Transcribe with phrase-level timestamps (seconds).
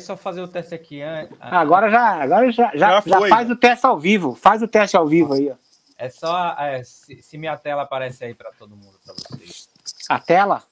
[0.00, 1.00] só fazer o teste aqui.
[1.40, 3.54] Agora já, agora já, já, já, já faz né?
[3.54, 4.34] o teste ao vivo.
[4.34, 5.54] Faz o teste ao vivo aí, ó.
[5.96, 9.68] É só é, se, se, minha tela aparece aí para todo mundo, para vocês.
[10.08, 10.62] A tela?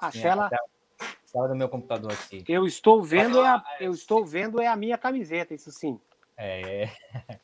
[0.00, 0.46] A Sim, tela.
[0.46, 2.44] A tela do meu computador aqui.
[2.46, 6.00] Eu estou vendo, é a, eu estou vendo é a minha camiseta, isso sim.
[6.36, 6.84] É.
[6.84, 7.40] é.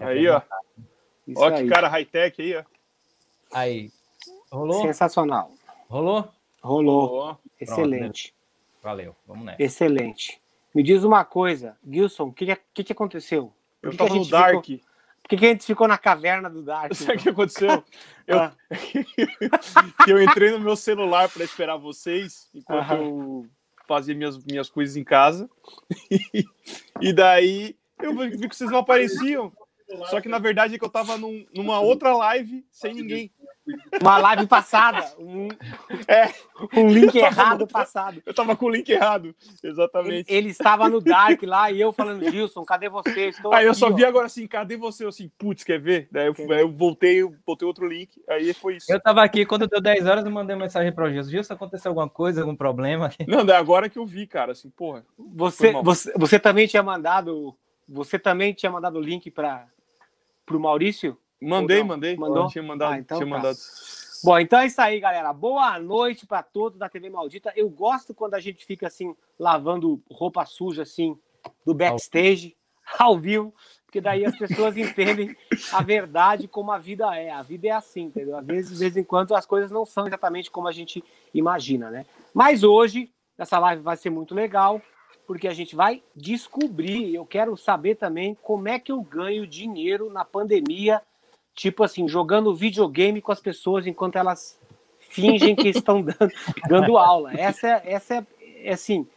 [0.00, 0.40] Aí, ó.
[1.26, 2.64] Isso ó, que cara high-tech aí, ó.
[3.52, 3.90] Aí.
[4.50, 4.82] Rolou?
[4.82, 5.50] Sensacional.
[5.88, 6.28] Rolou?
[6.62, 7.06] Rolou.
[7.06, 7.38] Rolou.
[7.60, 8.32] Excelente.
[8.32, 9.62] Pronto, Valeu, vamos nessa.
[9.62, 10.40] Excelente.
[10.76, 13.50] Me diz uma coisa, Gilson, o que, que, que aconteceu?
[13.80, 14.62] Por eu que tava que no Dark.
[14.62, 14.86] Ficou...
[15.22, 16.92] Por que, que a gente ficou na caverna do Dark?
[16.92, 17.82] Sabe o que aconteceu?
[18.28, 18.52] Eu, ah.
[20.06, 23.46] eu entrei no meu celular para esperar vocês enquanto eu
[23.86, 25.48] fazia minhas, minhas coisas em casa.
[27.00, 29.52] e daí eu vi que vocês não apareciam.
[30.10, 33.30] Só que na verdade é que eu tava num, numa outra live sem ninguém.
[34.00, 35.12] Uma live passada.
[35.18, 35.48] Um,
[36.06, 36.32] é,
[36.78, 38.22] um link errado no, passado.
[38.24, 40.30] Eu tava com o link errado, exatamente.
[40.30, 43.28] Ele, ele, estava no Dark lá e eu falando, Gilson, cadê você?
[43.28, 45.04] Estou aí aqui, eu só vi agora assim, cadê você?
[45.04, 46.08] Eu assim, putz, quer ver?
[46.12, 48.90] Daí eu, eu voltei, eu botei outro link, aí foi isso.
[48.90, 51.30] Eu tava aqui, quando deu 10 horas, eu mandei mensagem para o Gilson.
[51.30, 53.10] Gilson, aconteceu alguma coisa, algum problema?
[53.26, 55.04] Não, daí agora que eu vi, cara, assim, porra.
[55.18, 57.56] Você, você, você também tinha mandado,
[57.88, 59.66] você também tinha mandado o link para
[60.50, 61.18] o Maurício?
[61.40, 62.16] Mandei, mandei.
[62.16, 62.48] Mandou?
[62.48, 62.94] Tinha mandado.
[62.94, 63.36] Ah, então tinha tá.
[63.36, 63.58] mandado.
[64.24, 65.32] Bom, então é isso aí, galera.
[65.32, 67.52] Boa noite para todos da TV Maldita.
[67.54, 71.18] Eu gosto quando a gente fica assim, lavando roupa suja, assim,
[71.64, 72.56] do backstage,
[72.98, 75.36] ao vivo, porque daí as pessoas entendem
[75.72, 77.30] a verdade como a vida é.
[77.30, 78.36] A vida é assim, entendeu?
[78.38, 81.90] Às vezes, de vez em quando, as coisas não são exatamente como a gente imagina,
[81.90, 82.06] né?
[82.32, 84.80] Mas hoje, essa live vai ser muito legal,
[85.26, 87.14] porque a gente vai descobrir.
[87.14, 91.02] Eu quero saber também como é que eu ganho dinheiro na pandemia
[91.56, 94.60] tipo assim, jogando videogame com as pessoas enquanto elas
[95.00, 96.30] fingem que estão dando,
[96.68, 97.32] dando aula.
[97.32, 98.26] Essa, é, essa é,
[98.68, 99.08] é assim,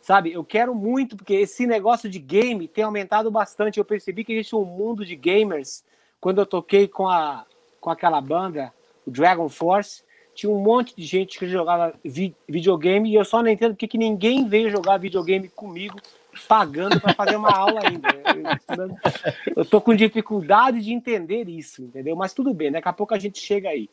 [0.00, 0.32] sabe?
[0.32, 3.78] Eu quero muito, porque esse negócio de game tem aumentado bastante.
[3.78, 5.84] Eu percebi que existe um mundo de gamers.
[6.20, 7.44] Quando eu toquei com, a,
[7.80, 8.72] com aquela banda,
[9.04, 13.42] o Dragon Force, tinha um monte de gente que jogava vi, videogame e eu só
[13.42, 15.98] não entendo porque que ninguém veio jogar videogame comigo
[16.46, 18.08] pagando para fazer uma aula ainda.
[19.54, 22.14] Eu estou com dificuldade de entender isso, entendeu?
[22.16, 23.90] Mas tudo bem, daqui a pouco a gente chega aí.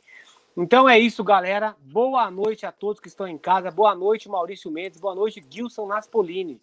[0.57, 1.75] Então é isso, galera.
[1.81, 3.69] Boa noite a todos que estão em casa.
[3.69, 4.99] Boa noite, Maurício Mendes.
[4.99, 6.61] Boa noite, Gilson Naspolini.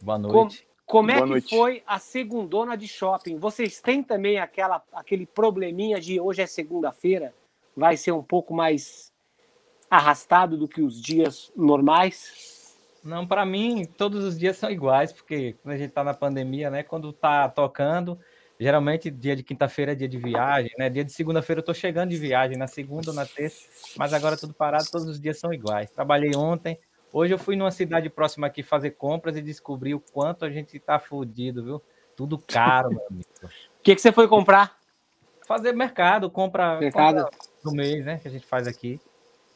[0.00, 0.66] Boa noite.
[0.66, 1.56] Com, como é Boa que noite.
[1.56, 3.38] foi a segundona de shopping?
[3.38, 7.32] Vocês têm também aquela, aquele probleminha de hoje é segunda-feira?
[7.76, 9.12] Vai ser um pouco mais
[9.88, 12.59] arrastado do que os dias normais?
[13.02, 16.70] Não, para mim, todos os dias são iguais, porque quando a gente tá na pandemia,
[16.70, 16.82] né?
[16.82, 18.18] Quando tá tocando,
[18.58, 20.90] geralmente dia de quinta-feira é dia de viagem, né?
[20.90, 23.66] Dia de segunda-feira eu tô chegando de viagem, na segunda ou na terça,
[23.96, 25.90] mas agora tudo parado, todos os dias são iguais.
[25.90, 26.78] Trabalhei ontem,
[27.10, 30.78] hoje eu fui numa cidade próxima aqui fazer compras e descobri o quanto a gente
[30.78, 31.82] tá fudido, viu?
[32.14, 33.28] Tudo caro, meu amigo.
[33.42, 34.78] O que, que você foi comprar?
[35.46, 37.24] Fazer mercado, compra, mercado.
[37.24, 38.18] Compra do mês, né?
[38.18, 39.00] Que a gente faz aqui.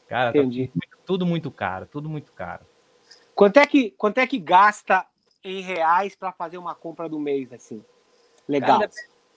[0.09, 0.69] Cara, tá Entendi.
[0.69, 2.65] Tá tudo, tudo muito caro, tudo muito caro.
[3.35, 5.05] Quanto é que, quanto é que gasta
[5.43, 7.85] em reais para fazer uma compra do mês, assim?
[8.49, 8.81] Legal.
[8.81, 8.91] Cara,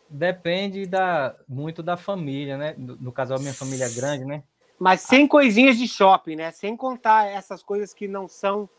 [0.09, 2.75] depende da, muito da família, né?
[2.77, 4.43] No, no caso, a minha família é grande, né?
[4.79, 5.27] Mas sem ah.
[5.27, 6.51] coisinhas de shopping, né?
[6.51, 8.69] Sem contar essas coisas que não são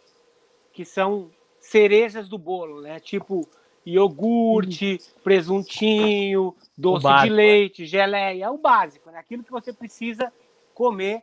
[0.72, 3.00] que são cerejas do bolo, né?
[3.00, 3.48] Tipo
[3.84, 9.18] iogurte, presuntinho, doce de leite, geleia, é o básico, né?
[9.18, 10.32] Aquilo que você precisa
[10.74, 11.22] comer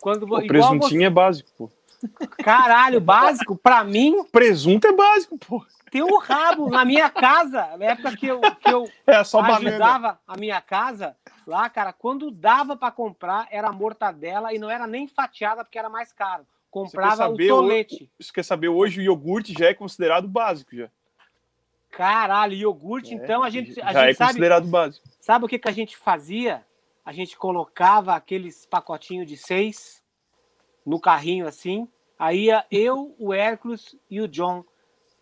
[0.00, 1.04] quando o presuntinho você...
[1.04, 1.70] é básico, pô.
[2.42, 3.56] Caralho, básico?
[3.56, 4.24] Pra mim.
[4.30, 5.64] Presunto é básico, pô.
[5.90, 9.98] Tem um rabo na minha casa, na época que eu, que eu é, só ajudava
[9.98, 10.20] banana.
[10.26, 15.08] a minha casa, lá, cara, quando dava para comprar, era mortadela e não era nem
[15.08, 16.46] fatiada porque era mais caro.
[16.70, 18.08] Comprava o tolete.
[18.20, 20.88] Você quer saber, hoje o iogurte já é considerado básico, já.
[21.90, 23.80] Caralho, iogurte, é, então a gente.
[23.82, 25.08] A já gente é considerado sabe, básico.
[25.20, 26.64] Sabe o que, que a gente fazia?
[27.04, 29.99] A gente colocava aqueles pacotinhos de seis
[30.84, 31.88] no carrinho assim.
[32.18, 34.64] Aí ia eu, o Hércules e o John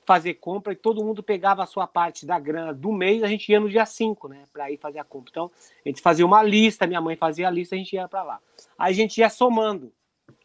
[0.09, 3.23] fazer compra e todo mundo pegava a sua parte da grana do mês.
[3.23, 5.31] A gente ia no dia 5, né, para ir fazer a compra.
[5.31, 5.51] Então,
[5.85, 8.41] a gente fazia uma lista, minha mãe fazia a lista, a gente ia para lá.
[8.79, 9.93] Aí a gente ia somando.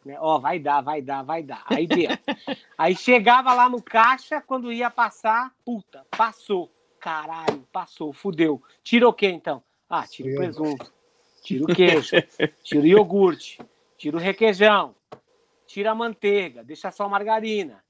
[0.04, 0.18] Né?
[0.20, 1.64] Ó, vai dar, vai dar, vai dar.
[1.66, 2.10] Aí deu.
[2.76, 6.70] Aí chegava lá no caixa, quando ia passar, puta, passou.
[7.00, 8.62] Caralho, passou, fudeu.
[8.82, 9.62] Tira o quê então?
[9.88, 10.92] Ah, tira o presunto,
[11.42, 12.16] tira o queijo,
[12.62, 13.58] tira o iogurte,
[14.04, 14.94] tira o requeijão,
[15.66, 17.82] tira a manteiga, deixa só a margarina,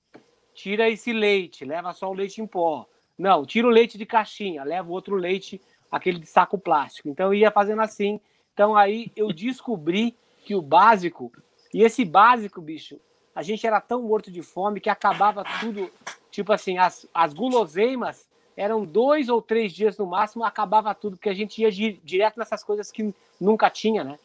[0.55, 2.87] tira esse leite, leva só o leite em pó.
[3.19, 7.08] Não, tira o leite de caixinha, leva outro leite, aquele de saco plástico.
[7.08, 8.20] Então eu ia fazendo assim.
[8.52, 10.14] Então aí eu descobri
[10.44, 11.32] que o básico,
[11.72, 13.00] e esse básico, bicho,
[13.34, 15.90] a gente era tão morto de fome que acabava tudo.
[16.31, 21.28] tipo assim, as, as guloseimas eram dois ou três dias no máximo, acabava tudo, porque
[21.28, 24.17] a gente ia di direto nessas coisas que nunca tinha, né?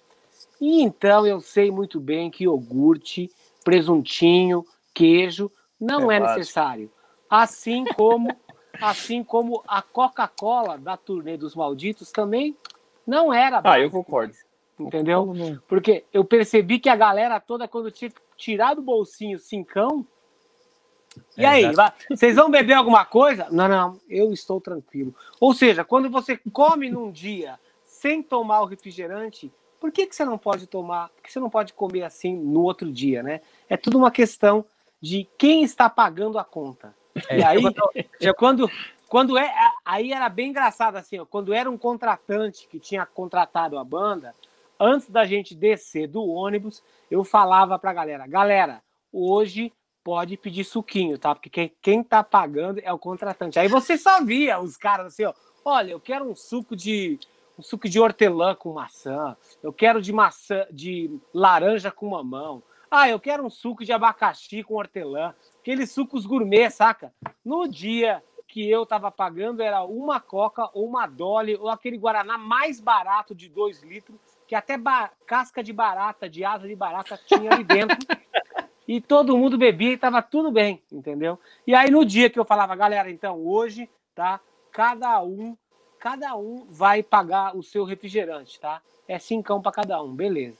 [0.59, 3.29] E então eu sei muito bem que iogurte,
[3.63, 6.91] presuntinho, queijo não é, é necessário.
[7.29, 8.29] Assim como
[8.81, 12.55] assim como a Coca-Cola da turnê dos malditos também
[13.05, 14.33] não era Ah, eu concordo.
[14.79, 15.33] Entendeu?
[15.67, 20.05] Porque eu percebi que a galera toda, quando tinha tirado do bolsinho cincão,
[21.37, 21.63] e é, aí,
[22.09, 23.47] vocês vão beber alguma coisa?
[23.51, 25.13] Não, não, eu estou tranquilo.
[25.39, 30.25] Ou seja, quando você come num dia sem tomar o refrigerante, por que, que você
[30.25, 31.09] não pode tomar?
[31.09, 33.41] Por que você não pode comer assim no outro dia, né?
[33.67, 34.65] É tudo uma questão
[35.01, 36.93] de quem está pagando a conta.
[37.29, 37.61] É, e aí,
[38.37, 38.69] quando,
[39.07, 39.51] quando é,
[39.83, 44.35] aí era bem engraçado assim, ó, quando era um contratante que tinha contratado a banda,
[44.79, 48.81] antes da gente descer do ônibus, eu falava pra galera, galera,
[49.11, 49.73] hoje
[50.03, 51.35] pode pedir suquinho, tá?
[51.35, 53.59] Porque quem, quem tá pagando é o contratante.
[53.59, 55.33] Aí você só via os caras assim, ó,
[55.63, 57.19] olha, eu quero um suco de
[57.59, 62.63] um suco de hortelã com maçã, eu quero de maçã, de laranja com mamão.
[62.89, 67.13] Ah, eu quero um suco de abacaxi com hortelã, aqueles sucos gourmet, saca?
[67.43, 72.37] No dia que eu tava pagando era uma coca ou uma dolly ou aquele guaraná
[72.37, 74.17] mais barato de 2 litros,
[74.47, 74.75] que até
[75.27, 77.97] casca de barata, de asa de barata tinha ali dentro.
[78.87, 81.37] e todo mundo bebia e tava tudo bem, entendeu?
[81.67, 84.39] E aí no dia que eu falava, galera, então hoje, tá?
[84.71, 85.57] Cada um
[85.99, 88.81] cada um vai pagar o seu refrigerante, tá?
[89.07, 90.57] É cincão para cada um, beleza.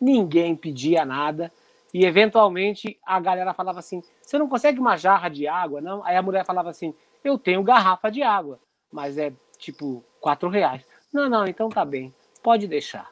[0.00, 1.50] Ninguém pedia nada
[1.94, 6.16] e eventualmente a galera falava assim: "Você não consegue uma jarra de água, não?" Aí
[6.16, 6.94] a mulher falava assim:
[7.24, 8.60] "Eu tenho garrafa de água,
[8.92, 12.12] mas é tipo quatro reais." Não, não, então tá bem,
[12.42, 13.10] pode deixar.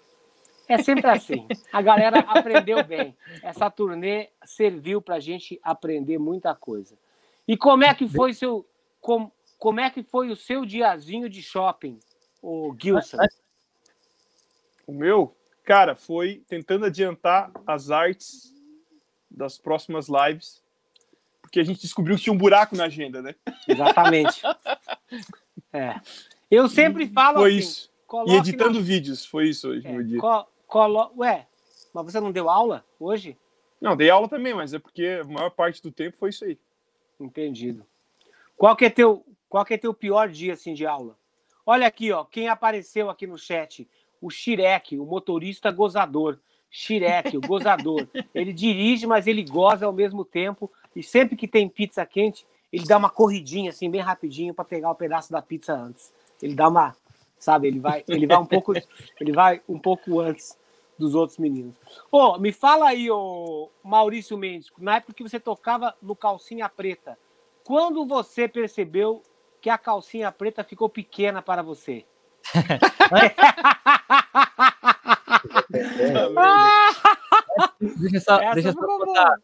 [0.70, 1.48] É sempre assim.
[1.72, 3.16] A galera aprendeu bem.
[3.42, 6.96] Essa turnê serviu para gente aprender muita coisa.
[7.46, 8.64] E como é que foi seu,
[9.00, 9.30] com,
[9.60, 12.00] como é que foi o seu diazinho de shopping,
[12.42, 13.18] o Gilson?
[14.86, 18.54] O meu, cara, foi tentando adiantar as artes
[19.30, 20.62] das próximas lives,
[21.42, 23.34] porque a gente descobriu que tinha um buraco na agenda, né?
[23.68, 24.40] Exatamente.
[25.74, 26.00] é.
[26.50, 27.58] Eu sempre falo foi assim.
[27.58, 27.90] Isso.
[28.26, 28.84] E editando na...
[28.84, 30.18] vídeos, foi isso hoje, é, meu dia.
[30.18, 31.12] Co colo...
[31.18, 31.46] Ué,
[31.92, 33.36] mas você não deu aula hoje?
[33.78, 36.58] Não, dei aula também, mas é porque a maior parte do tempo foi isso aí.
[37.20, 37.86] Entendido.
[38.56, 41.18] Qual que é teu, qual que é teu pior dia assim de aula?
[41.66, 43.86] Olha aqui, ó, quem apareceu aqui no chat,
[44.22, 46.38] o Shirek, o motorista gozador.
[46.70, 48.06] Shirek, o gozador.
[48.32, 50.70] Ele dirige, mas ele goza ao mesmo tempo.
[50.94, 54.88] E sempre que tem pizza quente, ele dá uma corridinha assim, bem rapidinho, para pegar
[54.88, 56.14] o um pedaço da pizza antes.
[56.40, 56.94] Ele dá uma,
[57.36, 57.66] sabe?
[57.66, 58.72] Ele vai, ele vai um pouco,
[59.20, 60.56] ele vai um pouco antes
[60.96, 61.74] dos outros meninos.
[62.12, 66.68] Ô, oh, me fala aí, ô Maurício Mendes, na época que você tocava no calcinha
[66.68, 67.18] preta,
[67.64, 69.22] quando você percebeu
[69.60, 72.04] que a calcinha preta ficou pequena para você.
[78.00, 79.36] deixa só, deixa só contar,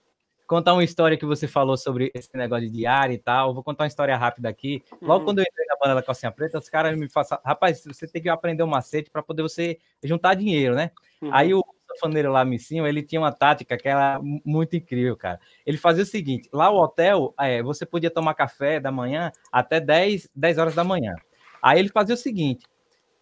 [0.47, 3.53] contar, uma história que você falou sobre esse negócio de diário e tal.
[3.55, 4.83] Vou contar uma história rápida aqui.
[5.03, 5.25] Logo uhum.
[5.27, 8.23] quando eu entrei na banda da calcinha preta, os caras me falaram, rapaz, você tem
[8.23, 10.91] que aprender um macete para poder você juntar dinheiro, né?
[11.21, 11.31] Uhum.
[11.33, 11.63] Aí o
[11.97, 15.41] sanfoneiro lá, Missinho, ele tinha uma tática que era muito incrível, cara.
[15.65, 19.81] Ele fazia o seguinte: lá o hotel, é, você podia tomar café da manhã até
[19.81, 21.15] 10, 10 horas da manhã.
[21.63, 22.65] Aí ele fazia o seguinte: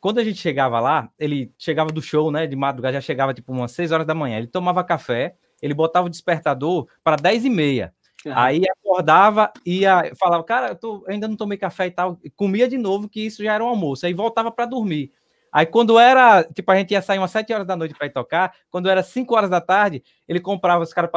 [0.00, 3.52] quando a gente chegava lá, ele chegava do show, né, de madrugada, já chegava tipo
[3.52, 4.38] umas 6 horas da manhã.
[4.38, 7.94] Ele tomava café, ele botava o despertador para 10 e meia.
[8.34, 12.68] Aí acordava, ia, falava, cara, eu, tô, eu ainda não tomei café e tal, comia
[12.68, 14.06] de novo, que isso já era um almoço.
[14.06, 15.12] Aí voltava para dormir.
[15.54, 18.10] Aí quando era, tipo, a gente ia sair umas 7 horas da noite para ir
[18.10, 21.12] tocar, quando era 5 horas da tarde, ele comprava, os caras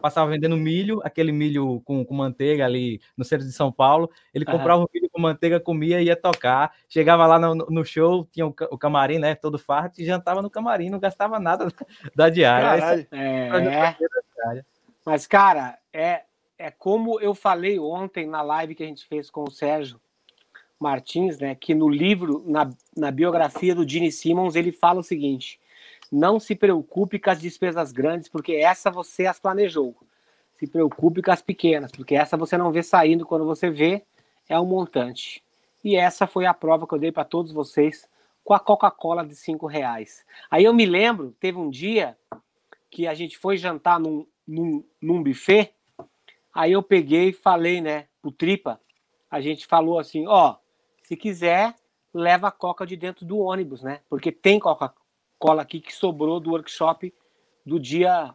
[0.00, 4.46] passavam vendendo milho, aquele milho com, com manteiga ali no centro de São Paulo, ele
[4.46, 4.86] comprava uhum.
[4.86, 8.54] o milho com manteiga, comia e ia tocar, chegava lá no, no show, tinha o,
[8.70, 11.68] o, camarim, né, todo farto, e jantava no camarim, não gastava nada
[12.16, 13.06] da diária.
[13.12, 14.64] É...
[15.04, 16.22] Mas, cara, é,
[16.56, 20.00] é como eu falei ontem na live que a gente fez com o Sérgio,
[20.82, 25.58] Martins, né, que no livro, na, na biografia do Gene Simmons, ele fala o seguinte:
[26.10, 29.96] não se preocupe com as despesas grandes, porque essa você as planejou.
[30.58, 34.04] Se preocupe com as pequenas, porque essa você não vê saindo quando você vê,
[34.48, 35.42] é um montante.
[35.82, 38.08] E essa foi a prova que eu dei para todos vocês
[38.44, 40.24] com a Coca-Cola de cinco reais.
[40.50, 42.16] Aí eu me lembro, teve um dia
[42.90, 45.72] que a gente foi jantar num, num, num buffet,
[46.54, 48.80] aí eu peguei e falei, né, o Tripa,
[49.30, 50.56] a gente falou assim, ó,
[51.12, 51.74] se quiser,
[52.14, 54.00] leva a coca de dentro do ônibus, né?
[54.08, 57.12] Porque tem Coca-Cola aqui que sobrou do workshop
[57.66, 58.32] do dia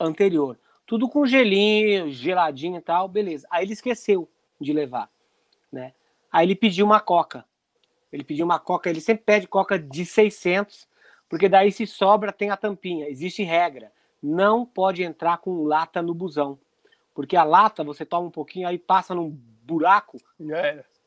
[0.00, 0.58] anterior.
[0.84, 3.46] Tudo com gelinho, geladinho e tal, beleza.
[3.48, 4.28] Aí ele esqueceu.
[4.60, 5.08] de levar,
[5.70, 5.94] né?
[6.30, 7.44] Aí ele pediu uma coca.
[8.12, 10.88] Ele pediu uma coca, ele sempre pede coca de 600,
[11.28, 13.08] porque daí se sobra tem a tampinha.
[13.08, 16.58] Existe regra, não pode entrar com lata no busão,
[17.14, 20.18] porque a lata você toma um pouquinho aí passa num buraco,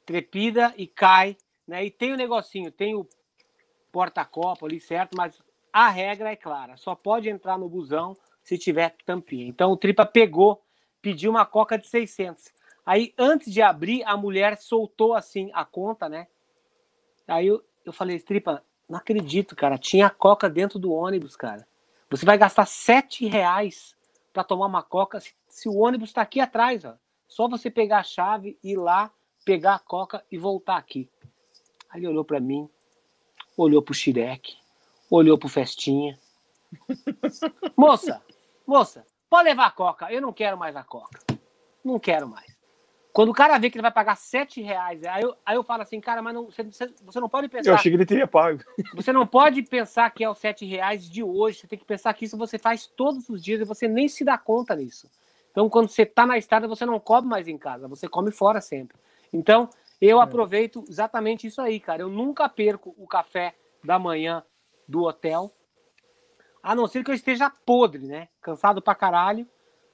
[0.06, 1.36] trepida e cai,
[1.68, 1.86] né?
[1.86, 3.08] E tem o negocinho, tem o
[3.92, 5.16] porta-copo ali, certo?
[5.16, 9.48] Mas a regra é clara, só pode entrar no busão se tiver tampinha.
[9.48, 10.62] Então o Tripa pegou,
[11.02, 12.54] pediu uma coca de 600.
[12.86, 16.28] Aí antes de abrir, a mulher soltou assim a conta, né?
[17.28, 21.68] Aí eu, eu falei, Tripa, não acredito, cara, tinha coca dentro do ônibus, cara.
[22.10, 23.96] Você vai gastar sete reais
[24.32, 26.96] para tomar uma coca se, se o ônibus está aqui atrás, ó.
[27.28, 29.12] Só você pegar a chave, ir lá,
[29.46, 31.08] pegar a coca e voltar aqui.
[31.94, 32.68] Ele olhou para mim,
[33.56, 34.58] olhou pro Xirek,
[35.10, 36.20] olhou pro Festinha.
[37.78, 38.22] moça,
[38.68, 40.12] moça, pode levar a coca.
[40.12, 41.22] Eu não quero mais a coca.
[41.84, 42.56] Não quero mais.
[43.14, 45.84] Quando o cara vê que ele vai pagar sete reais, aí eu, aí eu falo
[45.84, 46.64] assim, cara, mas não, você,
[47.02, 47.70] você não pode pensar.
[47.70, 48.62] Eu achei que ele teria pago.
[48.94, 51.60] Você não pode pensar que é os sete reais de hoje.
[51.60, 54.26] Você tem que pensar que isso você faz todos os dias e você nem se
[54.26, 55.10] dá conta nisso.
[55.50, 58.60] Então, quando você está na estrada, você não come mais em casa, você come fora
[58.60, 58.98] sempre.
[59.36, 59.70] Então,
[60.02, 60.24] eu é.
[60.24, 62.02] aproveito exatamente isso aí, cara.
[62.02, 64.44] Eu nunca perco o café da manhã
[64.88, 65.52] do hotel,
[66.64, 68.30] a não ser que eu esteja podre, né?
[68.42, 69.48] Cansado pra caralho.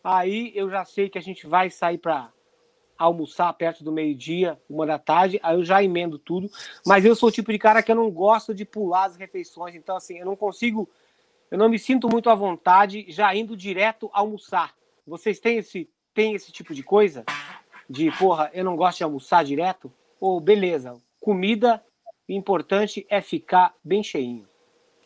[0.03, 2.31] Aí eu já sei que a gente vai sair pra
[2.97, 6.49] almoçar perto do meio-dia, uma da tarde, aí eu já emendo tudo.
[6.85, 9.73] Mas eu sou o tipo de cara que eu não gosto de pular as refeições,
[9.75, 10.87] então assim, eu não consigo,
[11.49, 14.75] eu não me sinto muito à vontade já indo direto almoçar.
[15.05, 17.25] Vocês têm esse, têm esse tipo de coisa?
[17.91, 19.91] De, porra, eu não gosto de almoçar direto?
[20.19, 21.83] Ou, beleza, comida
[22.27, 24.47] o importante é ficar bem cheinho.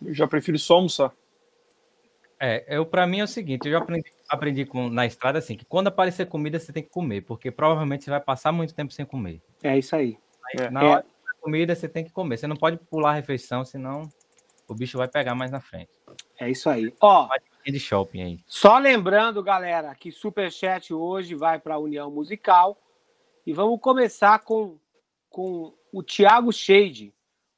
[0.03, 1.11] Eu já prefiro só almoçar.
[2.39, 5.55] É, eu para mim é o seguinte, eu já aprendi, aprendi com, na estrada assim,
[5.55, 8.91] que quando aparecer comida você tem que comer, porque provavelmente você vai passar muito tempo
[8.91, 9.41] sem comer.
[9.63, 10.17] É isso aí.
[10.59, 10.69] aí é.
[10.69, 14.09] Na hora da comida você tem que comer, você não pode pular a refeição, senão
[14.67, 15.89] o bicho vai pegar mais na frente.
[16.39, 16.93] É isso aí.
[17.01, 17.29] Ó,
[17.71, 18.39] de shopping aí.
[18.45, 22.77] Só lembrando, galera, que Superchat hoje vai para a União Musical
[23.45, 24.77] e vamos começar com,
[25.29, 27.13] com o Thiago Shade,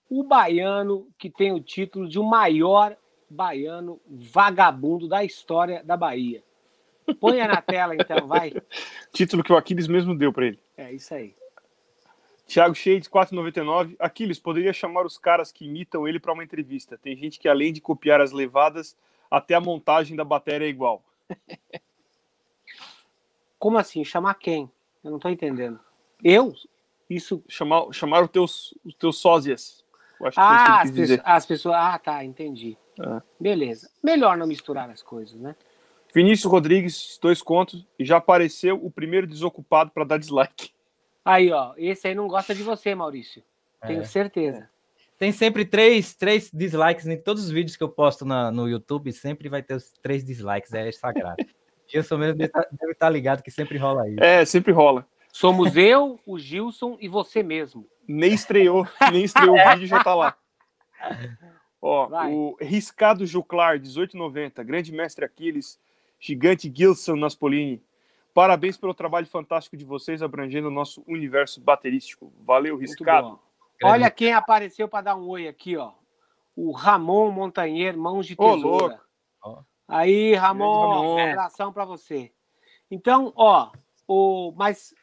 [0.09, 2.95] o baiano que tem o título de o maior
[3.29, 6.43] baiano vagabundo da história da Bahia.
[7.19, 8.53] Ponha na tela então, vai.
[9.13, 10.59] Título que o Aquiles mesmo deu para ele.
[10.75, 11.35] É isso aí.
[12.47, 13.95] Thiago Shades, 4,99.
[13.99, 16.97] Aquiles, poderia chamar os caras que imitam ele para uma entrevista.
[16.97, 18.95] Tem gente que, além de copiar as levadas,
[19.29, 21.03] até a montagem da bateria é igual.
[23.59, 24.03] Como assim?
[24.05, 24.71] Chamar quem?
[25.03, 25.77] Eu não estou entendendo.
[26.23, 26.53] Eu?
[27.09, 27.43] Isso.
[27.49, 29.83] Chamar, chamar os teus, os teus sósias.
[30.37, 32.77] ah, as, pessoas, as, pessoas, Ah, tá, entendi.
[32.99, 33.21] É.
[33.37, 33.91] Beleza.
[34.01, 35.53] Melhor não misturar as coisas, né?
[36.13, 40.71] Vinícius Rodrigues, dois contos, e já apareceu o primeiro desocupado para dar dislike.
[41.27, 43.43] Aí, ó, esse aí não gosta de você, Maurício.
[43.85, 44.05] Tenho é.
[44.05, 44.69] certeza.
[45.19, 49.11] Tem sempre três, três dislikes em todos os vídeos que eu posto na, no YouTube,
[49.11, 51.43] sempre vai ter os três dislikes, é sagrado.
[51.85, 52.51] Gilson mesmo deve
[52.91, 54.23] estar tá ligado que sempre rola isso.
[54.23, 55.05] É, sempre rola.
[55.31, 57.85] Somos eu, o Gilson e você mesmo.
[58.07, 60.37] Nem estreou, nem estreou o vídeo já tá lá.
[61.81, 62.31] Ó, Vai.
[62.31, 65.77] o Riscado Juclar, 1890, grande mestre Aquiles,
[66.19, 67.83] gigante Gilson Naspolini.
[68.37, 72.31] Parabéns pelo trabalho fantástico de vocês abrangendo o nosso universo baterístico.
[72.45, 73.39] Valeu, Riscado.
[73.83, 75.93] Olha quem apareceu para dar um oi aqui, ó.
[76.55, 79.01] O Ramon Montanheiro, mãos de tesoura.
[79.43, 81.15] Ô, Aí, Ramon, Ramon.
[81.15, 82.31] um abração para você.
[82.91, 83.71] Então, ó,
[84.07, 84.93] o, mas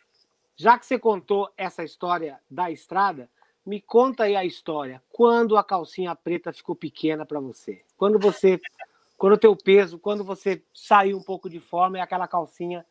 [0.54, 3.28] já que você contou essa história da estrada,
[3.66, 5.02] me conta aí a história.
[5.10, 7.84] Quando a calcinha preta ficou pequena para você?
[7.96, 8.60] Quando você,
[9.18, 12.86] quando o teu peso, quando você saiu um pouco de forma e aquela calcinha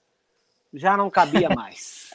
[0.74, 2.12] já não cabia mais.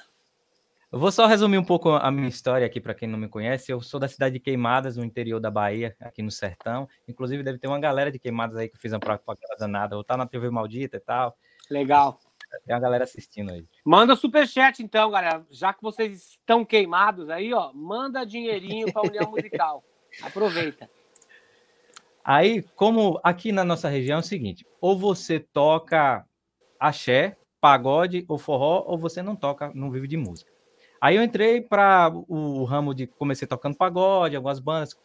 [0.91, 3.71] Eu vou só resumir um pouco a minha história aqui para quem não me conhece.
[3.71, 6.88] Eu sou da cidade de Queimadas, no interior da Bahia, aqui no sertão.
[7.07, 10.17] Inclusive deve ter uma galera de Queimadas aí que fiz uma propaganda nada, ou tá
[10.17, 11.37] na TV Maldita e tal.
[11.71, 12.19] Legal.
[12.65, 13.67] Tem uma galera assistindo aí.
[13.85, 15.47] Manda superchat então, galera.
[15.50, 19.85] Já que vocês estão queimados aí, ó, manda dinheirinho para a União Musical.
[20.23, 20.88] Aproveita.
[22.25, 26.27] Aí, como aqui na nossa região é o seguinte, ou você toca
[26.79, 30.50] axé, pagode ou forró, ou você não toca, não vive de música.
[31.00, 34.97] Aí eu entrei para o ramo de comecei tocando pagode, algumas bandas,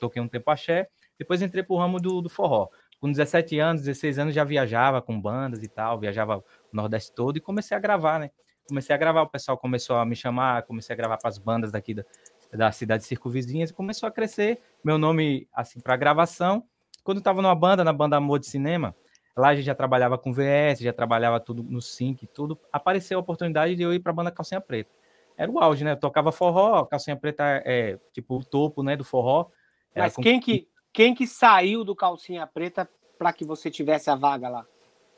[0.00, 0.88] toquei um tempo axé,
[1.18, 2.68] depois entrei para o ramo do, do forró
[3.00, 7.36] com 17 anos, 16 anos já viajava com bandas e tal, viajava o Nordeste todo
[7.36, 8.30] e comecei a gravar, né?
[8.68, 11.70] Comecei a gravar, o pessoal começou a me chamar, comecei a gravar para as bandas
[11.70, 12.04] daqui da,
[12.52, 16.64] da cidade e começou a crescer meu nome assim para gravação.
[17.04, 18.94] Quando estava numa banda, na banda Amor de Cinema,
[19.36, 22.58] lá a gente já trabalhava com VS, já trabalhava tudo no sync, tudo.
[22.72, 24.90] Apareceu a oportunidade de eu ir para a banda Calcinha Preta.
[25.36, 25.92] era o auge, né?
[25.92, 29.50] Eu tocava forró, calcinha preta é tipo o topo, né, do forró.
[29.94, 30.22] Mas com...
[30.22, 32.88] quem que quem que saiu do calcinha preta
[33.18, 34.66] para que você tivesse a vaga lá?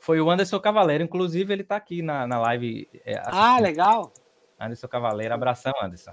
[0.01, 2.89] Foi o Anderson Cavaleiro, inclusive ele está aqui na, na live.
[3.05, 4.11] É, ah, legal.
[4.59, 6.11] Anderson Cavaleiro, abração, Anderson.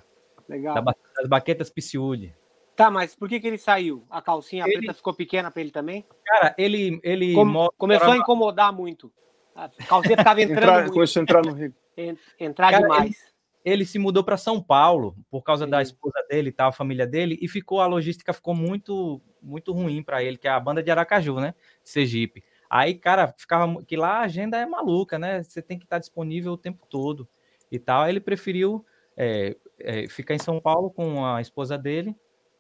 [0.48, 0.84] Legal.
[0.84, 2.32] das baquetas Piciúde.
[2.76, 4.06] Tá, mas por que, que ele saiu?
[4.10, 4.78] A calcinha ele...
[4.78, 6.04] preta ficou pequena para ele também?
[6.24, 7.00] Cara, ele.
[7.02, 7.68] ele Com...
[7.78, 9.10] Começou a incomodar muito.
[9.54, 10.58] A calcinha ficava entrando.
[10.58, 10.92] entrar, muito.
[10.92, 11.74] Começou a entrar no rio.
[12.38, 13.16] Entrar Cara, demais.
[13.64, 15.70] Ele, ele, se mudou para São Paulo por causa Sim.
[15.70, 19.72] da esposa dele e tal, a família dele, e ficou a logística ficou muito muito
[19.72, 21.54] ruim para ele, que é a banda de Aracaju, né?
[21.82, 22.44] De Sergipe.
[22.68, 25.42] Aí, cara, ficava que lá a agenda é maluca, né?
[25.42, 27.26] Você tem que estar disponível o tempo todo
[27.72, 28.02] e tal.
[28.02, 28.84] Aí ele preferiu
[29.16, 32.14] é, é, ficar em São Paulo com a esposa dele.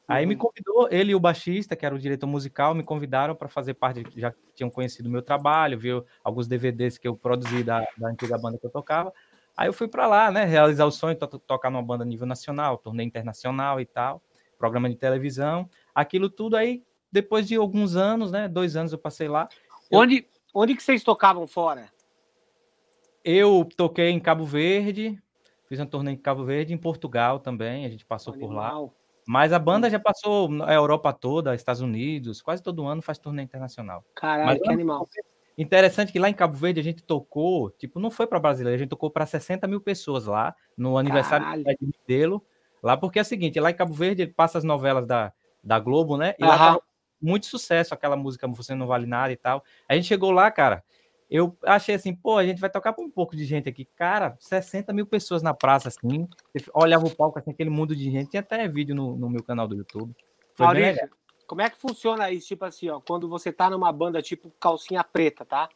[0.08, 0.28] Aí uhum.
[0.28, 3.74] me convidou, ele e o baixista, que era o diretor musical, me convidaram para fazer
[3.74, 8.08] parte, já tinham conhecido o meu trabalho, viu alguns DVDs que eu produzi da, da
[8.08, 9.12] antiga banda que eu tocava.
[9.56, 12.26] Aí eu fui para lá, né, realizar o sonho, to tocar numa banda a nível
[12.26, 14.22] nacional, torneio internacional e tal,
[14.58, 19.28] programa de televisão, aquilo tudo aí, depois de alguns anos, né, dois anos eu passei
[19.28, 19.48] lá,
[19.90, 21.88] Onde, onde que vocês tocavam fora?
[23.24, 25.20] Eu toquei em Cabo Verde,
[25.68, 28.48] fiz um torneio em Cabo Verde, em Portugal também, a gente passou Animal.
[28.48, 28.95] por lá.
[29.26, 33.44] Mas a banda já passou a Europa toda, Estados Unidos, quase todo ano faz torneio
[33.44, 34.04] internacional.
[34.14, 35.08] Caralho, Mas, que animal.
[35.58, 38.78] Interessante que lá em Cabo Verde a gente tocou, tipo, não foi para brasileiro, a
[38.78, 41.64] gente tocou para 60 mil pessoas lá, no aniversário Caralho.
[41.64, 42.44] de Medelo,
[42.82, 45.32] lá, porque é o seguinte, lá em Cabo Verde ele passa as novelas da,
[45.64, 46.34] da Globo, né?
[46.38, 46.80] E lá tá
[47.20, 49.64] muito sucesso aquela música Você Não Vale Nada e tal.
[49.88, 50.84] A gente chegou lá, cara,
[51.30, 53.84] eu achei assim, pô, a gente vai tocar para um pouco de gente aqui.
[53.96, 56.28] Cara, 60 mil pessoas na praça, assim.
[56.72, 58.30] Olhava o palco, assim, aquele mundo de gente.
[58.30, 60.14] Tem até vídeo no, no meu canal do YouTube.
[60.54, 61.10] Foi Maurício,
[61.46, 62.48] como é que funciona isso?
[62.48, 65.68] Tipo assim, ó, quando você tá numa banda tipo calcinha preta, tá?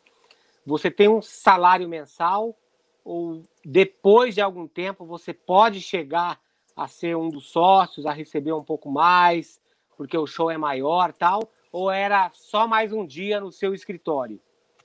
[0.66, 2.56] Você tem um salário mensal
[3.04, 6.40] ou depois de algum tempo você pode chegar
[6.76, 9.60] a ser um dos sócios, a receber um pouco mais?
[10.00, 14.40] porque o show é maior tal, ou era só mais um dia no seu escritório?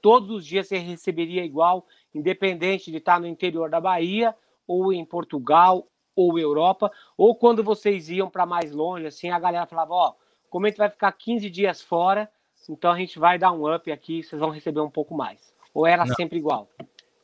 [0.05, 4.35] Todos os dias você receberia igual, independente de estar no interior da Bahia,
[4.67, 9.65] ou em Portugal, ou Europa, ou quando vocês iam para mais longe, assim, a galera
[9.65, 10.15] falava, ó, oh,
[10.47, 12.29] como a gente vai ficar 15 dias fora,
[12.69, 15.51] então a gente vai dar um up aqui, vocês vão receber um pouco mais.
[15.73, 16.13] Ou era Não.
[16.13, 16.69] sempre igual?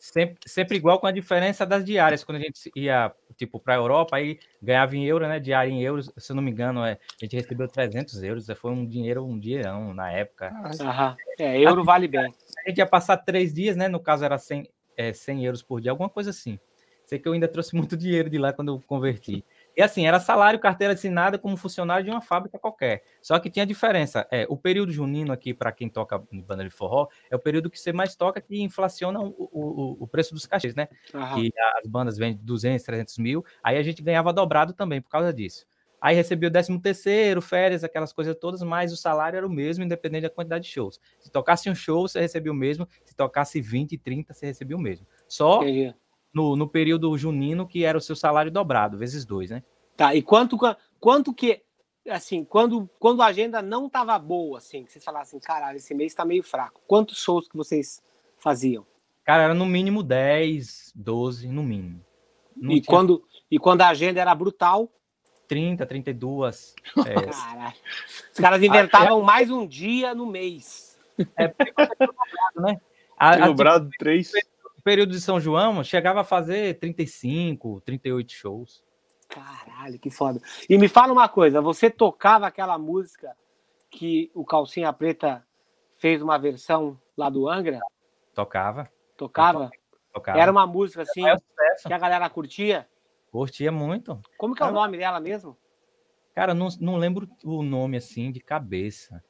[0.01, 2.23] Sempre, sempre igual com a diferença das diárias.
[2.23, 5.39] Quando a gente ia, tipo, para a Europa, aí ganhava em euro, né?
[5.39, 8.47] Diária em euros, se eu não me engano, é, a gente recebeu 300 euros.
[8.55, 10.51] Foi um dinheiro, um dinheirão na época.
[10.81, 11.15] Aham.
[11.37, 12.33] É, euro vale bem.
[12.65, 13.87] A gente ia passar três dias, né?
[13.87, 16.59] No caso, era 100, é, 100 euros por dia, alguma coisa assim.
[17.05, 19.45] Sei que eu ainda trouxe muito dinheiro de lá quando eu converti.
[19.75, 23.03] E assim, era salário, carteira assinada como funcionário de uma fábrica qualquer.
[23.21, 24.27] Só que tinha diferença.
[24.29, 27.69] É, o período junino aqui, para quem toca em banda de forró, é o período
[27.69, 30.87] que você mais toca que inflaciona o, o, o preço dos cachês, né?
[31.13, 31.35] Uhum.
[31.35, 33.45] Que as bandas vendem 200, 300 mil.
[33.63, 35.65] Aí a gente ganhava dobrado também por causa disso.
[36.01, 39.83] Aí recebia o 13 terceiro, férias, aquelas coisas todas, mas o salário era o mesmo,
[39.83, 40.99] independente da quantidade de shows.
[41.19, 42.87] Se tocasse um show, você recebia o mesmo.
[43.05, 45.05] Se tocasse 20, 30, você recebia o mesmo.
[45.27, 45.93] Só Entendi
[46.33, 49.63] no, no período junino, que era o seu salário dobrado, vezes dois, né?
[49.95, 50.57] Tá, e quanto,
[50.99, 51.61] quanto que,
[52.09, 56.11] assim, quando, quando a agenda não estava boa, assim, que vocês falassem, caralho, esse mês
[56.11, 58.01] está meio fraco, quantos shows que vocês
[58.39, 58.85] faziam?
[59.23, 62.03] Cara, era no mínimo 10, 12, no mínimo.
[62.57, 62.83] e, tinha...
[62.83, 64.89] quando, e quando a agenda era brutal?
[65.47, 66.75] 30, 32.
[67.05, 67.13] É...
[67.29, 67.75] Caralho.
[68.33, 70.97] Os caras inventavam mais um dia no mês.
[71.37, 71.53] É,
[72.55, 72.79] né?
[73.19, 74.31] A, dobrado, três
[74.81, 78.83] período de São João, chegava a fazer 35, 38 shows.
[79.27, 80.41] Caralho, que foda.
[80.69, 83.35] E me fala uma coisa, você tocava aquela música
[83.89, 85.45] que o Calcinha Preta
[85.97, 87.79] fez uma versão lá do Angra?
[88.33, 88.89] Tocava.
[89.15, 89.71] Tocava?
[90.13, 90.39] Tocava.
[90.39, 91.23] Era uma música assim
[91.85, 92.87] que a galera curtia?
[93.31, 94.19] Curtia muito.
[94.37, 95.57] Como que é o nome dela mesmo?
[96.35, 99.23] Cara, não, não lembro o nome assim de cabeça.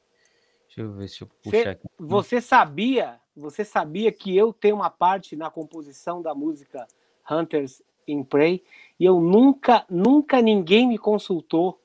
[0.66, 1.86] Deixa eu ver se eu puxar aqui.
[1.98, 6.86] Você sabia você sabia que eu tenho uma parte na composição da música
[7.30, 8.62] Hunters in Prey
[8.98, 11.80] e eu nunca, nunca ninguém me consultou.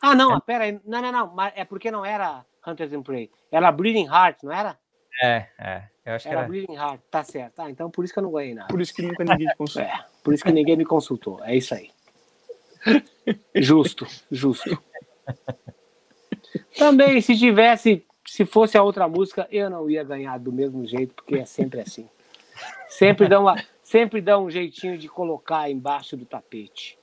[0.00, 0.40] Ah, não, é.
[0.40, 0.80] pera aí.
[0.84, 1.42] Não, não, não.
[1.54, 3.30] É porque não era Hunters in Prey.
[3.50, 4.78] Era Bleeding Heart, não era?
[5.22, 5.88] É, é.
[6.04, 7.60] Eu acho era, que era Bleeding Heart, tá certo.
[7.60, 8.68] Ah, então por isso que eu não ganhei nada.
[8.68, 9.84] Por isso que nunca ninguém me consultou.
[9.94, 11.44] É, por isso que ninguém me consultou.
[11.44, 11.90] É isso aí.
[13.54, 14.78] Justo, justo.
[16.76, 21.14] Também, se tivesse se fosse a outra música, eu não ia ganhar do mesmo jeito,
[21.14, 22.08] porque é sempre assim.
[22.88, 26.98] Sempre dá, uma, sempre dá um jeitinho de colocar embaixo do tapete.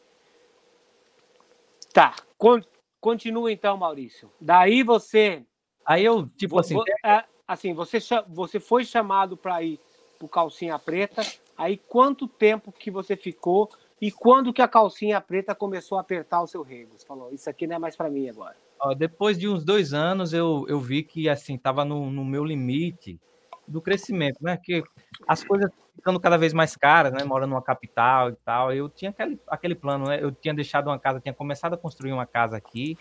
[1.94, 2.62] Tá, con
[3.00, 4.32] continua então, Maurício.
[4.40, 5.44] Daí você.
[5.86, 6.78] Aí eu, tipo assim.
[7.04, 9.80] É, assim, você, você foi chamado para ir
[10.18, 11.22] pro Calcinha Preta.
[11.58, 13.70] Aí quanto tempo que você ficou
[14.02, 16.98] E quando que a calcinha preta começou a apertar o seu rego?
[16.98, 18.56] Você falou, isso aqui não é mais para mim agora.
[18.82, 22.44] Ó, depois de uns dois anos, eu, eu vi que, assim, tava no, no meu
[22.44, 23.20] limite
[23.68, 24.58] do crescimento, né?
[24.58, 24.84] Que
[25.28, 27.24] as coisas ficando cada vez mais caras, né?
[27.24, 28.74] Morando numa capital e tal.
[28.74, 30.22] Eu tinha aquele, aquele plano, né?
[30.22, 32.98] Eu tinha deixado uma casa, tinha começado a construir uma casa aqui.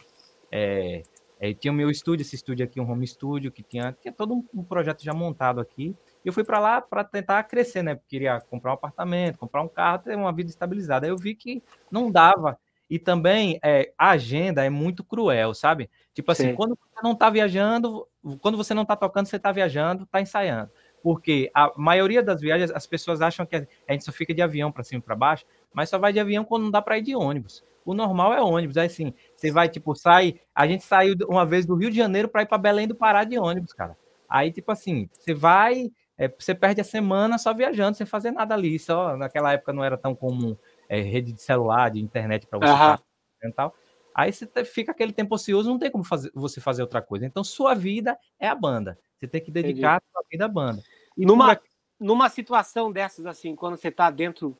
[0.53, 1.03] É,
[1.41, 4.35] é, tinha o meu estúdio, esse estúdio aqui, um home studio, que tinha, tinha todo
[4.35, 5.97] um, um projeto já montado aqui.
[6.23, 7.95] E eu fui para lá para tentar crescer, né?
[7.95, 11.07] Porque queria comprar um apartamento, comprar um carro, ter uma vida estabilizada.
[11.07, 12.59] Aí eu vi que não dava.
[12.91, 15.89] E também é, a agenda é muito cruel, sabe?
[16.13, 16.55] Tipo assim, Sim.
[16.57, 18.07] quando você não está viajando,
[18.41, 20.71] quando você não está tocando, você está viajando, está ensaiando.
[21.01, 24.73] Porque a maioria das viagens, as pessoas acham que a gente só fica de avião
[24.73, 27.03] para cima e para baixo, mas só vai de avião quando não dá para ir
[27.03, 27.65] de ônibus.
[27.85, 28.77] O normal é ônibus.
[28.77, 30.41] Aí assim, você vai, tipo, sai.
[30.53, 33.23] A gente saiu uma vez do Rio de Janeiro para ir para Belém do Pará
[33.23, 33.97] de ônibus, cara.
[34.29, 38.53] Aí, tipo assim, você vai, é, você perde a semana só viajando, sem fazer nada
[38.53, 38.79] ali.
[38.79, 40.57] Só naquela época não era tão comum
[40.91, 43.03] é, rede de celular, de internet para você
[43.45, 43.49] uhum.
[43.49, 43.73] e tal.
[44.13, 47.25] Aí você fica aquele tempo ocioso, não tem como fazer, você fazer outra coisa.
[47.25, 48.99] Então, sua vida é a banda.
[49.17, 50.05] Você tem que dedicar Entendi.
[50.05, 50.83] a sua vida à banda.
[51.17, 51.59] E numa,
[51.99, 54.57] numa situação dessas, assim, quando você está dentro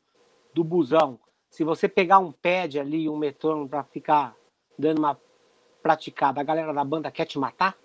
[0.53, 4.33] do busão, se você pegar um pad ali, um metrônomo para ficar
[4.79, 5.19] dando uma
[5.83, 7.75] praticada, a galera da banda quer te matar?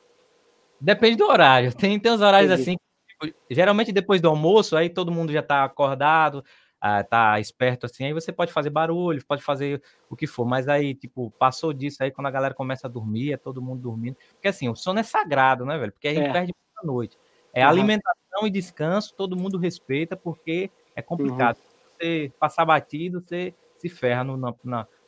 [0.80, 1.74] Depende do horário.
[1.74, 2.70] Tem, tem uns horários Entendi.
[2.70, 2.76] assim,
[3.09, 6.44] tipo, geralmente depois do almoço, aí todo mundo já está acordado,
[6.81, 10.69] ah, tá esperto assim, aí você pode fazer barulho, pode fazer o que for, mas
[10.69, 14.17] aí, tipo, passou disso aí, quando a galera começa a dormir, é todo mundo dormindo.
[14.35, 15.93] Porque assim, o sono é sagrado, né, velho?
[15.93, 16.33] Porque a gente é.
[16.33, 17.19] perde muita noite.
[17.53, 17.71] É uhum.
[17.71, 21.57] alimentação e descanso, todo mundo respeita, porque é complicado.
[21.57, 21.62] Uhum.
[21.62, 24.57] Se você passar batido, você se ferra no, no,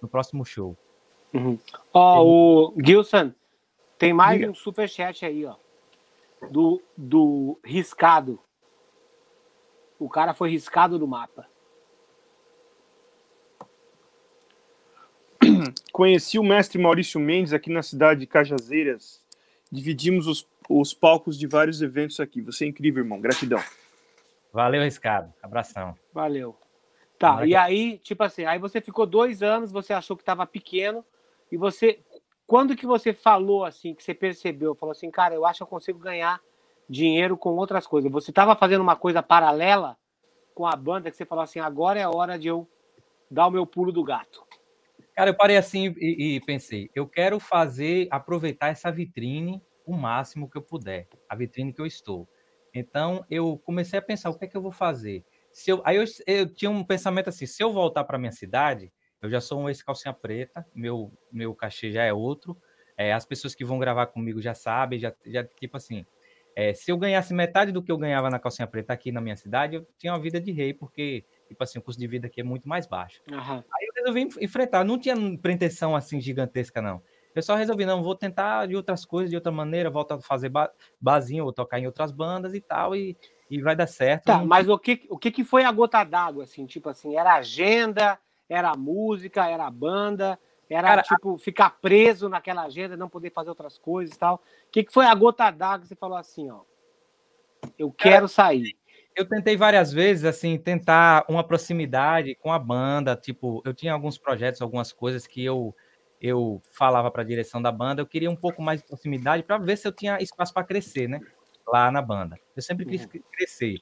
[0.00, 0.76] no próximo show.
[1.34, 1.58] Uhum.
[1.92, 3.32] Ó, o Gilson,
[3.98, 4.50] tem mais Diga.
[4.50, 5.56] um superchat aí, ó.
[6.50, 8.38] Do, do riscado.
[9.98, 11.46] O cara foi riscado do mapa.
[15.92, 19.22] Conheci o mestre Maurício Mendes aqui na cidade de Cajazeiras.
[19.70, 22.40] Dividimos os, os palcos de vários eventos aqui.
[22.42, 23.20] Você é incrível, irmão.
[23.20, 23.62] Gratidão.
[24.52, 25.32] Valeu, Riscado.
[25.42, 25.96] Abração.
[26.12, 26.56] Valeu.
[27.18, 31.04] Tá, e aí, tipo assim, aí você ficou dois anos, você achou que estava pequeno,
[31.50, 31.98] e você.
[32.46, 35.66] Quando que você falou assim, que você percebeu, falou assim, cara, eu acho que eu
[35.66, 36.40] consigo ganhar
[36.88, 38.10] dinheiro com outras coisas.
[38.10, 39.98] Você estava fazendo uma coisa paralela
[40.54, 42.66] com a banda que você falou assim, agora é a hora de eu
[43.30, 44.47] dar o meu pulo do gato.
[45.18, 50.48] Cara, eu parei assim e, e, pensei, eu quero fazer, aproveitar essa vitrine o máximo
[50.48, 52.28] que eu puder, a vitrine que eu estou.
[52.72, 55.24] Então, eu comecei a pensar, o que é que eu vou fazer?
[55.50, 58.92] Se eu, aí eu, eu tinha um pensamento assim, se eu voltar para minha cidade,
[59.20, 62.56] eu já sou um ex-calcinha preta, meu, meu cachê já é outro,
[62.96, 66.06] é, as pessoas que vão gravar comigo já sabem, já, já tipo assim,
[66.54, 69.36] é, se eu ganhasse metade do que eu ganhava na calcinha preta aqui na minha
[69.36, 72.40] cidade, eu tinha uma vida de rei, porque tipo assim, o custo de vida aqui
[72.40, 73.20] é muito mais baixo.
[73.30, 73.64] Uhum.
[73.72, 77.02] Aí resolvi enfrentar, não tinha pretensão assim gigantesca, não.
[77.34, 80.48] Eu só resolvi, não, vou tentar de outras coisas, de outra maneira, voltar a fazer
[80.48, 83.16] ba basinho, vou tocar em outras bandas e tal, e,
[83.48, 84.24] e vai dar certo.
[84.24, 86.66] Tá, mas o que, o que, que foi a gota d'água, assim?
[86.66, 91.38] Tipo assim, era agenda, era música, era banda, era Cara, tipo a...
[91.38, 94.36] ficar preso naquela agenda, não poder fazer outras coisas e tal.
[94.36, 96.62] O que, que foi a gota d'água que você falou assim, ó?
[97.78, 98.76] Eu quero Cara, sair
[99.18, 103.16] eu tentei várias vezes, assim, tentar uma proximidade com a banda.
[103.16, 105.74] Tipo, eu tinha alguns projetos, algumas coisas que eu
[106.20, 109.56] eu falava para a direção da banda, eu queria um pouco mais de proximidade para
[109.56, 111.20] ver se eu tinha espaço para crescer, né?
[111.64, 112.36] Lá na banda.
[112.56, 113.20] Eu sempre quis uhum.
[113.30, 113.78] crescer.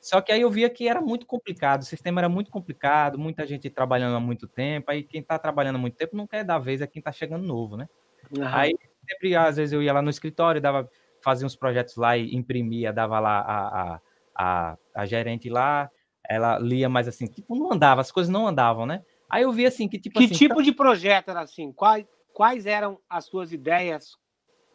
[0.00, 3.46] Só que aí eu via que era muito complicado, o sistema era muito complicado, muita
[3.46, 6.58] gente trabalhando há muito tempo, aí quem está trabalhando há muito tempo não quer dar
[6.58, 7.88] vez a quem está chegando novo, né?
[8.36, 8.44] Uhum.
[8.44, 8.74] Aí
[9.08, 12.92] sempre, às vezes, eu ia lá no escritório, dava, fazia uns projetos lá e imprimia,
[12.92, 14.00] dava lá a, a
[14.36, 15.90] a, a gerente lá,
[16.28, 19.02] ela lia mais assim, tipo, não andava, as coisas não andavam, né?
[19.28, 21.72] Aí eu vi assim que tipo Que assim, tipo de projeto era assim?
[21.72, 24.16] Quais, quais eram as suas ideias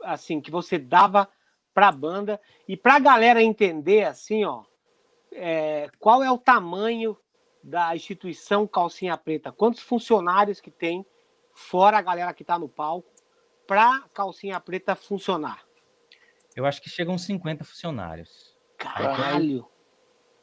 [0.04, 1.30] assim que você dava
[1.74, 4.64] para a banda e para a galera entender assim, ó,
[5.32, 7.18] é, qual é o tamanho
[7.64, 9.52] da instituição Calcinha Preta?
[9.52, 11.06] Quantos funcionários que tem
[11.54, 13.10] fora a galera que está no palco
[13.66, 15.64] para Calcinha Preta funcionar?
[16.56, 18.51] Eu acho que chegam uns 50 funcionários.
[18.82, 19.68] Caralho!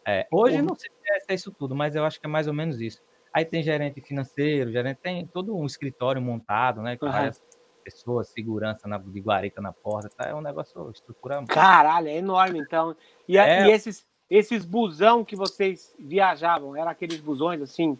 [0.06, 2.54] É, hoje não sei se é isso tudo, mas eu acho que é mais ou
[2.54, 3.02] menos isso.
[3.32, 6.96] Aí tem gerente financeiro, gerente tem todo um escritório montado, né?
[6.96, 7.12] Com uhum.
[7.12, 7.42] várias
[7.84, 10.28] pessoas, segurança na, de guarita na porta, tá?
[10.28, 11.46] É um negócio estruturado.
[11.46, 12.96] Caralho, é enorme então.
[13.26, 13.66] E, é...
[13.66, 17.98] e, esses, esses busão que vocês viajavam, eram aqueles busões assim,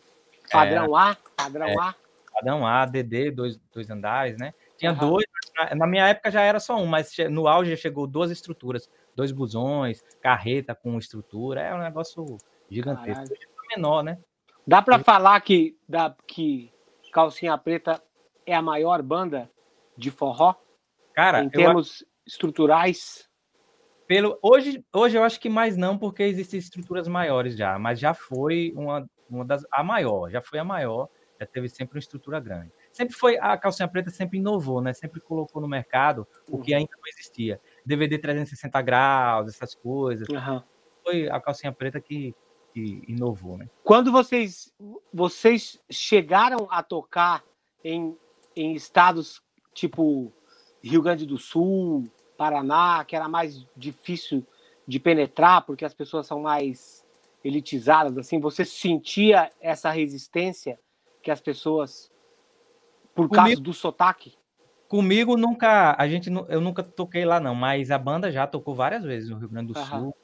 [0.51, 1.94] padrão é, A, padrão é, A?
[2.33, 4.55] Padrão A, DD, dois, dois andares, né?
[4.79, 4.98] Tinha uhum.
[4.98, 5.27] dois,
[5.77, 8.88] na minha época já era só um, mas no auge chegou duas estruturas
[9.19, 12.25] dois busões, carreta com estrutura, é um negócio
[12.71, 13.35] gigantesco.
[13.35, 14.17] É menor, né?
[14.65, 16.73] Dá para falar que, da, que
[17.13, 18.01] Calcinha Preta
[18.47, 19.51] é a maior banda
[19.97, 20.55] de forró?
[21.13, 23.29] Cara, em termos estruturais?
[24.07, 28.15] Pelo, hoje, hoje eu acho que mais não, porque existem estruturas maiores já, mas já
[28.15, 29.67] foi uma, uma das.
[29.73, 31.09] A maior, já foi a maior,
[31.41, 32.73] já teve sempre uma estrutura grande.
[32.93, 33.37] Sempre foi.
[33.39, 34.93] A calcinha preta sempre inovou, né?
[34.93, 36.79] Sempre colocou no mercado o que uhum.
[36.79, 37.61] ainda não existia.
[37.88, 40.29] DVD 360 graus, essas coisas.
[40.29, 40.62] Uhum.
[41.03, 42.35] Foi a calcinha preta que,
[42.72, 43.68] que inovou, né?
[43.83, 44.72] Quando vocês,
[45.12, 47.42] vocês chegaram a tocar
[47.83, 48.16] em,
[48.55, 50.33] em estados tipo
[50.83, 52.05] Rio Grande do Sul,
[52.37, 54.46] Paraná, que era mais difícil
[54.87, 57.07] de penetrar, porque as pessoas são mais
[57.42, 60.79] elitizadas, assim, você sentia essa resistência
[61.22, 62.11] que as pessoas,
[63.14, 64.38] por comigo, causa do sotaque?
[64.88, 69.05] Comigo nunca, a gente, eu nunca toquei lá não, mas a banda já tocou várias
[69.05, 70.16] vezes no Rio Grande do Sul,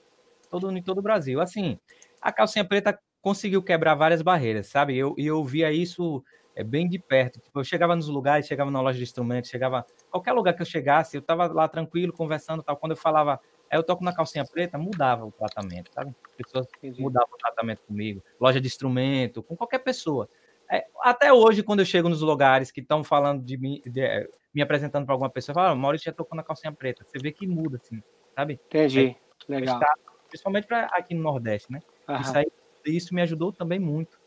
[0.50, 1.40] todo, em todo o Brasil.
[1.40, 1.78] Assim,
[2.20, 4.96] a Calcinha Preta conseguiu quebrar várias barreiras, sabe?
[4.96, 6.24] Eu, eu via isso
[6.56, 7.40] é bem de perto.
[7.40, 10.66] Tipo, eu chegava nos lugares, chegava na loja de instrumentos, chegava qualquer lugar que eu
[10.66, 12.76] chegasse, eu estava lá tranquilo, conversando, tal.
[12.76, 16.14] Quando eu falava, eu toco na calcinha preta, mudava o tratamento, sabe?
[16.24, 16.66] As pessoas
[16.98, 20.28] mudavam o tratamento comigo, loja de instrumento, com qualquer pessoa.
[20.70, 24.28] É, até hoje, quando eu chego nos lugares que estão falando de mim, de, é,
[24.52, 27.04] me apresentando para alguma pessoa, eu falo, ah, Maurício já tocou na calcinha preta.
[27.04, 28.02] Você vê que muda, assim,
[28.34, 28.60] sabe?
[28.66, 29.16] Entendi.
[29.48, 29.78] É, Legal.
[29.78, 29.94] Está,
[30.28, 31.80] principalmente para aqui no Nordeste, né?
[32.20, 32.46] Isso, aí,
[32.86, 34.18] isso me ajudou também muito.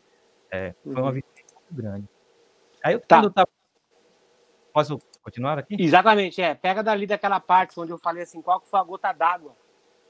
[0.50, 1.12] É, foi uma uhum.
[1.12, 2.08] vitória muito grande.
[2.82, 3.28] Aí eu, tá.
[3.30, 3.48] tava...
[4.72, 5.76] Posso continuar aqui?
[5.78, 6.54] Exatamente, é.
[6.54, 9.56] Pega dali daquela parte onde eu falei assim, qual que foi a gota d'água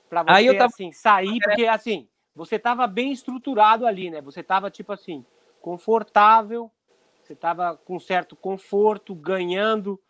[0.09, 0.67] para você, Aí eu tava...
[0.67, 4.21] assim, sair, porque, assim, você tava bem estruturado ali, né?
[4.21, 5.25] Você tava, tipo assim,
[5.61, 6.71] confortável,
[7.23, 10.01] você tava com certo conforto, ganhando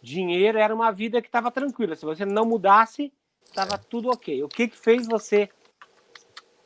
[0.00, 1.96] dinheiro, era uma vida que tava tranquila.
[1.96, 3.12] Se você não mudasse,
[3.52, 4.42] tava tudo ok.
[4.44, 5.48] O que que fez você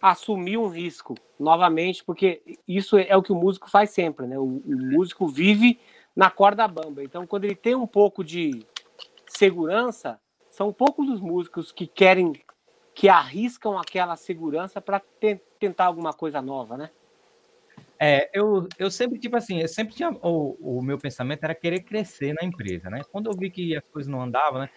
[0.02, 4.36] assumir um risco novamente, porque isso é o que o músico faz sempre, né?
[4.36, 5.78] O, o, músico vive
[6.14, 7.04] na corda bamba.
[7.04, 8.66] Então, quando ele tem um pouco de
[9.28, 12.32] segurança, são poucos os músicos que querem,
[12.94, 16.90] que arriscam aquela segurança para te, tentar alguma coisa nova, né?
[18.04, 20.10] É, eu, eu sempre, tipo assim, eu sempre tinha.
[20.10, 23.00] O, o meu pensamento era querer crescer na empresa, né?
[23.12, 24.70] Quando eu vi que as coisas não andavam, né?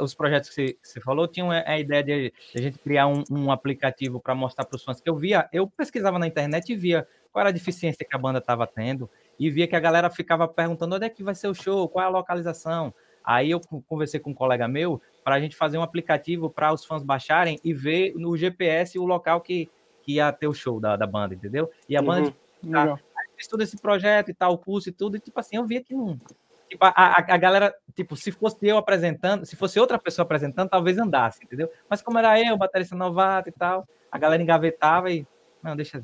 [0.00, 3.22] os projetos que você, você falou tinham a ideia de, de a gente criar um,
[3.30, 6.76] um aplicativo para mostrar para os fãs que eu via, eu pesquisava na internet e
[6.76, 10.08] via qual era a deficiência que a banda estava tendo e via que a galera
[10.10, 12.94] ficava perguntando onde é que vai ser o show, qual é a localização.
[13.24, 16.84] Aí eu conversei com um colega meu para a gente fazer um aplicativo para os
[16.84, 19.68] fãs baixarem e ver no GPS o local que,
[20.02, 21.70] que ia ter o show da, da banda, entendeu?
[21.88, 22.98] E a uhum, banda tá,
[23.34, 25.82] fez todo esse projeto e tal, o curso e tudo, e tipo assim, eu via
[25.82, 26.18] que não,
[26.72, 30.70] Tipo, a, a, a, galera, tipo, se fosse eu apresentando, se fosse outra pessoa apresentando,
[30.70, 31.70] talvez andasse, entendeu?
[31.86, 35.26] Mas como era eu, baterista novato e tal, a galera engavetava e.
[35.62, 36.02] Não, deixa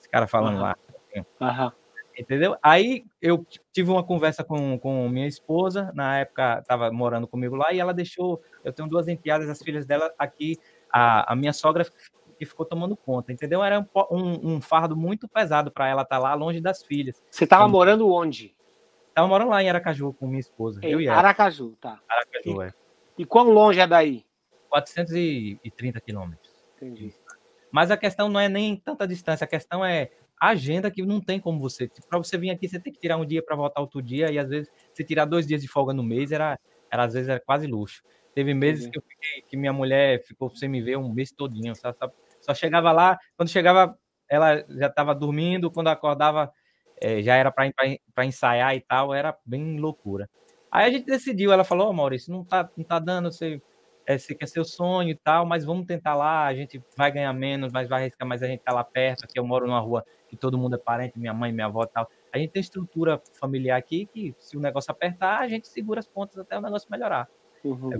[0.00, 0.62] esse cara falando uhum.
[0.62, 0.76] lá.
[1.14, 1.70] Uhum.
[2.18, 2.56] Entendeu?
[2.60, 7.72] Aí eu tive uma conversa com, com minha esposa, na época estava morando comigo lá,
[7.72, 8.42] e ela deixou.
[8.64, 10.58] Eu tenho duas enteadas, as filhas dela aqui,
[10.92, 11.86] a, a minha sogra
[12.40, 13.62] que ficou tomando conta, entendeu?
[13.62, 17.22] Era um, um, um fardo muito pesado para ela estar tá lá longe das filhas.
[17.30, 18.56] Você estava então, morando onde?
[19.14, 20.80] Tava morando lá em Aracaju com minha esposa.
[20.82, 21.18] Ei, eu e ela.
[21.18, 22.00] Aracaju, tá.
[22.08, 22.72] Aracaju, e, é.
[23.18, 24.24] E quão longe é daí?
[24.70, 26.50] 430 quilômetros.
[26.76, 27.14] Entendi.
[27.70, 31.20] Mas a questão não é nem tanta distância, a questão é a agenda que não
[31.20, 31.90] tem como você.
[32.08, 34.38] Para você vir aqui, você tem que tirar um dia para voltar outro dia, e
[34.38, 36.58] às vezes, se tirar dois dias de folga no mês, era,
[36.90, 38.02] era às vezes era quase luxo.
[38.34, 41.74] Teve meses que, eu fiquei, que minha mulher ficou sem me ver um mês todinho,
[41.74, 41.98] sabe?
[42.50, 43.96] Só chegava lá, quando chegava,
[44.28, 46.52] ela já estava dormindo, quando acordava,
[47.00, 50.28] é, já era para ensaiar e tal, era bem loucura.
[50.70, 53.62] Aí a gente decidiu, ela falou, oh, Maurício, não tá, não tá dando, você,
[54.04, 57.32] é, você quer seu sonho e tal, mas vamos tentar lá, a gente vai ganhar
[57.32, 60.04] menos, mas vai arriscar mais a gente tá lá perto, aqui eu moro numa rua
[60.28, 62.08] que todo mundo é parente, minha mãe, minha avó e tal.
[62.32, 66.06] A gente tem estrutura familiar aqui que se o negócio apertar, a gente segura as
[66.08, 67.28] pontas até o negócio melhorar.
[67.62, 67.92] Uhum.
[67.92, 67.98] É,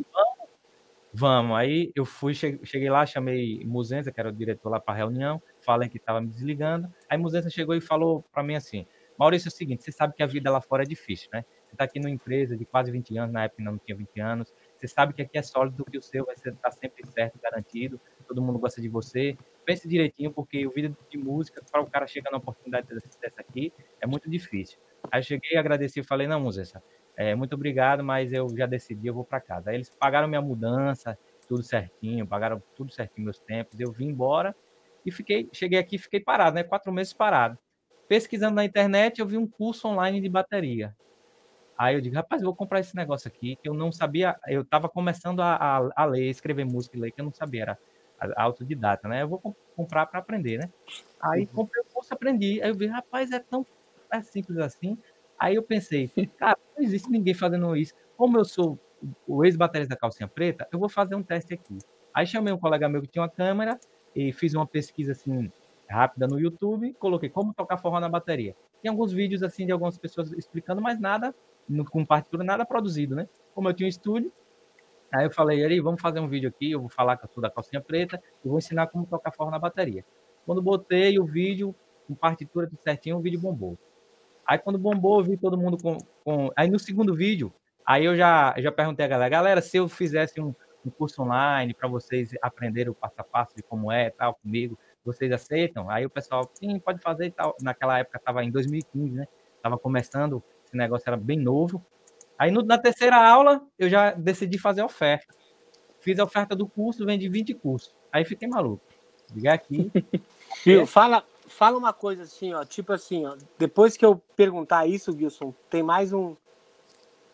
[1.13, 1.57] vamos.
[1.57, 5.43] Aí eu fui, cheguei lá, chamei Muzenza, que era o diretor lá para a reunião,
[5.61, 6.93] falei que estava me desligando.
[7.09, 8.87] Aí Muzença chegou e falou para mim assim:
[9.19, 11.45] Maurício, é o seguinte, você sabe que a vida lá fora é difícil, né?
[11.67, 14.55] Você está aqui numa empresa de quase 20 anos, na época não tinha 20 anos.
[14.77, 18.01] Você sabe que aqui é sólido, que o seu vai estar tá sempre certo, garantido.
[18.27, 19.37] Todo mundo gosta de você.
[19.65, 23.73] Pense direitinho, porque o vida de música, para o cara chegar na oportunidade dessa aqui,
[24.01, 24.79] é muito difícil.
[25.13, 26.83] Aí eu cheguei, agradeci e falei: Não, Muzença,
[27.21, 29.69] é, muito obrigado, mas eu já decidi, eu vou para casa.
[29.69, 33.79] Aí eles pagaram minha mudança, tudo certinho, pagaram tudo certinho meus tempos.
[33.79, 34.57] Eu vim embora
[35.05, 36.65] e fiquei, cheguei aqui fiquei parado, né?
[36.65, 37.59] Quatro meses parado.
[38.09, 40.97] Pesquisando na internet, eu vi um curso online de bateria.
[41.77, 44.63] Aí eu digo, rapaz, eu vou comprar esse negócio aqui, que eu não sabia, eu
[44.63, 47.79] estava começando a, a, a, ler, escrever música e ler, que eu não sabia, era
[48.37, 49.21] autodidata, né?
[49.21, 50.71] Eu vou comp comprar para aprender, né?
[51.21, 51.47] Aí uhum.
[51.49, 52.63] comprei o curso curso, aprendi.
[52.63, 53.67] Aí eu vi, rapaz, é tão
[54.11, 54.99] é simples assim.
[55.41, 57.95] Aí eu pensei, cara, não existe ninguém fazendo isso.
[58.15, 58.79] Como eu sou
[59.27, 61.79] o ex-baterista da calcinha preta, eu vou fazer um teste aqui.
[62.13, 63.81] Aí chamei um colega meu que tinha uma câmera
[64.15, 65.51] e fiz uma pesquisa assim
[65.89, 68.55] rápida no YouTube, coloquei como tocar forró na bateria.
[68.83, 71.35] Tem alguns vídeos assim de algumas pessoas explicando, mas nada
[71.91, 73.27] com partitura, nada produzido, né?
[73.55, 74.31] Como eu tinha um estúdio,
[75.13, 77.43] aí eu falei, Ari, vamos fazer um vídeo aqui, eu vou falar que eu sou
[77.43, 80.05] da calcinha preta e vou ensinar como tocar forró na bateria.
[80.45, 81.75] Quando botei o vídeo
[82.07, 83.79] com partitura tudo certinho, o vídeo bombou.
[84.51, 86.51] Aí quando bombou, eu vi todo mundo com, com...
[86.57, 87.55] Aí no segundo vídeo,
[87.87, 90.53] aí eu já, já perguntei a galera, galera, se eu fizesse um,
[90.85, 94.77] um curso online para vocês aprenderem o passo a passo de como é, tal, comigo,
[95.05, 95.89] vocês aceitam?
[95.89, 97.55] Aí o pessoal, sim, pode fazer e tal.
[97.63, 99.29] Naquela época estava em 2015, né?
[99.63, 101.81] Tava começando, esse negócio era bem novo.
[102.37, 105.33] Aí no, na terceira aula, eu já decidi fazer a oferta.
[106.01, 107.95] Fiz a oferta do curso, vendi 20 cursos.
[108.13, 108.83] Aí fiquei maluco.
[109.33, 109.93] Ligar aqui.
[110.67, 115.13] Viu, fala, fala uma coisa assim, ó, tipo assim, ó, depois que eu perguntar isso,
[115.13, 116.37] Wilson, tem mais um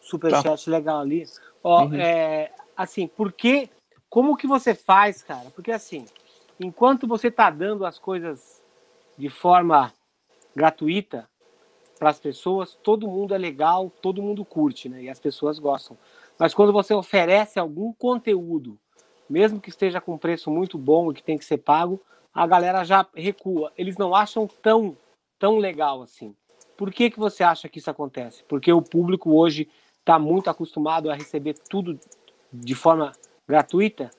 [0.01, 0.71] superchat tá.
[0.71, 1.25] legal ali.
[1.63, 1.95] Ó, uhum.
[1.95, 3.69] é, assim, por que,
[4.09, 5.51] como que você faz, cara?
[5.51, 6.07] Porque assim,
[6.59, 8.63] enquanto você está dando as coisas
[9.17, 9.93] de forma
[10.55, 11.29] gratuita
[11.99, 15.03] para as pessoas, todo mundo é legal, todo mundo curte, né?
[15.03, 15.97] E as pessoas gostam.
[16.39, 18.79] Mas quando você oferece algum conteúdo,
[19.29, 22.01] mesmo que esteja com preço muito bom e que tem que ser pago,
[22.37, 23.73] a galera já recua.
[23.77, 24.97] Eles não acham tão
[25.39, 26.35] tão legal assim.
[26.77, 28.45] Por que que você acha que isso acontece?
[28.45, 29.69] Porque o público hoje
[30.01, 31.99] está muito acostumado a receber tudo
[32.53, 33.13] de forma
[33.47, 34.11] gratuita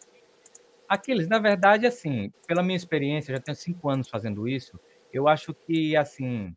[0.88, 4.80] Aqueles, na verdade, assim, pela minha experiência, já tenho cinco anos fazendo isso,
[5.12, 6.56] eu acho que, assim,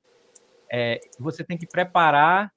[0.70, 2.52] é, você tem que preparar,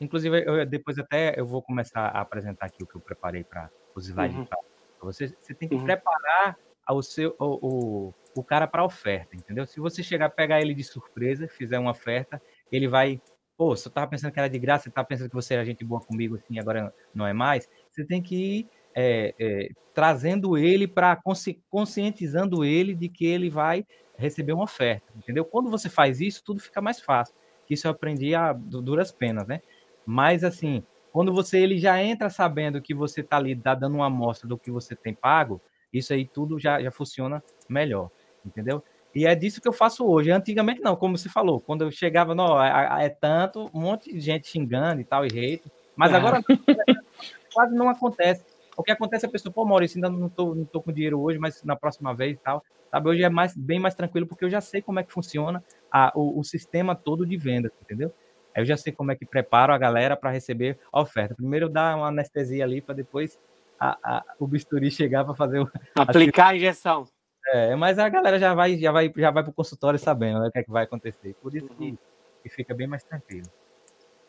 [0.00, 3.68] inclusive, eu, depois até eu vou começar a apresentar aqui o que eu preparei para
[3.92, 4.44] os slides uhum.
[4.44, 4.58] para
[5.00, 5.34] você.
[5.40, 5.84] Você tem que uhum.
[5.84, 6.56] preparar
[6.92, 9.66] o, seu, o, o, o cara para oferta, entendeu?
[9.66, 13.20] Se você chegar a pegar ele de surpresa, fizer uma oferta, ele vai
[13.56, 15.84] pô, você estava pensando que era de graça, você estava pensando que você era gente
[15.84, 17.68] boa comigo, assim, agora não é mais.
[17.90, 23.48] Você tem que ir é, é, trazendo ele para consci, conscientizando ele de que ele
[23.48, 25.44] vai receber uma oferta, entendeu?
[25.44, 27.34] Quando você faz isso, tudo fica mais fácil.
[27.68, 29.60] Isso eu aprendi a duras penas, né?
[30.04, 34.06] Mas assim, quando você ele já entra sabendo que você está ali tá dando uma
[34.06, 35.60] amostra do que você tem pago,
[35.92, 38.10] isso aí tudo já, já funciona melhor,
[38.44, 38.82] entendeu?
[39.14, 40.30] E é disso que eu faço hoje.
[40.30, 44.20] Antigamente não, como você falou, quando eu chegava, não, é, é tanto, um monte de
[44.20, 46.16] gente xingando e tal, e hate, mas é.
[46.16, 46.42] agora
[47.52, 48.44] quase não acontece.
[48.76, 51.18] O que acontece é a pessoa, pô, Maurício, ainda não tô, não tô com dinheiro
[51.18, 52.62] hoje, mas na próxima vez e tal.
[52.90, 55.64] Sabe, hoje é mais, bem mais tranquilo, porque eu já sei como é que funciona
[55.90, 58.12] a, o, o sistema todo de venda, entendeu?
[58.54, 61.34] Aí eu já sei como é que preparo a galera para receber a oferta.
[61.34, 63.38] Primeiro dá uma anestesia ali para depois
[63.78, 65.70] a, a, o bisturi chegar para fazer o.
[65.94, 67.06] Aplicar a injeção.
[67.48, 70.48] É, mas a galera já vai, já vai, já vai para o consultório sabendo né,
[70.48, 71.34] o que é que vai acontecer.
[71.40, 71.98] Por isso que, uhum.
[72.42, 73.46] que fica bem mais tranquilo.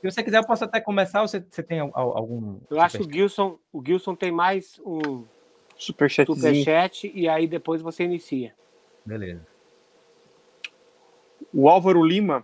[0.02, 1.22] Se você quiser, eu posso até começar.
[1.22, 2.60] Ou você, você tem algum.
[2.70, 5.26] Eu acho que o Gilson, o Gilson tem mais um
[5.76, 8.54] superchat, superchat e aí depois você inicia.
[9.04, 9.46] Beleza.
[11.54, 12.44] O Álvaro Lima,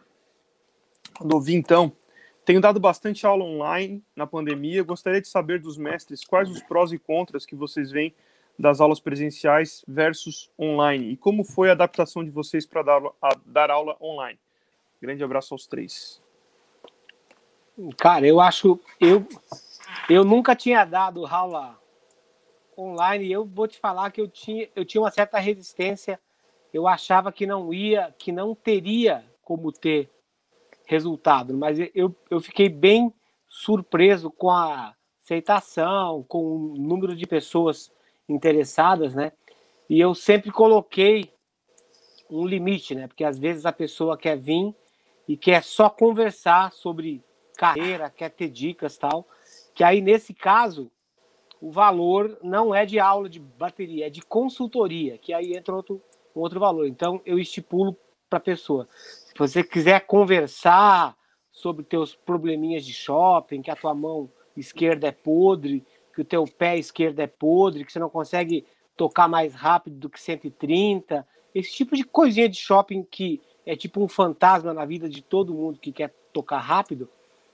[1.21, 1.91] do Vintão.
[2.45, 4.83] Tenho dado bastante aula online na pandemia.
[4.83, 8.13] Gostaria de saber dos mestres quais os prós e contras que vocês veem
[8.59, 13.01] das aulas presenciais versus online e como foi a adaptação de vocês para dar,
[13.45, 14.39] dar aula online.
[15.01, 16.21] Grande abraço aos três.
[17.97, 18.79] Cara, eu acho.
[18.99, 19.25] Eu,
[20.09, 21.79] eu nunca tinha dado aula
[22.77, 26.19] online e eu vou te falar que eu tinha, eu tinha uma certa resistência.
[26.73, 30.09] Eu achava que não ia, que não teria como ter
[30.85, 33.13] resultado, mas eu, eu fiquei bem
[33.47, 37.91] surpreso com a aceitação, com o número de pessoas
[38.27, 39.31] interessadas, né?
[39.89, 41.31] E eu sempre coloquei
[42.29, 43.07] um limite, né?
[43.07, 44.73] Porque às vezes a pessoa quer vir
[45.27, 47.23] e quer só conversar sobre
[47.55, 49.27] carreira, quer ter dicas tal.
[49.73, 50.91] Que aí, nesse caso,
[51.61, 56.01] o valor não é de aula de bateria, é de consultoria, que aí entra outro,
[56.35, 56.87] um outro valor.
[56.87, 57.95] Então, eu estipulo
[58.29, 58.87] para a pessoa.
[59.33, 61.15] Se você quiser conversar
[61.51, 66.45] sobre teus probleminhas de shopping, que a tua mão esquerda é podre, que o teu
[66.45, 68.65] pé esquerdo é podre, que você não consegue
[68.95, 74.03] tocar mais rápido do que 130, esse tipo de coisinha de shopping que é tipo
[74.03, 77.09] um fantasma na vida de todo mundo que quer tocar rápido,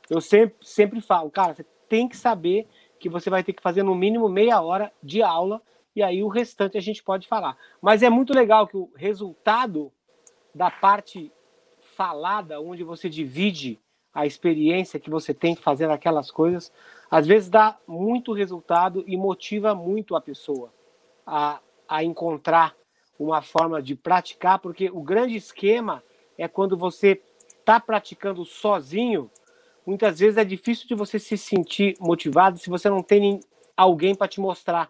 [0.10, 2.68] eu sempre, sempre falo, cara, você tem que saber
[3.00, 5.62] que você vai ter que fazer no mínimo meia hora de aula
[5.96, 7.58] e aí o restante a gente pode falar.
[7.82, 9.92] Mas é muito legal que o resultado
[10.54, 11.32] da parte
[12.00, 13.78] falada, onde você divide
[14.14, 16.72] a experiência que você tem fazendo aquelas coisas,
[17.12, 20.72] às vezes dá muito resultado e motiva muito a pessoa
[21.28, 22.74] a, a encontrar
[23.20, 26.02] uma forma de praticar, porque o grande esquema
[26.38, 27.22] é quando você
[27.60, 29.30] está praticando sozinho,
[29.86, 33.42] muitas vezes é difícil de você se sentir motivado se você não tem
[33.76, 34.90] alguém para te mostrar.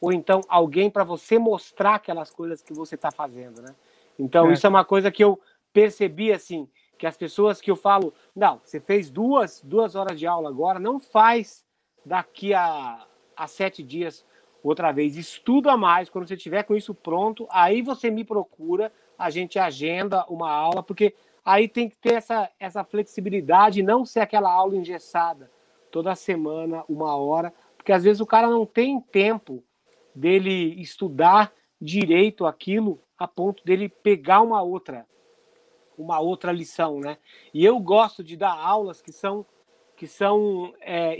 [0.00, 3.74] Ou então alguém para você mostrar aquelas coisas que você está fazendo, né?
[4.18, 4.52] Então, é.
[4.52, 5.40] isso é uma coisa que eu
[5.76, 6.66] percebi, assim,
[6.96, 10.78] que as pessoas que eu falo, não, você fez duas, duas horas de aula agora,
[10.78, 11.66] não faz
[12.02, 13.06] daqui a,
[13.36, 14.24] a sete dias
[14.62, 15.18] outra vez.
[15.18, 20.24] Estuda mais, quando você tiver com isso pronto, aí você me procura, a gente agenda
[20.30, 21.14] uma aula, porque
[21.44, 25.50] aí tem que ter essa, essa flexibilidade, não ser aquela aula engessada
[25.90, 29.62] toda semana, uma hora, porque às vezes o cara não tem tempo
[30.14, 35.06] dele estudar direito aquilo a ponto dele pegar uma outra
[35.98, 37.18] uma outra lição, né?
[37.52, 39.44] E eu gosto de dar aulas que são
[39.96, 41.16] que são é,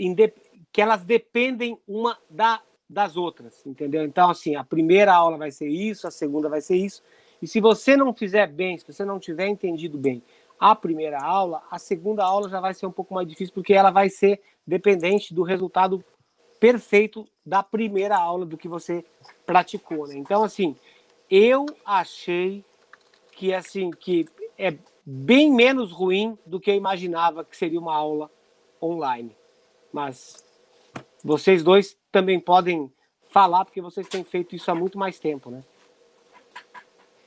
[0.71, 4.03] que elas dependem uma da, das outras, entendeu?
[4.05, 7.01] Então assim, a primeira aula vai ser isso, a segunda vai ser isso.
[7.41, 10.21] E se você não fizer bem, se você não tiver entendido bem
[10.59, 13.91] a primeira aula, a segunda aula já vai ser um pouco mais difícil porque ela
[13.91, 16.03] vai ser dependente do resultado
[16.59, 19.05] perfeito da primeira aula do que você
[19.45, 20.15] praticou, né?
[20.15, 20.75] Então assim,
[21.29, 22.63] eu achei
[23.31, 24.25] que assim que
[24.57, 28.29] é bem menos ruim do que eu imaginava que seria uma aula
[28.81, 29.35] online.
[29.93, 30.43] Mas
[31.23, 32.91] vocês dois também podem
[33.29, 35.63] falar porque vocês têm feito isso há muito mais tempo, né?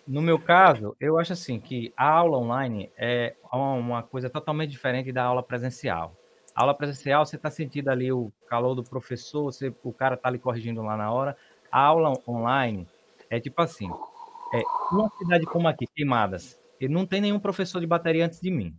[0.07, 5.13] No meu caso, eu acho assim que a aula online é uma coisa totalmente diferente
[5.13, 6.17] da aula presencial.
[6.55, 10.29] A aula presencial, você está sentindo ali o calor do professor, você, o cara está
[10.29, 11.37] ali corrigindo lá na hora.
[11.71, 12.89] A aula online,
[13.29, 13.89] é tipo assim,
[14.53, 18.51] é, uma cidade como aqui, Queimadas, ele não tem nenhum professor de bateria antes de
[18.51, 18.75] mim.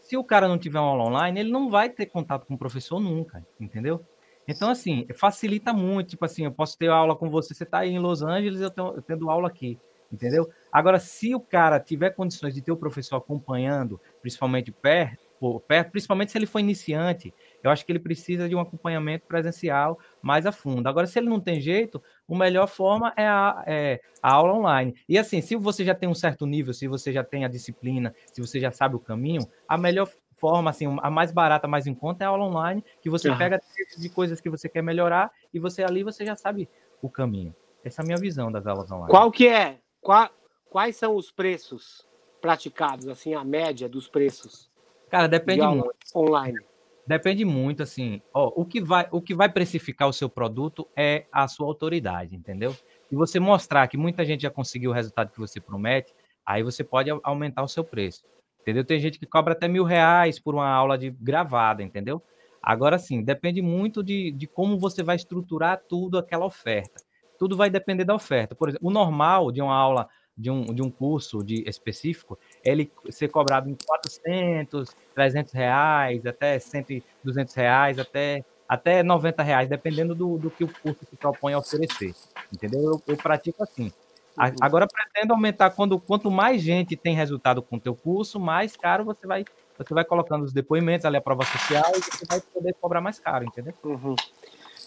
[0.00, 2.58] Se o cara não tiver uma aula online, ele não vai ter contato com o
[2.58, 4.04] professor nunca, entendeu?
[4.46, 6.10] Então, assim, facilita muito.
[6.10, 8.70] Tipo assim, eu posso ter aula com você, você está aí em Los Angeles, eu,
[8.70, 9.78] tenho, eu tendo aula aqui,
[10.12, 10.48] entendeu?
[10.70, 15.24] Agora, se o cara tiver condições de ter o professor acompanhando, principalmente perto,
[15.66, 17.32] perto, principalmente se ele for iniciante,
[17.64, 20.86] eu acho que ele precisa de um acompanhamento presencial mais a fundo.
[20.86, 22.00] Agora, se ele não tem jeito,
[22.30, 24.94] a melhor forma é a, é a aula online.
[25.08, 28.14] E assim, se você já tem um certo nível, se você já tem a disciplina,
[28.32, 31.94] se você já sabe o caminho, a melhor forma, assim, a mais barata, mais em
[31.94, 33.58] conta é a aula online, que você pega
[33.96, 36.68] de coisas que você quer melhorar e você ali você já sabe
[37.00, 37.56] o caminho.
[37.82, 39.10] Essa é a minha visão das aulas online.
[39.10, 39.78] Qual que é?
[40.02, 40.28] Qual,
[40.68, 42.06] quais são os preços
[42.42, 44.70] praticados, assim, a média dos preços?
[45.08, 45.94] Cara, depende de muito.
[46.14, 46.58] Online.
[47.06, 48.20] Depende muito, assim.
[48.32, 52.34] Ó, o, que vai, o que vai precificar o seu produto é a sua autoridade,
[52.34, 52.74] entendeu?
[53.10, 56.82] E você mostrar que muita gente já conseguiu o resultado que você promete, aí você
[56.82, 58.24] pode aumentar o seu preço.
[58.62, 58.84] Entendeu?
[58.84, 62.22] Tem gente que cobra até mil reais por uma aula de gravada, entendeu?
[62.62, 67.02] Agora sim, depende muito de, de como você vai estruturar tudo aquela oferta.
[67.38, 68.54] Tudo vai depender da oferta.
[68.54, 72.90] Por exemplo, o normal de uma aula de um, de um curso de específico, ele
[73.10, 80.14] ser cobrado em 400, 300 reais, até 100, 200 reais, até, até 90 reais, dependendo
[80.14, 82.14] do, do que o curso se propõe a oferecer.
[82.52, 82.82] Entendeu?
[82.82, 83.92] Eu, eu pratico assim.
[84.38, 84.56] Uhum.
[84.60, 89.04] Agora pretendo aumentar quando quanto mais gente tem resultado com o teu curso, mais caro
[89.04, 89.44] você vai
[89.76, 93.18] você vai colocando os depoimentos ali a prova social e você vai poder cobrar mais
[93.18, 93.74] caro, entendeu?
[93.82, 94.14] Uhum.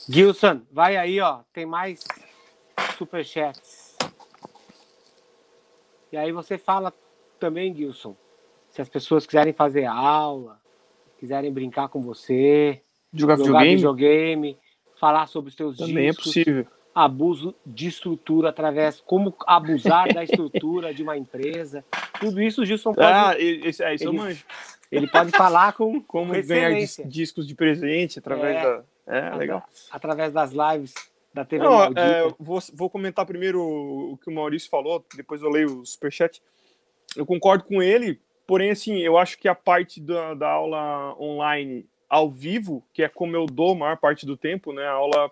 [0.10, 2.00] Gilson, vai aí, ó, tem mais
[2.98, 3.98] superchats.
[6.12, 6.94] E aí você fala
[7.38, 8.16] também, Gilson,
[8.70, 10.60] se as pessoas quiserem fazer aula,
[11.18, 12.82] quiserem brincar com você,
[13.14, 13.76] jogar, jogar videogame?
[13.76, 14.58] videogame,
[15.00, 16.68] falar sobre os seus também é discos, é possível.
[16.94, 21.84] abuso de estrutura através como abusar da estrutura de uma empresa,
[22.20, 23.08] tudo isso o Gilson pode.
[23.08, 24.46] Ah, isso, é, isso ele, eu manjo.
[24.92, 26.72] Ele pode falar com como ganhar
[27.06, 28.84] discos de presente através é, da.
[29.08, 29.64] É, legal.
[29.92, 30.94] Através das lives
[31.34, 35.50] da TV Não, é, vou, vou comentar primeiro o que o Maurício falou, depois eu
[35.50, 36.42] leio o superchat.
[37.16, 41.86] Eu concordo com ele, porém, assim, eu acho que a parte da, da aula online
[42.10, 44.86] ao vivo, que é como eu dou a maior parte do tempo, né?
[44.86, 45.32] A aula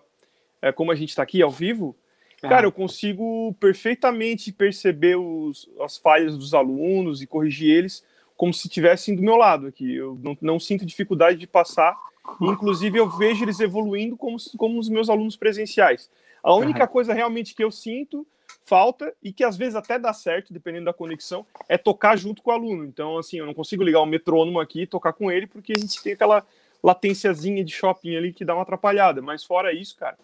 [0.60, 1.96] é como a gente está aqui ao vivo,
[2.42, 2.48] ah.
[2.48, 8.04] cara, eu consigo perfeitamente perceber os, as falhas dos alunos e corrigir eles
[8.36, 9.94] como se estivessem do meu lado aqui.
[9.94, 11.96] Eu não, não sinto dificuldade de passar
[12.40, 16.10] Inclusive, eu vejo eles evoluindo como, como os meus alunos presenciais.
[16.42, 16.88] A única uhum.
[16.88, 18.26] coisa realmente que eu sinto
[18.66, 22.50] falta e que às vezes até dá certo, dependendo da conexão, é tocar junto com
[22.50, 22.84] o aluno.
[22.84, 25.78] Então, assim, eu não consigo ligar o metrônomo aqui e tocar com ele, porque a
[25.78, 26.44] gente tem aquela
[26.82, 29.22] latênciazinha de shopping ali que dá uma atrapalhada.
[29.22, 30.18] Mas fora isso, cara,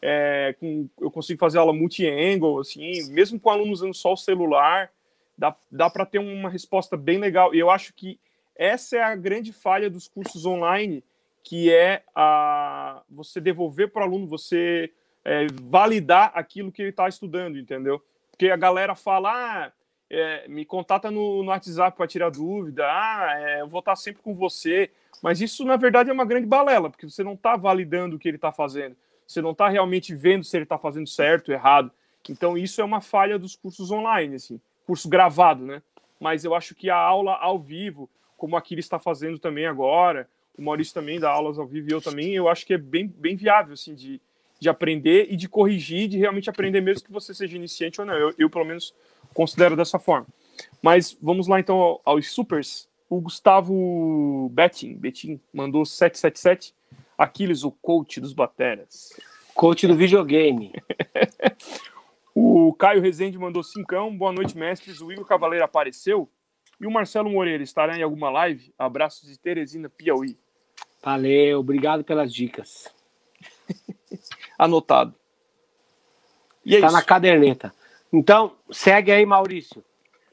[0.00, 4.16] é, com, eu consigo fazer aula multi-angle, assim, mesmo com o aluno usando só o
[4.16, 4.92] celular,
[5.36, 7.52] dá, dá para ter uma resposta bem legal.
[7.52, 8.18] E eu acho que
[8.54, 11.02] essa é a grande falha dos cursos online,
[11.42, 14.92] que é a, você devolver para o aluno, você
[15.28, 18.02] é, validar aquilo que ele está estudando, entendeu?
[18.30, 19.72] Porque a galera fala, ah,
[20.08, 24.22] é, me contata no, no WhatsApp para tirar dúvida, ah, é, eu vou estar sempre
[24.22, 24.90] com você.
[25.22, 28.26] Mas isso, na verdade, é uma grande balela, porque você não está validando o que
[28.26, 28.96] ele está fazendo.
[29.26, 31.92] Você não está realmente vendo se ele está fazendo certo, errado.
[32.26, 35.82] Então, isso é uma falha dos cursos online, assim, curso gravado, né?
[36.18, 40.26] Mas eu acho que a aula ao vivo, como a Kira está fazendo também agora,
[40.56, 43.06] o Maurício também dá aulas ao vivo e eu também, eu acho que é bem,
[43.06, 44.20] bem viável, assim, de,
[44.60, 48.14] de aprender e de corrigir, de realmente aprender, mesmo que você seja iniciante ou não.
[48.14, 48.94] Eu, eu pelo menos,
[49.32, 50.26] considero dessa forma.
[50.82, 52.88] Mas vamos lá, então, aos supers.
[53.08, 56.74] O Gustavo Betting, Betting mandou 777.
[57.16, 59.18] Aquiles, o coach dos bateras.
[59.54, 60.72] Coach do videogame.
[62.34, 64.16] o Caio Rezende mandou cincão.
[64.16, 65.00] Boa noite, mestres.
[65.00, 66.28] O Igor Cavaleiro apareceu.
[66.80, 68.72] E o Marcelo Moreira estará em alguma live?
[68.78, 70.36] Abraços de Teresina, Piauí.
[71.02, 72.92] Valeu, obrigado pelas dicas.
[74.58, 75.14] Anotado.
[76.64, 76.96] E é tá isso.
[76.96, 77.72] na caderneta.
[78.12, 79.84] Então, segue aí, Maurício.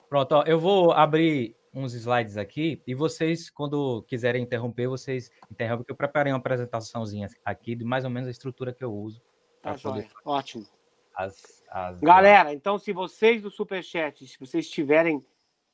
[0.10, 5.80] Pronto, ó, eu vou abrir uns slides aqui e vocês, quando quiserem interromper, vocês interrompem,
[5.80, 9.22] porque eu preparei uma apresentaçãozinha aqui de mais ou menos a estrutura que eu uso.
[9.62, 10.08] Tá poder...
[10.24, 10.66] Ótimo.
[11.14, 12.00] As, as...
[12.00, 15.26] Galera, então se vocês do Superchat, se vocês tiverem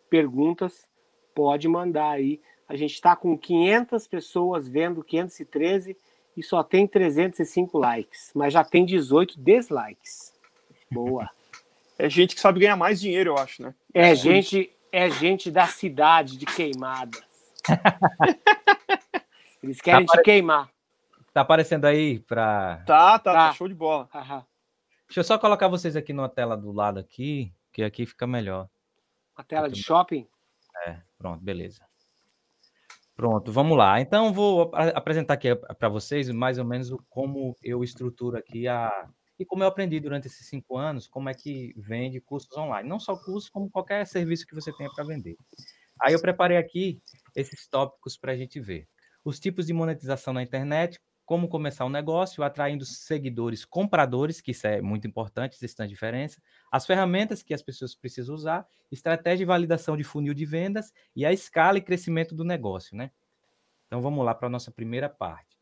[0.09, 0.87] perguntas,
[1.35, 2.41] pode mandar aí.
[2.67, 5.95] A gente está com 500 pessoas vendo, 513,
[6.35, 10.33] e só tem 305 likes, mas já tem 18 dislikes.
[10.89, 11.29] Boa.
[11.97, 13.75] É gente que sabe ganhar mais dinheiro, eu acho, né?
[13.93, 17.21] É, gente, é gente da cidade de queimadas.
[19.61, 20.69] Eles querem tá te queimar.
[21.33, 22.83] Tá aparecendo aí para.
[22.85, 24.09] Tá, tá, tá, show de bola.
[24.13, 24.43] Aham.
[25.07, 28.67] Deixa eu só colocar vocês aqui numa tela do lado aqui, que aqui fica melhor.
[29.35, 30.27] A tela de shopping?
[30.87, 31.85] É, pronto, beleza.
[33.21, 34.01] Pronto, vamos lá.
[34.01, 39.07] Então, vou apresentar aqui para vocês mais ou menos como eu estruturo aqui a.
[39.37, 42.89] E como eu aprendi durante esses cinco anos, como é que vende cursos online.
[42.89, 45.37] Não só cursos, como qualquer serviço que você tenha para vender.
[46.01, 46.99] Aí eu preparei aqui
[47.35, 48.87] esses tópicos para a gente ver.
[49.23, 54.67] Os tipos de monetização na internet, como começar um negócio, atraindo seguidores compradores, que isso
[54.67, 56.41] é muito importante, existe uma diferença,
[56.71, 61.25] as ferramentas que as pessoas precisam usar, estratégia de validação de funil de vendas e
[61.25, 63.11] a escala e crescimento do negócio, né?
[63.87, 65.59] Então vamos lá para a nossa primeira parte.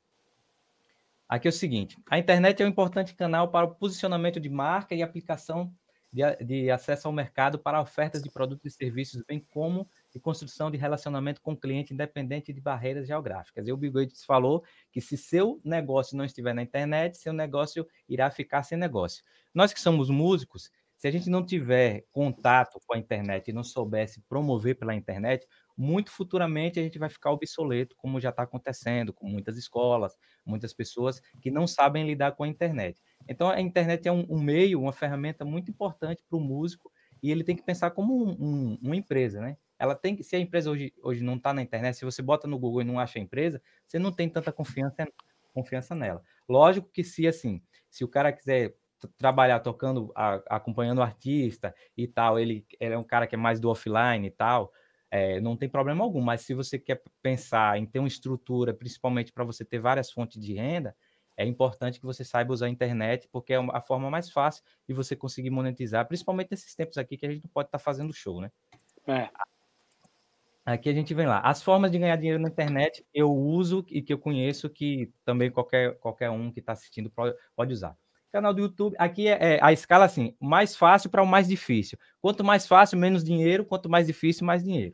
[1.27, 4.95] Aqui é o seguinte: a internet é um importante canal para o posicionamento de marca
[4.95, 5.71] e aplicação
[6.11, 10.71] de, de acesso ao mercado para ofertas de produtos e serviços, bem como e construção
[10.71, 13.67] de relacionamento com o cliente independente de barreiras geográficas.
[13.67, 17.87] E o Bill Gates falou que se seu negócio não estiver na internet, seu negócio
[18.07, 19.23] irá ficar sem negócio.
[19.53, 23.63] Nós que somos músicos, se a gente não tiver contato com a internet e não
[23.63, 25.47] soubesse promover pela internet,
[25.77, 30.73] muito futuramente a gente vai ficar obsoleto, como já está acontecendo com muitas escolas, muitas
[30.73, 33.01] pessoas que não sabem lidar com a internet.
[33.29, 36.91] Então, a internet é um, um meio, uma ferramenta muito importante para o músico
[37.23, 39.55] e ele tem que pensar como um, um, uma empresa, né?
[39.79, 42.47] Ela tem que, se a empresa hoje, hoje não está na internet, se você bota
[42.47, 45.07] no Google e não acha a empresa, você não tem tanta confiança,
[45.53, 46.21] confiança nela.
[46.47, 48.75] Lógico que se assim, se o cara quiser
[49.17, 53.37] trabalhar tocando, a, acompanhando o artista e tal, ele, ele, é um cara que é
[53.37, 54.73] mais do offline e tal,
[55.09, 56.21] é, não tem problema algum.
[56.21, 60.41] Mas se você quer pensar em ter uma estrutura, principalmente para você ter várias fontes
[60.41, 60.95] de renda,
[61.37, 64.93] é importante que você saiba usar a internet, porque é a forma mais fácil de
[64.93, 68.13] você conseguir monetizar, principalmente nesses tempos aqui que a gente não pode estar tá fazendo
[68.13, 68.51] show, né?
[69.07, 69.29] É.
[70.73, 71.39] Aqui a gente vem lá.
[71.39, 75.49] As formas de ganhar dinheiro na internet eu uso e que eu conheço que também
[75.49, 77.11] qualquer, qualquer um que está assistindo
[77.55, 77.97] pode usar.
[78.31, 81.97] Canal do YouTube, aqui é, é a escala assim, mais fácil para o mais difícil.
[82.21, 84.93] Quanto mais fácil, menos dinheiro, quanto mais difícil, mais dinheiro.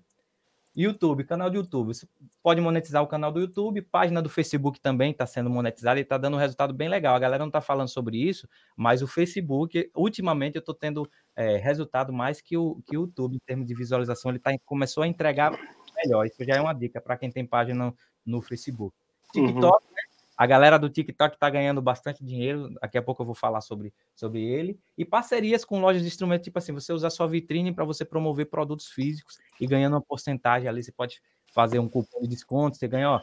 [0.76, 1.88] YouTube, canal do YouTube.
[1.94, 2.08] Você
[2.44, 6.18] pode monetizar o canal do YouTube, página do Facebook também está sendo monetizada e está
[6.18, 7.16] dando um resultado bem legal.
[7.16, 11.56] A galera não está falando sobre isso, mas o Facebook, ultimamente, eu estou tendo é,
[11.58, 14.32] resultado mais que o, que o YouTube em termos de visualização.
[14.32, 15.58] Ele tá, começou a entregar
[15.96, 16.26] melhor.
[16.26, 17.96] Isso já é uma dica para quem tem página no,
[18.26, 18.94] no Facebook.
[19.36, 19.48] Uhum.
[19.48, 19.94] TikTok, uhum.
[19.94, 20.15] né?
[20.38, 22.74] A galera do TikTok está ganhando bastante dinheiro.
[22.82, 24.78] Daqui a pouco eu vou falar sobre, sobre ele.
[24.98, 28.50] E parcerias com lojas de instrumentos, tipo assim, você usar sua vitrine para você promover
[28.50, 30.84] produtos físicos e ganhando uma porcentagem ali.
[30.84, 31.22] Você pode
[31.54, 33.22] fazer um cupom de desconto, você ganha, ó,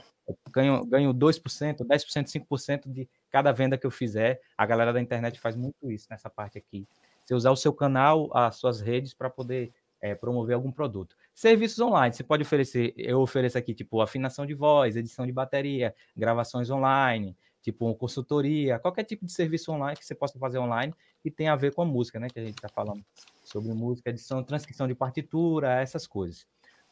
[0.50, 4.40] ganho, ganho 2%, 10%, 5% de cada venda que eu fizer.
[4.56, 6.88] A galera da internet faz muito isso nessa parte aqui.
[7.24, 9.72] Você usar o seu canal, as suas redes para poder
[10.02, 11.16] é, promover algum produto.
[11.32, 15.94] Serviços online, você pode oferecer, eu ofereço aqui, tipo, afinação de voz, edição de bateria,
[16.16, 20.92] gravações online, tipo, consultoria, qualquer tipo de serviço online que você possa fazer online
[21.24, 22.26] e tem a ver com a música, né?
[22.28, 23.02] Que a gente está falando
[23.44, 26.44] sobre música, edição, transcrição de partitura, essas coisas.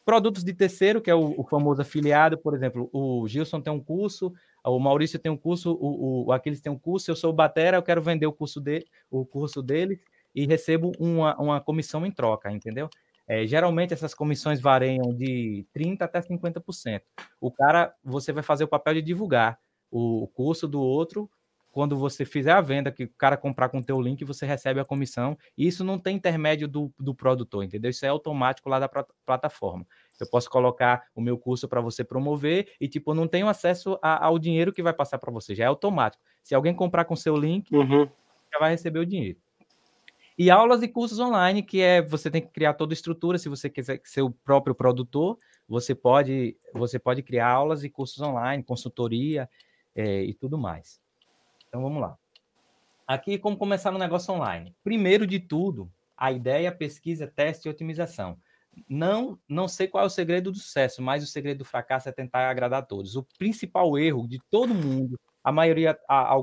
[0.05, 3.79] Produtos de terceiro, que é o, o famoso afiliado, por exemplo, o Gilson tem um
[3.79, 4.33] curso,
[4.63, 7.77] o Maurício tem um curso, o, o Aquiles tem um curso, eu sou o Batera,
[7.77, 10.01] eu quero vender o curso dele, o curso dele
[10.33, 12.89] e recebo uma, uma comissão em troca, entendeu?
[13.27, 17.01] É, geralmente essas comissões variam de 30% até 50%.
[17.39, 19.59] O cara, você vai fazer o papel de divulgar
[19.89, 21.29] o curso do outro
[21.71, 24.79] quando você fizer a venda, que o cara comprar com o teu link, você recebe
[24.79, 25.37] a comissão.
[25.57, 27.89] E isso não tem intermédio do, do produtor, entendeu?
[27.89, 28.89] Isso é automático lá da
[29.25, 29.87] plataforma.
[30.19, 34.25] Eu posso colocar o meu curso para você promover e, tipo, não tenho acesso a,
[34.25, 36.21] ao dinheiro que vai passar para você, já é automático.
[36.43, 38.07] Se alguém comprar com seu link, uhum.
[38.51, 39.39] já vai receber o dinheiro.
[40.41, 43.37] E aulas e cursos online, que é você tem que criar toda a estrutura.
[43.37, 45.37] Se você quiser ser o próprio produtor,
[45.69, 49.47] você pode, você pode criar aulas e cursos online, consultoria
[49.93, 50.99] é, e tudo mais.
[51.67, 52.17] Então vamos lá.
[53.05, 54.75] Aqui, como começar no negócio online?
[54.83, 58.35] Primeiro de tudo, a ideia, pesquisa, teste e otimização.
[58.89, 62.11] Não, não sei qual é o segredo do sucesso, mas o segredo do fracasso é
[62.11, 63.15] tentar agradar a todos.
[63.15, 65.95] O principal erro de todo mundo, a maioria,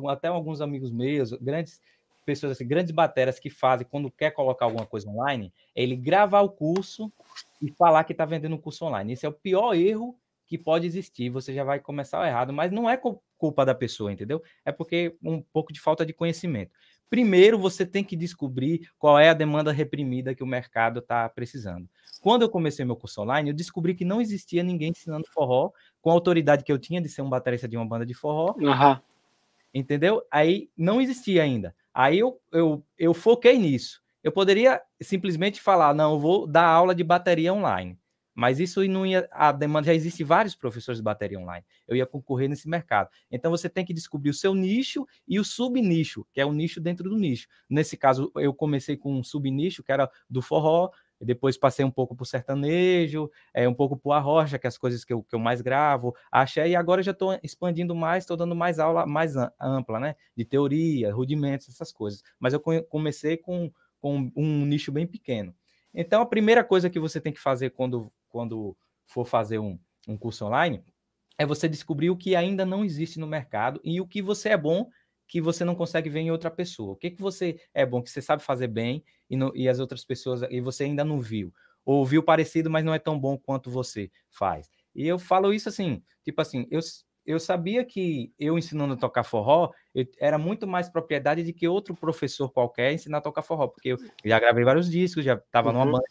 [0.07, 1.81] até alguns amigos meus, grandes
[2.29, 6.43] pessoas assim, grandes bateras que fazem quando quer colocar alguma coisa online, é ele gravar
[6.43, 7.11] o curso
[7.59, 9.15] e falar que está vendendo um curso online.
[9.15, 10.15] Esse é o pior erro
[10.47, 11.31] que pode existir.
[11.31, 13.01] Você já vai começar errado, mas não é
[13.39, 14.43] culpa da pessoa, entendeu?
[14.63, 16.71] É porque um pouco de falta de conhecimento.
[17.09, 21.89] Primeiro, você tem que descobrir qual é a demanda reprimida que o mercado está precisando.
[22.21, 25.73] Quando eu comecei meu curso online, eu descobri que não existia ninguém ensinando forró
[26.03, 28.55] com a autoridade que eu tinha de ser um baterista de uma banda de forró.
[28.59, 29.01] Uhum.
[29.73, 30.23] Entendeu?
[30.31, 31.75] Aí não existia ainda.
[31.99, 34.01] Aí eu, eu, eu foquei nisso.
[34.23, 37.99] Eu poderia simplesmente falar, não, eu vou dar aula de bateria online.
[38.33, 39.29] Mas isso não ia.
[39.33, 41.67] A demanda já existe vários professores de bateria online.
[41.89, 43.11] Eu ia concorrer nesse mercado.
[43.33, 46.81] Então você tem que descobrir o seu nicho e o subnicho, que é o nicho
[46.81, 47.49] dentro do nicho.
[47.69, 50.91] Nesse caso, eu comecei com um subnicho, que era do forró,
[51.21, 54.69] depois passei um pouco para o sertanejo, é, um pouco para a rocha, que é
[54.69, 58.25] as coisas que eu, que eu mais gravo, achei, e agora já estou expandindo mais,
[58.25, 60.15] estou dando mais aula mais ampla, né?
[60.37, 62.23] De teoria, rudimentos, essas coisas.
[62.39, 65.55] Mas eu comecei com, com um nicho bem pequeno.
[65.93, 70.17] Então, a primeira coisa que você tem que fazer quando, quando for fazer um, um
[70.17, 70.83] curso online
[71.39, 74.57] é você descobrir o que ainda não existe no mercado e o que você é
[74.57, 74.89] bom
[75.29, 76.93] que você não consegue ver em outra pessoa.
[76.93, 80.03] O que, que você é bom, que você sabe fazer bem e, e as outras
[80.03, 81.53] pessoas e você ainda não viu.
[81.85, 84.71] Ou viu parecido, mas não é tão bom quanto você faz.
[84.95, 86.81] E eu falo isso assim, tipo assim, eu,
[87.27, 91.69] eu sabia que eu ensinando a tocar forró, eu, era muito mais propriedade de que
[91.69, 95.69] outro professor qualquer ensinar a tocar forró, porque eu já gravei vários discos, já estava
[95.69, 95.75] uhum.
[95.75, 96.05] numa banda,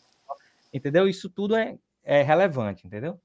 [0.71, 1.07] entendeu?
[1.07, 3.19] Isso tudo é, é relevante, entendeu?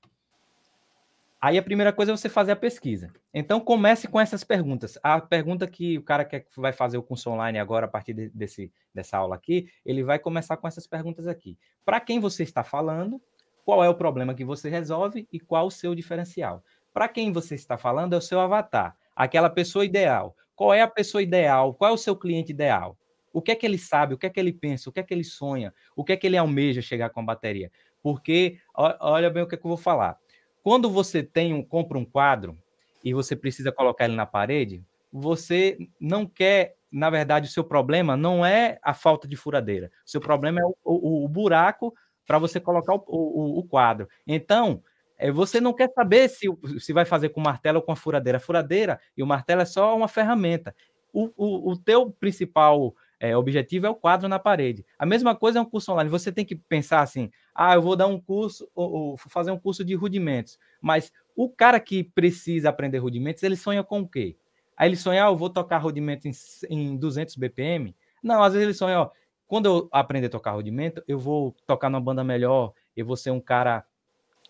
[1.42, 3.12] Aí a primeira coisa é você fazer a pesquisa.
[3.34, 4.96] Então comece com essas perguntas.
[5.02, 8.28] A pergunta que o cara que vai fazer o curso online agora, a partir de,
[8.28, 11.58] desse, dessa aula aqui, ele vai começar com essas perguntas aqui.
[11.84, 13.20] Para quem você está falando,
[13.64, 16.62] qual é o problema que você resolve e qual o seu diferencial.
[16.94, 20.36] Para quem você está falando é o seu avatar, aquela pessoa ideal.
[20.54, 21.74] Qual é a pessoa ideal?
[21.74, 22.96] Qual é o seu cliente ideal?
[23.32, 24.14] O que é que ele sabe?
[24.14, 24.88] O que é que ele pensa?
[24.88, 25.74] O que é que ele sonha?
[25.96, 27.72] O que é que ele almeja chegar com a bateria?
[28.00, 30.18] Porque, olha bem o que, é que eu vou falar.
[30.62, 32.56] Quando você tem um, compra um quadro
[33.04, 38.16] e você precisa colocar ele na parede, você não quer, na verdade, o seu problema
[38.16, 39.90] não é a falta de furadeira.
[40.06, 41.92] O seu problema é o, o, o buraco
[42.26, 44.08] para você colocar o, o, quadro.
[44.26, 44.82] Então,
[45.18, 46.46] é, você não quer saber se,
[46.78, 48.38] se vai fazer com martelo ou com a furadeira.
[48.38, 50.74] A furadeira e o martelo é só uma ferramenta.
[51.12, 54.84] O, o, o teu principal é, objetivo é o quadro na parede.
[54.98, 56.10] A mesma coisa é um curso online.
[56.10, 59.58] Você tem que pensar assim: ah, eu vou dar um curso, ou, ou fazer um
[59.58, 60.58] curso de rudimentos.
[60.80, 64.36] Mas o cara que precisa aprender rudimentos, ele sonha com o quê?
[64.76, 67.94] Aí ele sonha, ah, eu vou tocar rudimentos em, em 200 BPM.
[68.20, 69.10] Não, às vezes ele sonha, ó,
[69.46, 73.30] quando eu aprender a tocar rudimento, eu vou tocar numa banda melhor, eu vou ser
[73.30, 73.84] um cara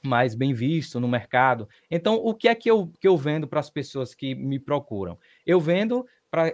[0.02, 1.68] mais bem visto no mercado.
[1.90, 5.18] Então, o que é que eu, que eu vendo para as pessoas que me procuram?
[5.46, 6.06] Eu vendo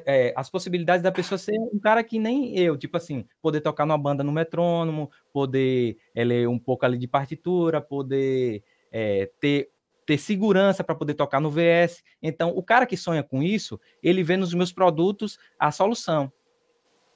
[0.05, 3.87] é, as possibilidades da pessoa ser um cara que nem eu, tipo assim, poder tocar
[3.87, 9.71] numa banda no metrônomo, poder é, ler um pouco ali de partitura, poder é, ter,
[10.05, 12.03] ter segurança para poder tocar no VS.
[12.23, 16.33] Então, o cara que sonha com isso, ele vê nos meus produtos a solução.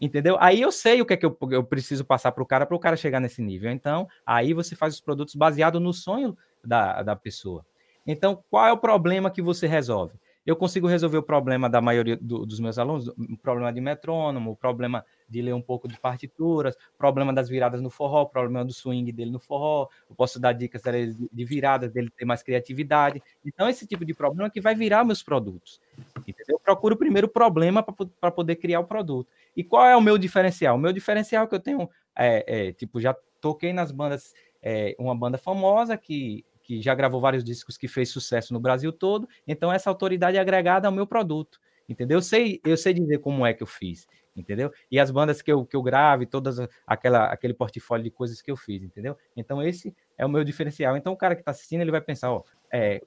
[0.00, 0.36] Entendeu?
[0.40, 2.76] Aí eu sei o que é que eu, eu preciso passar para o cara para
[2.76, 3.70] o cara chegar nesse nível.
[3.70, 7.64] Então, aí você faz os produtos baseado no sonho da, da pessoa.
[8.06, 10.14] Então, qual é o problema que você resolve?
[10.44, 14.50] Eu consigo resolver o problema da maioria do, dos meus alunos, o problema de metrônomo,
[14.50, 18.72] o problema de ler um pouco de partituras, problema das viradas no forró, problema do
[18.72, 23.22] swing dele no forró, eu posso dar dicas de viradas, dele ter mais criatividade.
[23.44, 25.80] Então, esse tipo de problema que vai virar meus produtos.
[26.26, 26.56] Entendeu?
[26.56, 27.82] Eu procuro primeiro o problema
[28.20, 29.28] para poder criar o produto.
[29.56, 30.76] E qual é o meu diferencial?
[30.76, 34.94] O meu diferencial é que eu tenho, é, é, tipo, já toquei nas bandas, é,
[34.98, 39.28] uma banda famosa que que já gravou vários discos que fez sucesso no Brasil todo,
[39.46, 42.18] então essa autoridade é agregada ao meu produto, entendeu?
[42.18, 44.06] Eu sei, eu sei dizer como é que eu fiz.
[44.34, 44.72] entendeu?
[44.90, 48.50] E as bandas que eu, que eu grave, todas aquela, aquele portfólio de coisas que
[48.50, 49.16] eu fiz, entendeu?
[49.36, 50.96] Então esse é o meu diferencial.
[50.96, 52.42] Então o cara que está assistindo, ele vai pensar, ó,
[52.72, 53.02] é,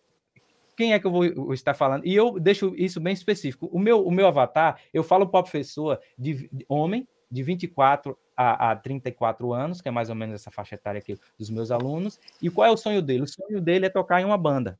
[0.76, 2.06] quem é que eu vou estar falando?
[2.06, 3.70] E eu deixo isso bem específico.
[3.72, 8.18] O meu, o meu avatar, eu falo para a pessoa de, de, homem, de 24
[8.36, 11.72] a, a 34 anos, que é mais ou menos essa faixa etária aqui dos meus
[11.72, 12.20] alunos.
[12.42, 13.24] E qual é o sonho dele?
[13.24, 14.80] O sonho dele é tocar em uma banda.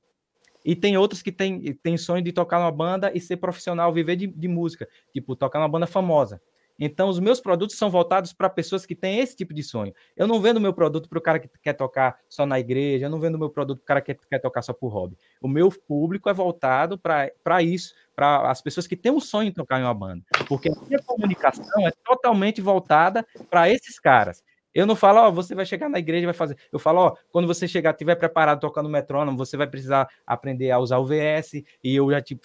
[0.64, 4.16] E tem outros que têm tem sonho de tocar numa banda e ser profissional, viver
[4.16, 6.42] de, de música, tipo, tocar numa banda famosa.
[6.80, 9.94] Então, os meus produtos são voltados para pessoas que têm esse tipo de sonho.
[10.16, 13.10] Eu não vendo meu produto para o cara que quer tocar só na igreja, eu
[13.10, 15.18] não vendo meu produto para o cara que quer tocar só por hobby.
[15.42, 19.54] O meu público é voltado para isso, para as pessoas que têm um sonho em
[19.54, 20.24] tocar em uma banda.
[20.48, 24.44] Porque a minha comunicação é totalmente voltada para esses caras.
[24.76, 26.58] Eu não falo, ó, você vai chegar na igreja e vai fazer.
[26.70, 30.80] Eu falo, ó, quando você chegar, estiver preparado tocando metrônomo, você vai precisar aprender a
[30.80, 32.38] usar o VS, e eu já te,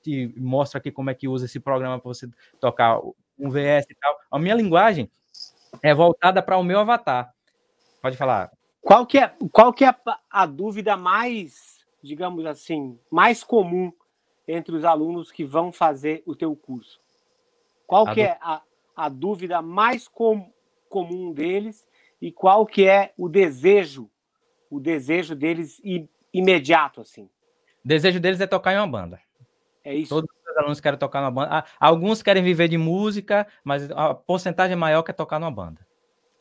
[0.00, 2.26] te mostro aqui como é que usa esse programa para você
[2.58, 2.98] tocar
[3.38, 4.18] um VS e tal.
[4.30, 5.10] A minha linguagem
[5.82, 7.34] é voltada para o meu avatar.
[8.00, 8.50] Pode falar.
[8.80, 13.92] Qual que é, qual que é a, a dúvida mais, digamos assim, mais comum
[14.46, 17.00] entre os alunos que vão fazer o teu curso?
[17.86, 18.60] Qual a que é a,
[18.94, 20.52] a dúvida mais com,
[20.88, 21.86] comum deles
[22.20, 24.10] e qual que é o desejo,
[24.70, 25.80] o desejo deles
[26.32, 27.24] imediato assim?
[27.84, 29.20] O desejo deles é tocar em uma banda.
[29.82, 30.14] É isso.
[30.14, 31.48] Todos os alunos querem tocar numa banda.
[31.50, 35.84] Ah, alguns querem viver de música, mas a porcentagem maior quer tocar numa banda.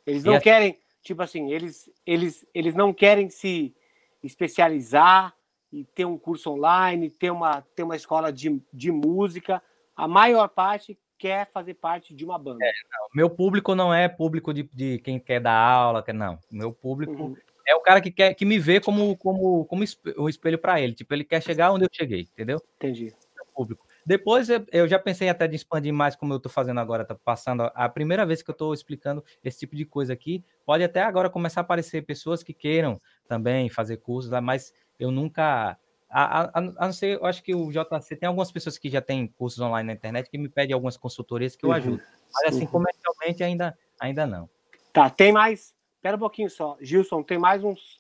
[0.05, 3.74] Eles não querem, tipo assim, eles, eles, eles não querem se
[4.22, 5.34] especializar
[5.72, 9.61] e ter um curso online, ter uma, ter uma escola de, de música.
[9.95, 12.64] A maior parte quer fazer parte de uma banda.
[12.64, 12.72] É,
[13.14, 16.38] meu público não é público de, de quem quer dar aula, não.
[16.51, 17.38] Meu público uhum.
[17.66, 19.84] é o cara que quer que me vê como como como
[20.18, 20.93] um espelho para ele.
[20.93, 22.61] Tipo, ele quer chegar onde eu cheguei, entendeu?
[22.76, 23.14] Entendi
[23.53, 23.86] público.
[24.06, 27.72] Depois eu já pensei até de expandir mais, como eu estou fazendo agora, tá passando
[27.74, 30.43] a primeira vez que eu estou explicando esse tipo de coisa aqui.
[30.66, 35.78] Pode até agora começar a aparecer pessoas que queiram também fazer cursos, mas eu nunca.
[36.10, 39.01] A, a, a, não ser, eu acho que o JC tem algumas pessoas que já
[39.01, 41.76] têm cursos online na internet que me pedem algumas consultorias que eu uhum.
[41.76, 42.04] ajudo.
[42.34, 42.72] Mas assim, uhum.
[42.72, 44.47] comercialmente ainda, ainda não.
[44.91, 45.74] Tá, tem mais.
[45.95, 46.78] Espera um pouquinho só.
[46.80, 47.99] Gilson, tem mais uns.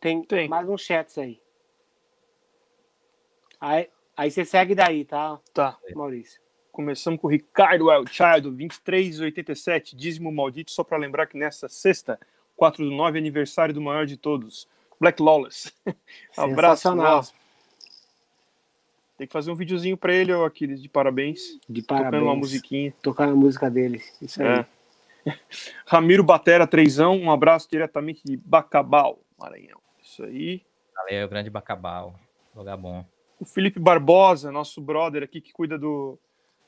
[0.00, 0.48] Tem, tem.
[0.48, 1.40] mais uns chats aí.
[3.60, 3.88] Aí,
[4.20, 5.40] Aí você segue daí, tá?
[5.54, 5.78] Tá.
[5.94, 6.38] Maurício.
[6.70, 12.20] Começamos com o Ricardo Wildchild, 2387, dízimo maldito, só para lembrar que nessa sexta,
[12.54, 14.68] 4 do 9, aniversário do maior de todos,
[15.00, 15.72] Black Lawless.
[16.36, 16.94] Abraço.
[16.94, 17.32] Nossa.
[19.16, 21.58] Tem que fazer um videozinho para ele, ó, Aquiles, de parabéns.
[21.66, 22.10] De parabéns.
[22.10, 22.94] Tocando uma musiquinha.
[23.00, 24.02] Tocando a música dele.
[24.20, 24.66] Isso aí.
[25.24, 25.38] É.
[25.88, 29.80] Ramiro Batera, trêsão, um abraço diretamente de Bacabal, Maranhão.
[30.02, 30.62] Isso aí.
[30.94, 32.20] Valeu, grande Bacabal.
[32.54, 33.02] Lugar bom
[33.40, 36.18] o Felipe Barbosa, nosso brother aqui que cuida do,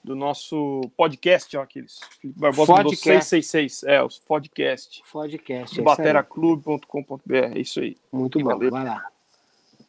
[0.02, 2.00] do nosso podcast, ó, aqueles.
[2.18, 3.26] Felipe Barbosa podcast.
[3.26, 5.02] 666, é, os podcast.
[5.12, 5.78] Podcast.
[5.78, 7.96] É bateraclube.com.br, é isso aí.
[8.10, 8.70] Muito bom, valeu.
[8.70, 9.06] vai lá.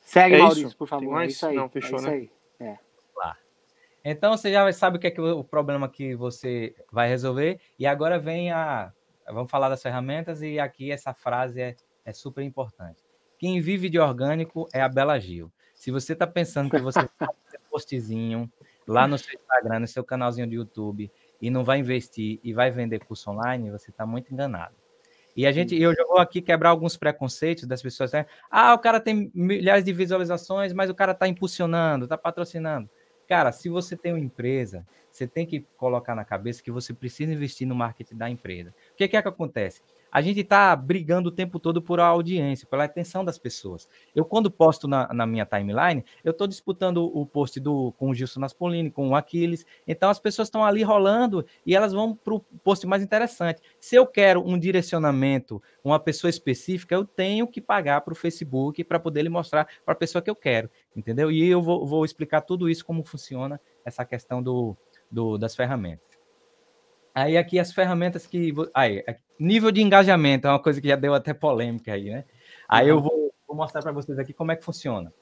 [0.01, 0.77] Segue, é Maurício, isso?
[0.77, 1.05] por favor.
[1.05, 1.31] Tem mais?
[1.31, 1.55] É isso aí.
[1.55, 2.09] Não, fechou, é né?
[2.09, 2.31] Aí.
[2.59, 2.77] É.
[3.15, 3.37] Lá.
[4.03, 7.61] Então você já sabe o que é que o problema que você vai resolver.
[7.79, 8.91] E agora vem a.
[9.27, 13.01] Vamos falar das ferramentas, e aqui essa frase é, é super importante.
[13.39, 15.49] Quem vive de orgânico é a Bela Gil.
[15.83, 18.49] Se você está pensando que você fazer postzinho
[18.87, 21.11] lá no seu Instagram, no seu canalzinho do YouTube,
[21.41, 24.73] e não vai investir e vai vender curso online, você está muito enganado.
[25.35, 28.13] E a gente, eu já vou aqui quebrar alguns preconceitos das pessoas.
[28.13, 28.25] Né?
[28.49, 32.89] Ah, o cara tem milhares de visualizações, mas o cara está impulsionando, está patrocinando.
[33.27, 37.33] Cara, se você tem uma empresa, você tem que colocar na cabeça que você precisa
[37.33, 38.73] investir no marketing da empresa.
[38.93, 39.81] O que, que é que acontece?
[40.13, 43.89] A gente está brigando o tempo todo por audiência, pela atenção das pessoas.
[44.15, 48.13] Eu, quando posto na, na minha timeline, eu estou disputando o post do, com o
[48.13, 52.35] Gilson Naspolini, com o Aquiles, então as pessoas estão ali rolando e elas vão para
[52.35, 53.59] o post mais interessante.
[53.79, 58.83] Se eu quero um direcionamento, uma pessoa específica, eu tenho que pagar para o Facebook
[58.83, 61.31] para poder lhe mostrar para a pessoa que eu quero, entendeu?
[61.31, 64.77] E eu vou, vou explicar tudo isso, como funciona essa questão do,
[65.09, 66.12] do das ferramentas.
[67.13, 68.53] Aí aqui as ferramentas que.
[68.73, 69.03] Aí,
[69.39, 72.25] nível de engajamento é uma coisa que já deu até polêmica aí, né?
[72.67, 75.13] Aí eu vou, vou mostrar para vocês aqui como é que funciona.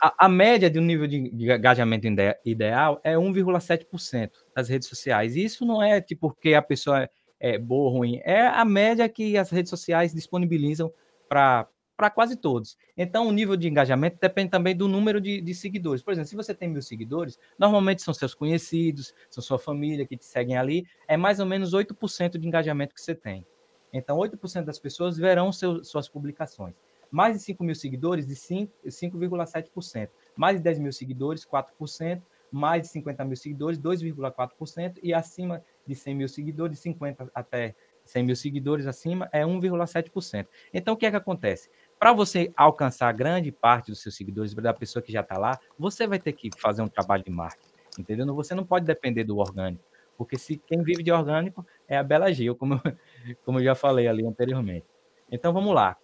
[0.00, 2.06] A, a média de um nível de, de engajamento
[2.44, 5.36] ideal é 1,7% das redes sociais.
[5.36, 7.10] E isso não é tipo porque a pessoa é,
[7.40, 10.92] é boa ou ruim, é a média que as redes sociais disponibilizam
[11.28, 11.68] para
[11.98, 12.78] para quase todos.
[12.96, 16.00] Então, o nível de engajamento depende também do número de, de, seguidores.
[16.00, 20.16] Por exemplo, se você tem mil seguidores, normalmente são seus conhecidos, são sua família que
[20.16, 23.44] te seguem ali, é mais ou menos 8% de engajamento que você tem.
[23.92, 26.74] Então, 8% das pessoas verão seu, suas publicações.
[27.10, 30.08] Mais de 5 mil seguidores, de 5,7%.
[30.36, 32.22] Mais de 10 mil seguidores, 4%.
[32.52, 35.00] Mais de 50 mil seguidores, 2,4%.
[35.02, 37.74] E acima de 100 mil seguidores, de 50 até
[38.08, 40.46] 100 mil seguidores acima, é 1,7%.
[40.72, 41.70] Então, o que é que acontece?
[41.98, 46.06] Para você alcançar grande parte dos seus seguidores, da pessoa que já está lá, você
[46.06, 48.34] vai ter que fazer um trabalho de marketing, entendeu?
[48.34, 49.82] Você não pode depender do orgânico,
[50.16, 52.80] porque se quem vive de orgânico é a Bela Gil, como,
[53.44, 54.86] como eu já falei ali anteriormente.
[55.30, 55.96] Então, vamos lá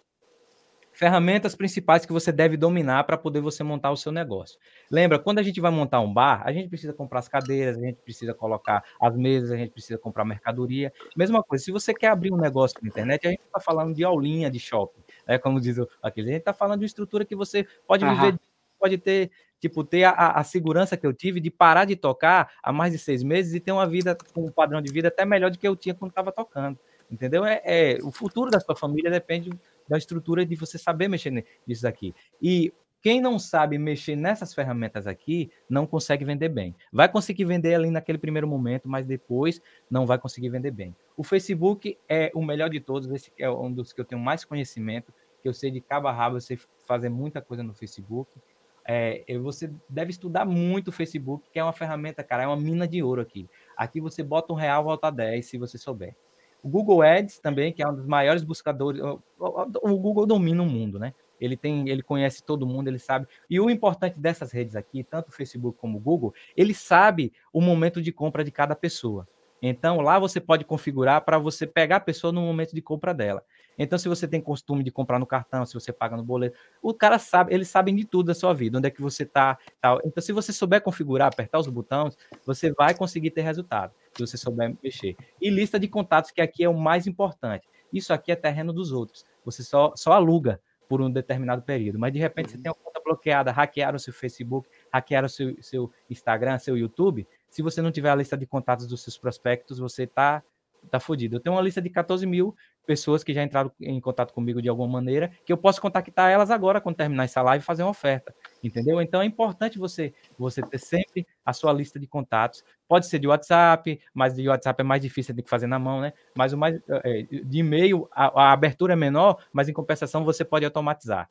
[0.95, 4.57] ferramentas principais que você deve dominar para poder você montar o seu negócio.
[4.89, 7.81] Lembra, quando a gente vai montar um bar, a gente precisa comprar as cadeiras, a
[7.81, 10.91] gente precisa colocar as mesas, a gente precisa comprar mercadoria.
[11.15, 14.03] Mesma coisa, se você quer abrir um negócio na internet, a gente está falando de
[14.03, 17.67] aulinha de shopping, é como diz aquele, a gente está falando de estrutura que você
[17.87, 18.39] pode viver,
[18.79, 22.71] pode ter tipo, ter a, a, segurança que eu tive de parar de tocar há
[22.71, 25.49] mais de seis meses e ter uma vida com um padrão de vida até melhor
[25.49, 26.77] do que eu tinha quando estava tocando.
[27.09, 27.45] Entendeu?
[27.45, 29.51] É, é, o futuro da sua família depende
[29.87, 32.13] da estrutura de você saber mexer nisso aqui.
[32.41, 32.73] E
[33.05, 36.73] quem não sabe mexer nessas ferramentas aqui não consegue vender bem.
[36.91, 40.95] Vai conseguir vender ali naquele primeiro momento, mas depois não vai conseguir vender bem.
[41.15, 44.43] O Facebook é o melhor de todos, esse é um dos que eu tenho mais
[44.43, 48.35] conhecimento, que eu sei de cabo a rabo, eu sei fazer muita coisa no Facebook.
[48.83, 52.87] É, você deve estudar muito o Facebook, que é uma ferramenta, cara, é uma mina
[52.87, 53.47] de ouro aqui.
[53.77, 56.15] Aqui você bota um real, volta 10, se você souber.
[56.63, 60.97] O Google Ads também, que é um dos maiores buscadores, o, Google domina o mundo,
[60.97, 61.13] né?
[61.39, 63.27] Ele tem, ele conhece todo mundo, ele sabe.
[63.49, 67.61] E o importante dessas redes aqui, tanto o Facebook como o Google, ele sabe o
[67.61, 69.27] momento de compra de cada pessoa.
[69.61, 73.43] Então, lá você pode configurar para você pegar a pessoa no momento de compra dela.
[73.77, 76.93] Então, se você tem costume de comprar no cartão, se você paga no boleto, o
[76.93, 79.99] cara sabe, eles sabem de tudo da sua vida, onde é que você está, tal.
[80.05, 84.37] Então, se você souber configurar, apertar os botões, você vai conseguir ter resultado, se você
[84.37, 85.15] souber mexer.
[85.41, 87.67] E lista de contatos, que aqui é o mais importante.
[87.91, 89.25] Isso aqui é terreno dos outros.
[89.43, 93.01] Você só, só aluga por um determinado período, mas de repente você tem uma conta
[93.03, 97.27] bloqueada, hackearam seu Facebook, hackearam seu, seu Instagram, seu YouTube.
[97.49, 100.43] Se você não tiver a lista de contatos dos seus prospectos, você está
[100.89, 101.35] tá fodido.
[101.35, 102.55] Eu tenho uma lista de 14 mil
[102.85, 106.51] pessoas que já entraram em contato comigo de alguma maneira, que eu posso contactar elas
[106.51, 108.33] agora quando terminar essa live e fazer uma oferta,
[108.63, 109.01] entendeu?
[109.01, 112.63] Então é importante você você ter sempre a sua lista de contatos.
[112.87, 116.13] Pode ser de WhatsApp, mas de WhatsApp é mais difícil de fazer na mão, né?
[116.35, 120.45] Mas o mais é, de e-mail a, a, abertura é menor, mas em compensação você
[120.45, 121.29] pode automatizar.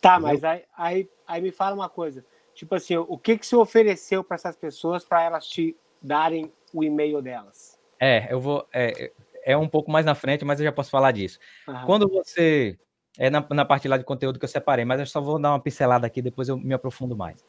[0.00, 0.28] Tá, entendeu?
[0.28, 2.24] mas aí, aí, aí me fala uma coisa,
[2.54, 6.84] tipo assim, o que que você ofereceu para essas pessoas para elas te darem o
[6.84, 7.78] e-mail delas?
[7.98, 8.66] É, eu vou.
[8.72, 9.12] É,
[9.50, 11.38] é um pouco mais na frente, mas eu já posso falar disso.
[11.86, 12.78] Quando você.
[13.18, 15.50] É na, na parte lá de conteúdo que eu separei, mas eu só vou dar
[15.50, 17.44] uma pincelada aqui, depois eu me aprofundo mais.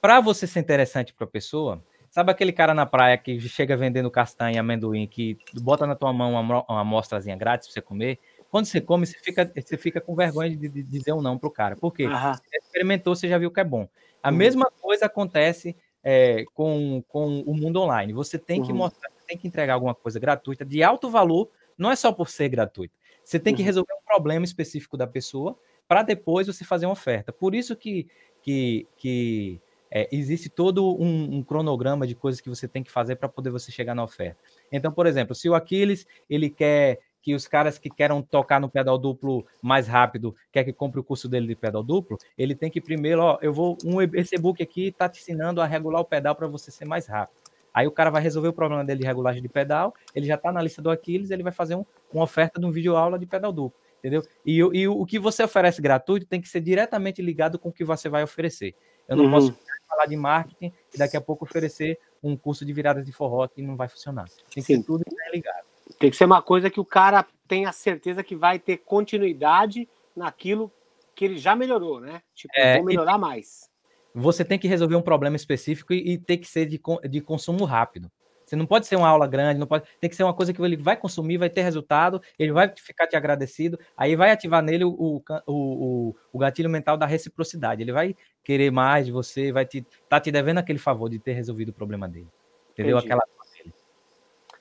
[0.00, 4.10] Para você ser interessante para a pessoa, sabe aquele cara na praia que chega vendendo
[4.10, 8.18] castanha e amendoim, que bota na tua mão uma, uma amostrazinha grátis para você comer?
[8.50, 11.50] Quando você come, você fica, você fica com vergonha de, de dizer um não pro
[11.50, 11.76] cara.
[11.76, 12.06] Por quê?
[12.08, 13.88] Você experimentou, você já viu que é bom.
[14.22, 14.36] A uhum.
[14.36, 18.12] mesma coisa acontece é, com, com o mundo online.
[18.12, 18.66] Você tem uhum.
[18.66, 22.28] que mostrar tem que entregar alguma coisa gratuita de alto valor, não é só por
[22.28, 22.94] ser gratuito.
[23.22, 23.66] Você tem que uhum.
[23.66, 25.56] resolver um problema específico da pessoa
[25.86, 27.32] para depois você fazer uma oferta.
[27.32, 28.08] Por isso que,
[28.42, 29.60] que, que
[29.90, 33.50] é, existe todo um, um, cronograma de coisas que você tem que fazer para poder
[33.50, 34.38] você chegar na oferta.
[34.72, 38.70] Então, por exemplo, se o Aquiles ele quer que os caras que querem tocar no
[38.70, 42.70] pedal duplo mais rápido, quer que compre o curso dele de pedal duplo, ele tem
[42.70, 46.04] que primeiro, ó, eu vou um esse e-book aqui está te ensinando a regular o
[46.04, 47.47] pedal para você ser mais rápido.
[47.72, 50.50] Aí o cara vai resolver o problema dele de regulagem de pedal, ele já está
[50.50, 53.26] na lista do Aquiles, ele vai fazer um, uma oferta de um vídeo aula de
[53.26, 54.22] pedal duplo, entendeu?
[54.44, 57.84] E, e, o que você oferece gratuito tem que ser diretamente ligado com o que
[57.84, 58.74] você vai oferecer.
[59.06, 59.30] Eu não uhum.
[59.30, 59.58] posso
[59.88, 63.62] falar de marketing e daqui a pouco oferecer um curso de viradas de forró que
[63.62, 64.26] não vai funcionar.
[64.52, 64.76] Tem que Sim.
[64.76, 65.66] ser tudo ligado.
[65.98, 70.70] Tem que ser uma coisa que o cara tenha certeza que vai ter continuidade naquilo
[71.14, 72.20] que ele já melhorou, né?
[72.34, 73.68] Tipo, é, vou melhorar e, mais
[74.14, 77.64] você tem que resolver um problema específico e, e ter que ser de, de consumo
[77.64, 78.10] rápido.
[78.48, 80.62] Você não pode ser uma aula grande, não pode, tem que ser uma coisa que
[80.62, 84.84] ele vai consumir, vai ter resultado, ele vai ficar te agradecido, aí vai ativar nele
[84.84, 87.82] o, o, o, o gatilho mental da reciprocidade.
[87.82, 91.34] Ele vai querer mais de você, vai te tá te devendo aquele favor de ter
[91.34, 92.28] resolvido o problema dele.
[92.72, 92.96] Entendeu?
[92.96, 93.12] Entendi.
[93.12, 93.38] Aquela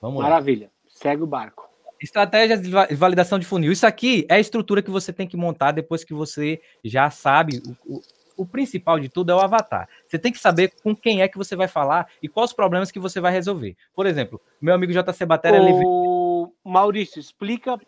[0.02, 0.66] Vamos Maravilha.
[0.66, 0.72] Lá.
[0.90, 1.68] Segue o barco.
[2.00, 3.72] Estratégias de validação de funil.
[3.72, 7.62] Isso aqui é a estrutura que você tem que montar depois que você já sabe
[7.86, 8.02] o,
[8.38, 9.90] o principal de tudo é o avatar.
[10.08, 12.92] Você tem que saber com quem é que você vai falar e quais os problemas
[12.92, 13.76] que você vai resolver.
[13.94, 15.62] Por exemplo, meu amigo JC Batera...
[15.62, 15.68] O...
[15.68, 16.54] Ele...
[16.64, 17.80] Maurício, explica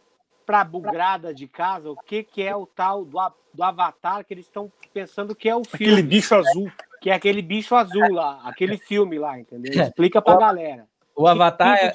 [0.45, 3.19] para a bugrada de casa o que, que é o tal do,
[3.53, 5.93] do avatar que eles estão pensando que é o filme.
[5.93, 6.71] Aquele bicho azul.
[7.01, 9.71] Que é aquele bicho azul lá, aquele filme lá, entendeu?
[9.83, 10.87] Explica para a galera.
[11.15, 11.93] O avatar é,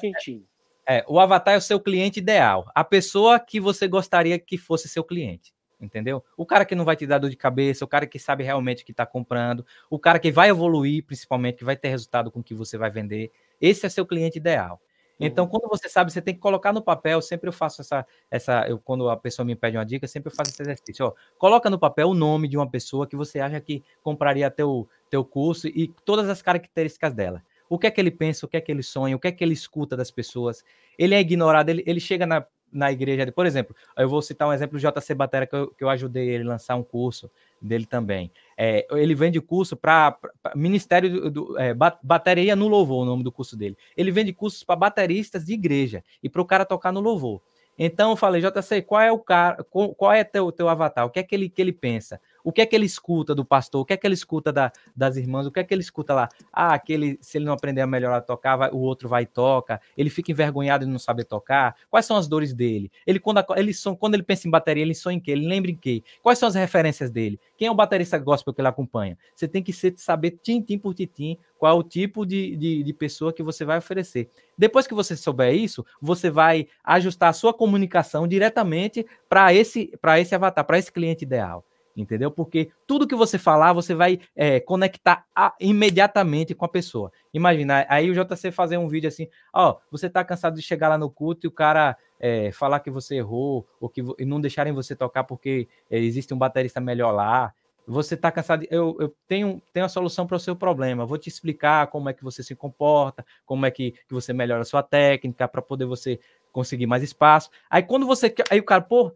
[0.87, 4.87] é, o avatar é o seu cliente ideal, a pessoa que você gostaria que fosse
[4.87, 6.23] seu cliente entendeu?
[6.37, 8.83] O cara que não vai te dar dor de cabeça, o cara que sabe realmente
[8.83, 12.39] o que está comprando, o cara que vai evoluir, principalmente, que vai ter resultado com
[12.39, 13.31] o que você vai vender.
[13.59, 14.81] Esse é seu cliente ideal.
[15.19, 17.21] Então, quando você sabe, você tem que colocar no papel.
[17.21, 20.35] Sempre eu faço essa, essa, eu quando a pessoa me pede uma dica, sempre eu
[20.35, 21.05] faço esse exercício.
[21.05, 24.87] Ó, coloca no papel o nome de uma pessoa que você acha que compraria teu
[25.09, 27.41] teu curso e todas as características dela.
[27.69, 29.31] O que é que ele pensa, o que é que ele sonha, o que é
[29.31, 30.63] que ele escuta das pessoas.
[30.97, 34.53] Ele é ignorado, ele, ele chega na, na igreja, por exemplo, eu vou citar um
[34.53, 37.85] exemplo do JC Batera, que eu, que eu ajudei ele a lançar um curso dele
[37.85, 38.31] também.
[38.57, 40.17] É, ele vende curso para
[40.55, 43.77] Ministério do, do é, Bateria no Louvor, o nome do curso dele.
[43.95, 47.41] Ele vende cursos para bateristas de igreja e para o cara tocar no louvor.
[47.77, 51.05] Então eu falei, JC, qual é o cara, qual é teu, teu avatar?
[51.05, 52.21] O que é que ele, que ele pensa?
[52.45, 53.81] O que é que ele escuta do pastor?
[53.81, 55.47] O que é que ele escuta da, das irmãs?
[55.47, 56.29] O que é que ele escuta lá?
[56.53, 59.25] Ah, aquele, se ele não aprender a melhorar a tocar, vai, o outro vai e
[59.25, 59.81] toca.
[59.97, 61.75] Ele fica envergonhado de não saber tocar.
[61.89, 62.91] Quais são as dores dele?
[63.07, 65.31] Ele quando, ele, quando ele pensa em bateria, ele sonha em quê?
[65.31, 66.03] Ele lembra em quê?
[66.21, 67.39] Quais são as referências dele?
[67.57, 69.17] Quem é o baterista gospel que ele acompanha?
[69.35, 72.93] Você tem que ser, saber tintim por tintim qual é o tipo de, de, de
[72.93, 74.29] pessoa que você vai oferecer.
[74.55, 80.35] Depois que você souber isso, você vai ajustar a sua comunicação diretamente para esse, esse
[80.35, 81.65] avatar, para esse cliente ideal
[81.95, 82.29] entendeu?
[82.29, 87.11] Porque tudo que você falar, você vai é, conectar a, imediatamente com a pessoa.
[87.33, 90.97] Imagina, aí o JC fazer um vídeo assim, ó, você tá cansado de chegar lá
[90.97, 94.73] no culto e o cara é, falar que você errou, ou que e não deixarem
[94.73, 97.53] você tocar porque é, existe um baterista melhor lá.
[97.87, 101.29] Você tá cansado, eu, eu tenho, tenho a solução para o seu problema, vou te
[101.29, 104.81] explicar como é que você se comporta, como é que, que você melhora a sua
[104.81, 106.19] técnica, para poder você
[106.51, 107.51] conseguir mais espaço.
[107.69, 109.13] Aí quando você, aí o cara, pô,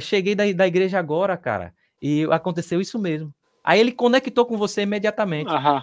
[0.00, 1.74] cheguei da, da igreja agora, cara,
[2.06, 3.34] e aconteceu isso mesmo.
[3.64, 5.52] Aí ele conectou com você imediatamente.
[5.52, 5.82] Uhum.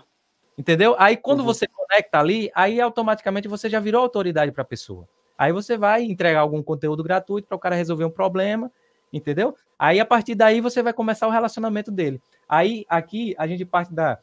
[0.57, 0.95] Entendeu?
[0.97, 1.45] Aí quando uhum.
[1.45, 5.07] você conecta ali, aí automaticamente você já virou autoridade para a pessoa.
[5.37, 8.71] Aí você vai entregar algum conteúdo gratuito para o cara resolver um problema,
[9.11, 9.55] entendeu?
[9.77, 12.21] Aí a partir daí você vai começar o relacionamento dele.
[12.47, 14.17] Aí aqui a gente parte da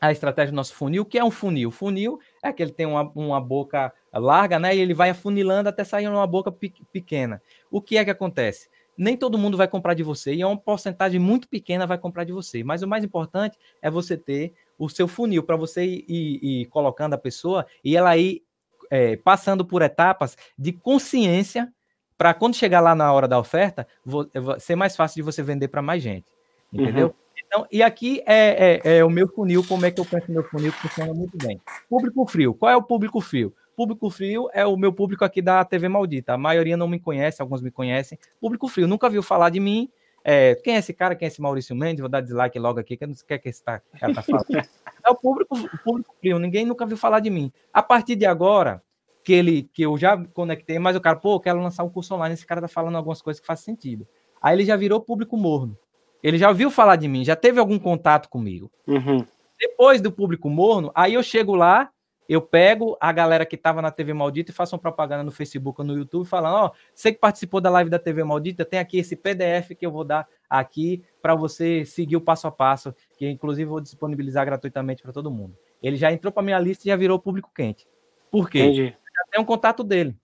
[0.00, 1.04] a estratégia do nosso funil.
[1.04, 1.70] Que é um funil?
[1.70, 4.74] Funil é que ele tem uma, uma boca larga, né?
[4.74, 6.52] E ele vai afunilando até sair uma boca
[6.92, 7.42] pequena.
[7.70, 8.68] O que é que acontece?
[8.96, 12.24] Nem todo mundo vai comprar de você, e é uma porcentagem muito pequena vai comprar
[12.24, 12.64] de você.
[12.64, 16.66] Mas o mais importante é você ter o seu funil para você ir, ir, ir,
[16.66, 18.42] colocando a pessoa e ela ir
[18.90, 21.72] é, passando por etapas de consciência
[22.16, 24.28] para quando chegar lá na hora da oferta, vou,
[24.58, 26.30] ser mais fácil de você vender para mais gente.
[26.72, 27.08] Entendeu?
[27.08, 27.14] Uhum.
[27.46, 30.42] Então, e aqui é, é, é, o meu funil, como é que eu penso meu
[30.44, 31.60] funil, que funciona muito bem.
[31.88, 32.54] Público frio.
[32.54, 33.54] Qual é o público frio?
[33.76, 36.32] Público frio é o meu público aqui da TV Maldita.
[36.32, 38.18] A maioria não me conhece, alguns me conhecem.
[38.40, 39.90] Público frio, nunca viu falar de mim.
[40.24, 41.14] É, quem é esse cara?
[41.14, 42.00] Quem é esse Maurício Mendes?
[42.00, 43.82] Vou dar dislike logo aqui, que eu não sei o que esse cara
[44.14, 44.46] tá falando.
[45.04, 47.52] é o público, o público frio, ninguém nunca viu falar de mim.
[47.72, 48.82] A partir de agora,
[49.22, 52.14] que ele que eu já conectei, mas o cara, pô, eu quero lançar um curso
[52.14, 54.06] online, esse cara tá falando algumas coisas que faz sentido.
[54.40, 55.76] Aí ele já virou público morno.
[56.22, 58.70] Ele já ouviu falar de mim, já teve algum contato comigo.
[58.86, 59.24] Uhum.
[59.60, 61.90] Depois do público morno, aí eu chego lá,
[62.28, 65.80] eu pego a galera que estava na TV Maldita e faço uma propaganda no Facebook
[65.80, 68.78] ou no YouTube falando, ó, oh, você que participou da live da TV Maldita, tem
[68.78, 72.94] aqui esse PDF que eu vou dar aqui para você seguir o passo a passo,
[73.16, 75.56] que inclusive vou disponibilizar gratuitamente para todo mundo.
[75.82, 77.86] Ele já entrou para minha lista e já virou público quente.
[78.30, 78.60] Por quê?
[78.60, 78.86] Entendi.
[78.86, 80.16] Já tem um contato dele.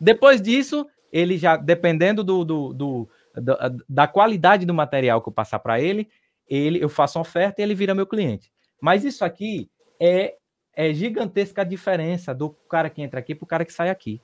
[0.00, 5.32] Depois disso, ele já, dependendo do, do, do da, da qualidade do material que eu
[5.32, 6.08] passar para ele,
[6.48, 8.52] ele, eu faço uma oferta e ele vira meu cliente.
[8.80, 9.70] Mas isso aqui
[10.00, 10.36] é
[10.76, 14.20] é gigantesca a diferença do cara que entra aqui para o cara que sai aqui.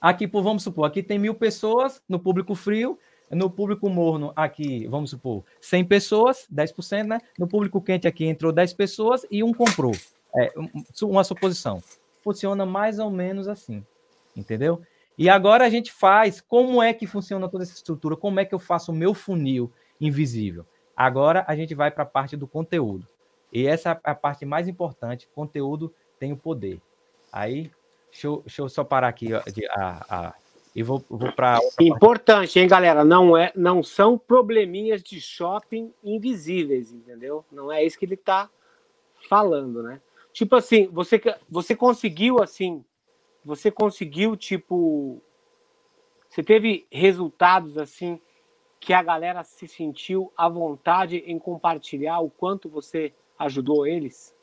[0.00, 2.98] Aqui, vamos supor, aqui tem mil pessoas no público frio,
[3.30, 7.20] no público morno aqui, vamos supor, 100 pessoas, 10%, né?
[7.38, 9.92] No público quente aqui entrou 10 pessoas e um comprou.
[10.36, 10.52] É
[11.02, 11.82] uma suposição.
[12.22, 13.84] Funciona mais ou menos assim,
[14.36, 14.80] entendeu?
[15.16, 18.16] E agora a gente faz, como é que funciona toda essa estrutura?
[18.16, 20.64] Como é que eu faço o meu funil invisível?
[20.96, 23.06] Agora a gente vai para a parte do conteúdo.
[23.52, 25.28] E essa é a parte mais importante.
[25.34, 26.80] Conteúdo tem o poder.
[27.32, 27.70] Aí,
[28.10, 29.42] deixa eu, deixa eu só parar aqui a,
[30.08, 30.34] a,
[30.74, 31.58] e vou, vou para.
[31.80, 33.04] Importante, hein, galera?
[33.04, 37.44] Não, é, não são probleminhas de shopping invisíveis, entendeu?
[37.50, 38.50] Não é isso que ele está
[39.28, 40.00] falando, né?
[40.32, 42.84] Tipo assim, você, você conseguiu, assim,
[43.44, 45.20] você conseguiu, tipo,
[46.28, 48.20] você teve resultados, assim,
[48.78, 54.34] que a galera se sentiu à vontade em compartilhar o quanto você ajudou eles?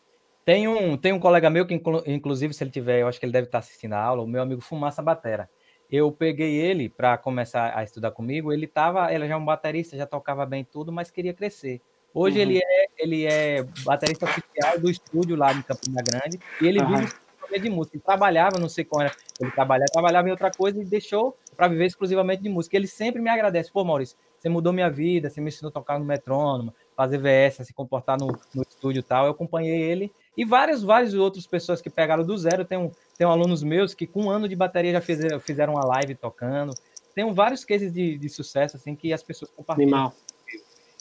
[0.46, 3.34] Tem um, tem um colega meu que, inclusive, se ele tiver, eu acho que ele
[3.34, 5.50] deve estar assistindo a aula, o meu amigo Fumaça Batera.
[5.92, 8.52] Eu peguei ele para começar a estudar comigo.
[8.54, 11.82] Ele tava, ele já é um baterista, já tocava bem tudo, mas queria crescer.
[12.14, 12.42] Hoje uhum.
[12.44, 16.98] ele, é, ele é baterista oficial do estúdio lá em Campina Grande e ele uhum.
[16.98, 17.98] vive de música.
[17.98, 21.68] Ele trabalhava, não sei qual era, ele trabalhava, trabalhava em outra coisa e deixou para
[21.68, 22.76] viver exclusivamente de música.
[22.78, 23.72] Ele sempre me agradece.
[23.72, 27.68] Pô, Maurício, você mudou minha vida, você me ensinou a tocar no metrônomo, fazer VS,
[27.68, 29.26] se comportar no, no estúdio e tal.
[29.26, 32.66] Eu acompanhei ele e várias, várias outras pessoas que pegaram do zero.
[32.66, 35.86] Tem, um, tem alunos meus que com um ano de bateria já fizeram, fizeram uma
[35.86, 36.74] live tocando.
[37.14, 39.98] Tem vários cases de, de sucesso assim que as pessoas compartilham.
[39.98, 40.14] Animal.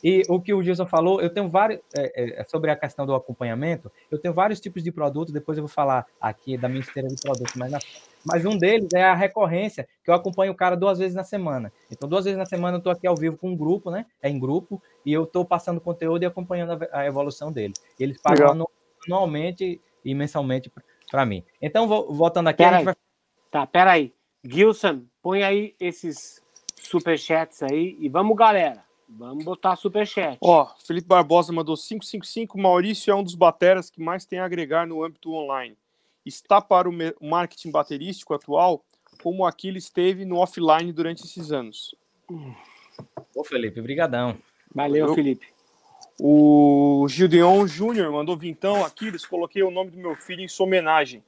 [0.05, 3.15] E o que o Gilson falou, eu tenho vários, é, é, sobre a questão do
[3.15, 7.09] acompanhamento, eu tenho vários tipos de produtos, depois eu vou falar aqui da minha esteira
[7.09, 7.79] de produtos, mas, na,
[8.23, 11.73] mas um deles é a recorrência, que eu acompanho o cara duas vezes na semana.
[11.91, 14.05] Então, duas vezes na semana eu estou aqui ao vivo com um grupo, né?
[14.21, 17.73] É em grupo, e eu estou passando conteúdo e acompanhando a, a evolução dele.
[17.99, 18.71] Eles pagam Legal.
[19.07, 20.71] anualmente e mensalmente
[21.11, 21.43] para mim.
[21.63, 22.97] Então, vou, voltando aqui, pera a gente vai...
[23.51, 24.13] Tá, peraí.
[24.45, 26.43] Gilson, põe aí esses
[26.77, 28.85] superchats aí e vamos, galera.
[29.17, 30.39] Vamos botar superchat.
[30.41, 32.59] Ó, Felipe Barbosa mandou 555.
[32.59, 35.77] Maurício é um dos bateras que mais tem a agregar no âmbito online.
[36.27, 38.85] Está para o marketing baterístico atual
[39.23, 41.95] como aquilo esteve no offline durante esses anos.
[43.35, 44.37] Ô, Felipe, brigadão.
[44.75, 45.47] Valeu, Eu, Felipe.
[46.21, 51.23] O Gideon Júnior mandou vintão, Aquiles, coloquei o nome do meu filho em sua homenagem.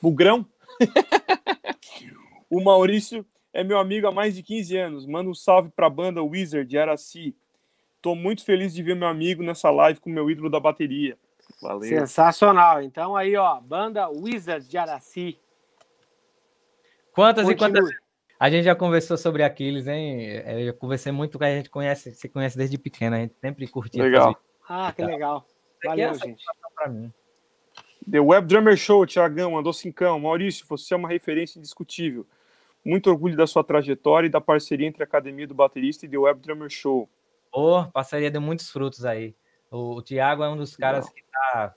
[0.00, 0.46] Bugrão?
[2.50, 5.06] o Maurício é meu amigo há mais de 15 anos.
[5.06, 7.34] Manda um salve para a banda Wizard de Araci.
[8.00, 11.16] Tô muito feliz de ver meu amigo nessa live com meu ídolo da bateria.
[11.60, 11.88] Valeu.
[11.88, 12.82] Sensacional.
[12.82, 15.38] Então aí, ó, banda Wizard de Araci.
[17.12, 17.70] Quantas Continue.
[17.70, 18.02] e quantas
[18.42, 20.26] a gente já conversou sobre Aquiles, hein?
[20.26, 23.68] É, eu conversei muito com a gente conhece, se conhece desde pequena, a gente sempre
[23.68, 24.02] curtia.
[24.02, 24.36] Legal.
[24.68, 25.46] Ah, que legal.
[25.84, 26.42] Valeu, é gente.
[26.74, 27.12] Pra mim.
[28.10, 30.18] The Web Drummer Show, Tiagão, mandou cincão.
[30.18, 32.26] Maurício, você é uma referência indiscutível.
[32.84, 36.18] Muito orgulho da sua trajetória e da parceria entre a Academia do Baterista e The
[36.18, 37.08] Web Drummer Show.
[37.52, 39.34] Oh, parceria deu muitos frutos aí.
[39.70, 41.12] O, o Thiago é um dos caras Não.
[41.12, 41.74] que está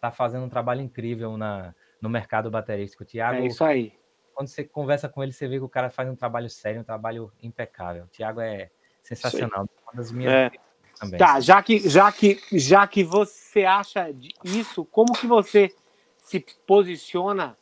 [0.00, 3.02] tá fazendo um trabalho incrível na, no mercado baterístico.
[3.02, 3.92] O Thiago, é isso aí.
[4.34, 6.84] Quando você conversa com ele, você vê que o cara faz um trabalho sério, um
[6.84, 8.04] trabalho impecável.
[8.04, 8.70] O Thiago é
[9.02, 9.68] sensacional.
[9.84, 10.50] Uma das minhas é.
[10.98, 11.18] também.
[11.18, 14.08] Tá, já que, já, que, já que você acha
[14.42, 15.74] isso, como que você
[16.18, 17.56] se posiciona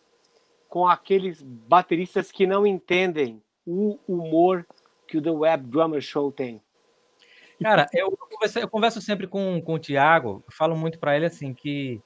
[0.68, 4.66] com aqueles bateristas que não entendem o humor
[5.06, 6.62] que o The Web Drummer Show tem?
[7.60, 11.52] Cara, eu, converso, eu converso sempre com, com o Thiago, falo muito para ele assim
[11.52, 12.00] que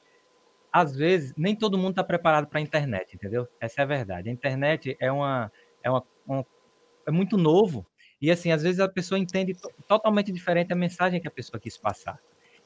[0.72, 3.46] às vezes nem todo mundo está preparado para a internet, entendeu?
[3.60, 4.30] Essa é a verdade.
[4.30, 5.52] A internet é uma
[5.82, 6.46] é uma, uma,
[7.06, 7.84] é muito novo
[8.20, 9.54] e assim às vezes a pessoa entende
[9.86, 12.18] totalmente diferente a mensagem que a pessoa quis passar.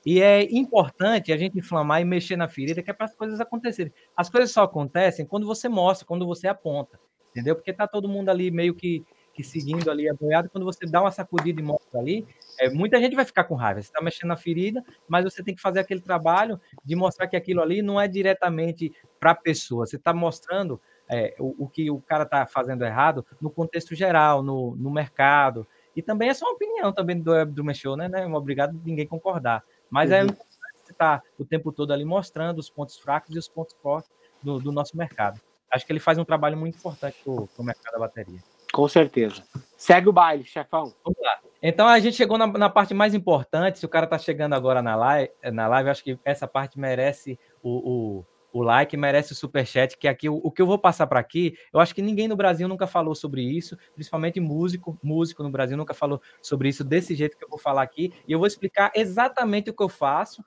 [0.07, 3.41] E é importante a gente inflamar e mexer na ferida, que é para as coisas
[3.41, 3.93] acontecerem.
[4.17, 7.01] As coisas só acontecem quando você mostra, quando você aponta,
[7.31, 7.57] entendeu?
[7.57, 9.05] Porque tá todo mundo ali meio que,
[9.35, 10.49] que seguindo ali apoiado.
[10.49, 12.25] Quando você dá uma sacudida e mostra ali,
[12.61, 13.83] é, muita gente vai ficar com raiva.
[13.83, 17.35] Você está mexendo na ferida, mas você tem que fazer aquele trabalho de mostrar que
[17.35, 19.87] aquilo ali não é diretamente para a pessoa.
[19.87, 24.41] Você está mostrando é, o, o, que o cara está fazendo errado no contexto geral,
[24.41, 25.67] no, no mercado.
[25.97, 28.09] E também é só uma opinião também do, do Mexeu, né?
[28.09, 29.65] Não é obrigado ninguém concordar.
[29.91, 30.31] Mas é uhum.
[30.31, 33.75] é você estar tá o tempo todo ali mostrando os pontos fracos e os pontos
[33.83, 34.11] fortes
[34.43, 35.41] do, do nosso mercado.
[35.71, 38.41] Acho que ele faz um trabalho muito importante para o mercado da bateria.
[38.73, 39.43] Com certeza.
[39.77, 40.95] Segue o baile, chefão.
[41.05, 41.39] Vamos lá.
[41.63, 43.79] Então a gente chegou na, na parte mais importante.
[43.79, 47.39] Se o cara está chegando agora na live, na live, acho que essa parte merece
[47.63, 47.71] o,
[48.19, 51.07] o o like, merece o super chat, que aqui o, o que eu vou passar
[51.07, 55.43] para aqui, eu acho que ninguém no Brasil nunca falou sobre isso, principalmente músico, músico
[55.43, 58.39] no Brasil nunca falou sobre isso desse jeito que eu vou falar aqui, e eu
[58.39, 60.45] vou explicar exatamente o que eu faço,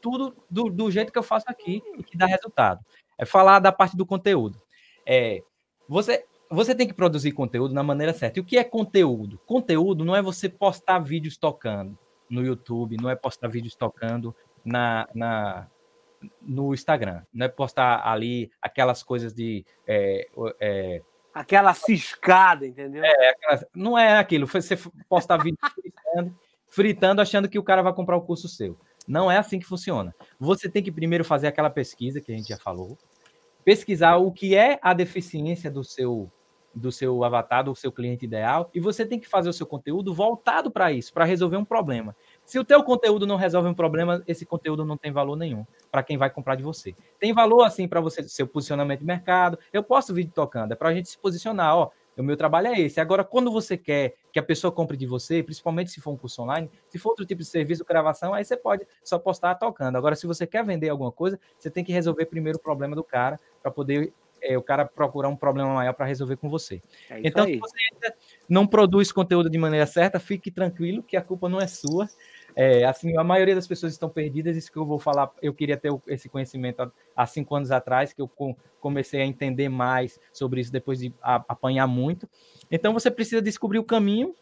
[0.00, 2.84] tudo do, do jeito que eu faço aqui e que dá resultado.
[3.18, 4.60] É falar da parte do conteúdo.
[5.06, 5.42] É,
[5.88, 8.38] você você tem que produzir conteúdo na maneira certa.
[8.38, 9.40] E o que é conteúdo?
[9.46, 11.98] Conteúdo não é você postar vídeos tocando
[12.30, 15.68] no YouTube, não é postar vídeos tocando na, na,
[16.40, 19.64] no Instagram, não é postar ali aquelas coisas de.
[19.86, 20.28] É,
[20.60, 21.02] é,
[21.34, 23.02] Aquela ciscada, entendeu?
[23.04, 24.78] É, aquela, não é aquilo, você
[25.08, 26.38] postar vídeo fritando,
[26.68, 28.78] fritando, achando que o cara vai comprar o curso seu.
[29.06, 30.14] Não é assim que funciona.
[30.38, 32.96] Você tem que primeiro fazer aquela pesquisa que a gente já falou,
[33.64, 36.30] pesquisar o que é a deficiência do seu
[36.74, 40.12] do seu avatar, do seu cliente ideal, e você tem que fazer o seu conteúdo
[40.12, 42.16] voltado para isso, para resolver um problema.
[42.44, 46.02] Se o teu conteúdo não resolve um problema, esse conteúdo não tem valor nenhum para
[46.02, 46.94] quem vai comprar de você.
[47.18, 49.58] Tem valor assim para você seu posicionamento de mercado.
[49.72, 51.90] Eu posto vídeo tocando, é para a gente se posicionar, ó.
[52.16, 53.00] O meu trabalho é esse.
[53.00, 56.42] Agora, quando você quer que a pessoa compre de você, principalmente se for um curso
[56.42, 59.96] online, se for outro tipo de serviço, gravação, aí você pode só postar tocando.
[59.96, 63.02] Agora, se você quer vender alguma coisa, você tem que resolver primeiro o problema do
[63.02, 64.12] cara para poder
[64.44, 66.80] é, o cara procurar um problema maior para resolver com você.
[67.08, 67.54] É então, aí.
[67.54, 68.14] se você
[68.48, 72.06] não produz conteúdo de maneira certa, fique tranquilo que a culpa não é sua.
[72.56, 74.56] É, assim, a maioria das pessoas estão perdidas.
[74.56, 78.22] Isso que eu vou falar, eu queria ter esse conhecimento há cinco anos atrás, que
[78.22, 78.30] eu
[78.80, 82.28] comecei a entender mais sobre isso depois de apanhar muito.
[82.70, 84.34] Então, você precisa descobrir o caminho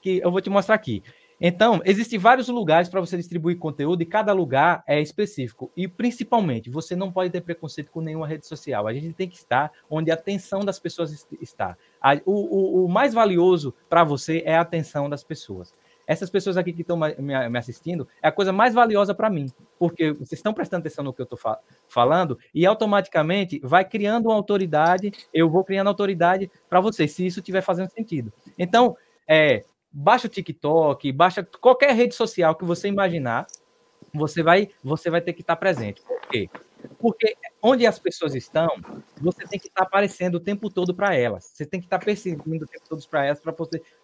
[0.00, 1.02] que eu vou te mostrar aqui.
[1.40, 5.70] Então, existem vários lugares para você distribuir conteúdo e cada lugar é específico.
[5.76, 8.86] E, principalmente, você não pode ter preconceito com nenhuma rede social.
[8.86, 11.76] A gente tem que estar onde a atenção das pessoas está.
[12.24, 15.74] O, o, o mais valioso para você é a atenção das pessoas.
[16.06, 20.12] Essas pessoas aqui que estão me assistindo é a coisa mais valiosa para mim, porque
[20.12, 21.58] vocês estão prestando atenção no que eu estou fa
[21.88, 27.40] falando e automaticamente vai criando uma autoridade, eu vou criando autoridade para vocês, se isso
[27.40, 28.32] estiver fazendo sentido.
[28.58, 33.46] Então, é, baixa o TikTok, baixa qualquer rede social que você imaginar,
[34.12, 36.02] você vai, você vai ter que estar presente.
[36.02, 36.48] Por quê?
[36.98, 38.68] Porque onde as pessoas estão,
[39.20, 41.44] você tem que estar aparecendo o tempo todo para elas.
[41.44, 43.54] Você tem que estar perseguindo o tempo todo para elas para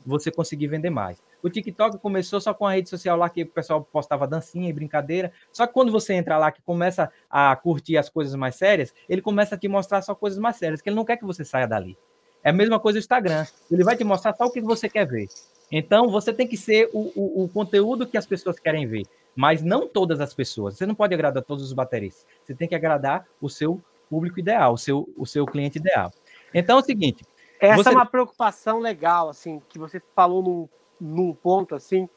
[0.05, 1.23] você conseguir vender mais.
[1.43, 4.73] O TikTok começou só com a rede social lá que o pessoal postava dancinha e
[4.73, 5.33] brincadeira.
[5.53, 9.23] Só que quando você entra lá que começa a curtir as coisas mais sérias, ele
[9.23, 11.67] começa a te mostrar só coisas mais sérias, que ele não quer que você saia
[11.67, 11.97] dali.
[12.43, 13.47] É a mesma coisa o Instagram.
[13.71, 15.29] Ele vai te mostrar só o que você quer ver.
[15.71, 19.63] Então, você tem que ser o, o, o, conteúdo que as pessoas querem ver, mas
[19.63, 20.77] não todas as pessoas.
[20.77, 22.27] Você não pode agradar todos os bateristas.
[22.43, 26.13] Você tem que agradar o seu público ideal, o seu, o seu cliente ideal.
[26.53, 27.25] Então, é o seguinte...
[27.61, 27.89] Essa você...
[27.91, 32.09] é uma preocupação legal, assim, que você falou num, num ponto, assim,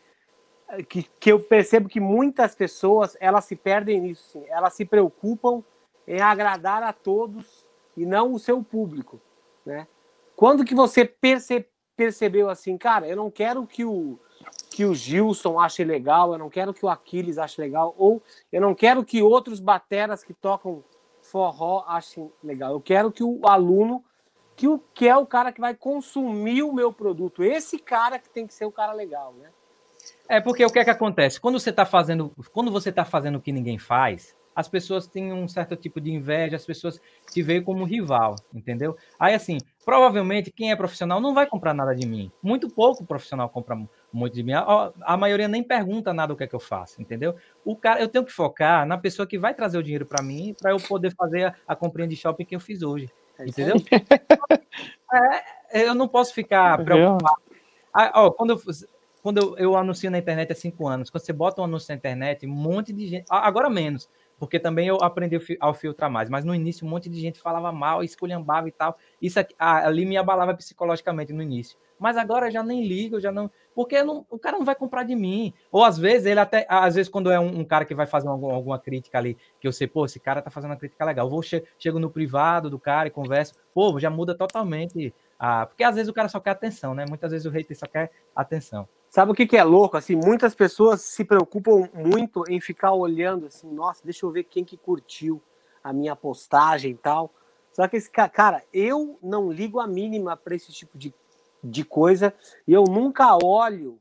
[0.88, 5.62] que, que eu percebo que muitas pessoas, elas se perdem nisso, assim, elas se preocupam
[6.08, 9.22] em agradar a todos e não o seu público,
[9.66, 9.86] né?
[10.36, 14.18] Quando que você percebe percebeu assim, cara, eu não quero que o
[14.74, 18.20] que o Gilson ache legal, eu não quero que o Aquiles ache legal, ou
[18.52, 20.84] eu não quero que outros bateras que tocam
[21.22, 22.72] forró achem legal.
[22.72, 24.04] Eu quero que o aluno,
[24.56, 28.28] que o que é o cara que vai consumir o meu produto, esse cara que
[28.28, 29.52] tem que ser o cara legal, né?
[30.28, 31.40] É porque o que é que acontece?
[31.40, 35.32] Quando você está fazendo, quando você tá fazendo o que ninguém faz, as pessoas têm
[35.32, 37.00] um certo tipo de inveja, as pessoas
[37.32, 38.96] te veem como rival, entendeu?
[39.20, 42.32] Aí, assim, provavelmente quem é profissional não vai comprar nada de mim.
[42.42, 43.76] Muito pouco profissional compra
[44.14, 44.54] muito de mim.
[44.54, 47.36] A, a maioria nem pergunta nada o que é que eu faço, entendeu?
[47.66, 50.56] O cara, eu tenho que focar na pessoa que vai trazer o dinheiro para mim,
[50.62, 53.10] para eu poder fazer a, a comprinha de shopping que eu fiz hoje,
[53.40, 53.76] é entendeu?
[55.72, 57.42] é, eu não posso ficar preocupado.
[57.92, 58.62] Ah, ó, quando eu,
[59.22, 61.96] quando eu, eu anuncio na internet há cinco anos, quando você bota um anúncio na
[61.96, 64.10] internet, um monte de gente, agora menos,
[64.44, 66.30] porque também eu aprendi a filtrar mais.
[66.30, 68.98] Mas no início, um monte de gente falava mal, esculhambava e tal.
[69.22, 71.78] Isso aqui, ali me abalava psicologicamente no início.
[71.98, 73.50] Mas agora já nem ligo, já não.
[73.74, 75.54] Porque não, o cara não vai comprar de mim.
[75.72, 76.66] Ou às vezes, ele até.
[76.68, 79.68] Às vezes, quando é um, um cara que vai fazer alguma, alguma, crítica ali, que
[79.68, 81.26] eu sei, pô, esse cara tá fazendo uma crítica legal.
[81.26, 83.54] Eu vou che chego no privado do cara e converso.
[83.74, 85.14] Pô, já muda totalmente.
[85.70, 87.06] Porque às vezes o cara só quer atenção, né?
[87.08, 88.90] Muitas vezes o hater só quer atenção.
[89.14, 89.96] Sabe o que, que é louco?
[89.96, 94.66] Assim, muitas pessoas se preocupam muito em ficar olhando assim, nossa, deixa eu ver quem
[94.66, 95.40] que curtiu
[95.84, 97.32] a minha postagem e tal.
[97.74, 101.14] Só que esse cara, eu não ligo a mínima para esse tipo de,
[101.64, 102.34] de coisa
[102.68, 104.00] e eu nunca olho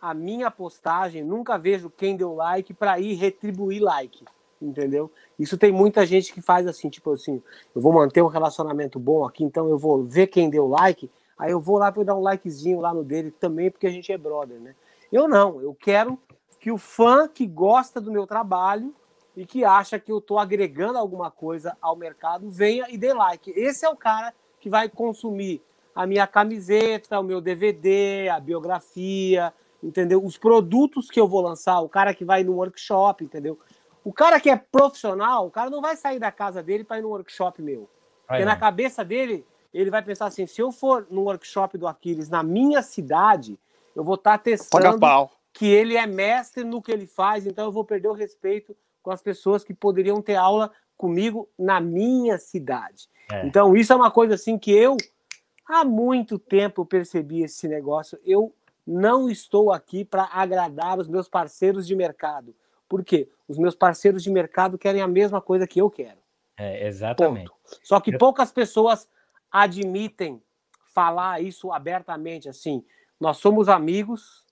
[0.00, 4.24] a minha postagem, nunca vejo quem deu like para ir retribuir like,
[4.60, 5.12] entendeu?
[5.38, 7.40] Isso tem muita gente que faz assim, tipo assim,
[7.72, 11.08] eu vou manter um relacionamento bom aqui, então eu vou ver quem deu like
[11.40, 14.12] Aí eu vou lá para dar um likezinho lá no dele também, porque a gente
[14.12, 14.74] é brother, né?
[15.10, 16.18] Eu não, eu quero
[16.60, 18.94] que o fã que gosta do meu trabalho
[19.34, 23.50] e que acha que eu estou agregando alguma coisa ao mercado venha e dê like.
[23.56, 25.62] Esse é o cara que vai consumir
[25.94, 29.50] a minha camiseta, o meu DVD, a biografia,
[29.82, 30.22] entendeu?
[30.22, 33.58] Os produtos que eu vou lançar, o cara que vai no workshop, entendeu?
[34.04, 37.02] O cara que é profissional, o cara não vai sair da casa dele para ir
[37.02, 37.88] no workshop meu.
[38.26, 42.28] Porque na cabeça dele, ele vai pensar assim: se eu for no workshop do Aquiles
[42.28, 43.58] na minha cidade,
[43.94, 47.72] eu vou estar tá testando que ele é mestre no que ele faz, então eu
[47.72, 53.08] vou perder o respeito com as pessoas que poderiam ter aula comigo na minha cidade.
[53.30, 53.46] É.
[53.46, 54.96] Então, isso é uma coisa assim que eu
[55.66, 58.18] há muito tempo percebi esse negócio.
[58.24, 58.52] Eu
[58.86, 62.54] não estou aqui para agradar os meus parceiros de mercado.
[62.88, 63.28] Por quê?
[63.48, 66.18] Os meus parceiros de mercado querem a mesma coisa que eu quero.
[66.56, 67.48] É, exatamente.
[67.48, 67.80] Ponto.
[67.82, 69.08] Só que poucas pessoas
[69.50, 70.42] admitem
[70.92, 72.84] falar isso abertamente assim.
[73.18, 74.44] Nós somos amigos,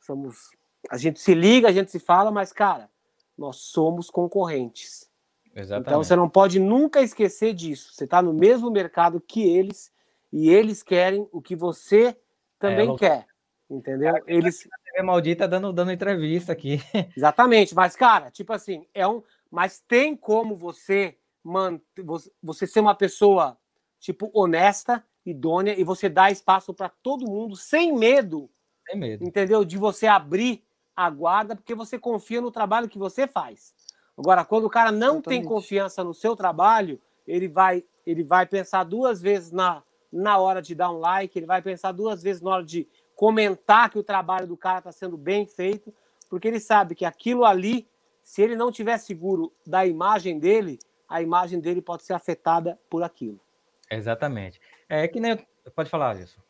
[0.00, 0.50] somos
[0.90, 2.88] a gente se liga, a gente se fala, mas cara,
[3.36, 5.08] nós somos concorrentes.
[5.54, 5.88] Exatamente.
[5.88, 7.92] Então você não pode nunca esquecer disso.
[7.92, 9.92] Você está no mesmo mercado que eles
[10.32, 12.16] e eles querem o que você
[12.58, 13.26] também é, quer.
[13.68, 14.12] Entendeu?
[14.12, 16.80] Cara, eles TV maldita dando dando entrevista aqui.
[17.16, 22.04] Exatamente, mas cara, tipo assim, é um, mas tem como você manter
[22.42, 23.56] você ser uma pessoa
[24.00, 28.50] tipo, honesta, idônea, e você dá espaço para todo mundo sem medo.
[28.86, 29.24] Sem medo.
[29.24, 29.64] Entendeu?
[29.64, 30.62] De você abrir
[30.96, 33.74] a guarda, porque você confia no trabalho que você faz.
[34.16, 35.42] Agora, quando o cara não Totalmente.
[35.42, 40.60] tem confiança no seu trabalho, ele vai, ele vai pensar duas vezes na, na hora
[40.60, 44.02] de dar um like, ele vai pensar duas vezes na hora de comentar que o
[44.02, 45.94] trabalho do cara está sendo bem feito,
[46.28, 47.88] porque ele sabe que aquilo ali,
[48.22, 53.02] se ele não tiver seguro da imagem dele, a imagem dele pode ser afetada por
[53.02, 53.40] aquilo.
[53.90, 54.60] Exatamente.
[54.88, 55.38] É que nem.
[55.74, 56.40] Pode falar, Alisson.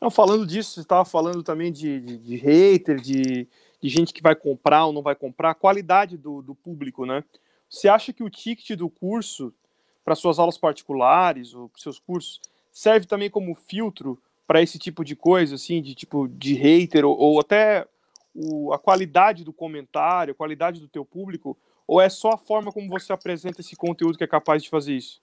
[0.00, 3.46] Não, falando disso, você estava falando também de, de, de hater, de,
[3.80, 7.22] de, gente que vai comprar ou não vai comprar, qualidade do, do público, né?
[7.68, 9.52] Você acha que o ticket do curso
[10.02, 12.40] para suas aulas particulares ou para seus cursos
[12.72, 17.16] serve também como filtro para esse tipo de coisa, assim, de tipo de hater ou,
[17.16, 17.86] ou até
[18.34, 21.56] o, a qualidade do comentário, a qualidade do teu público,
[21.86, 24.96] ou é só a forma como você apresenta esse conteúdo que é capaz de fazer
[24.96, 25.20] isso?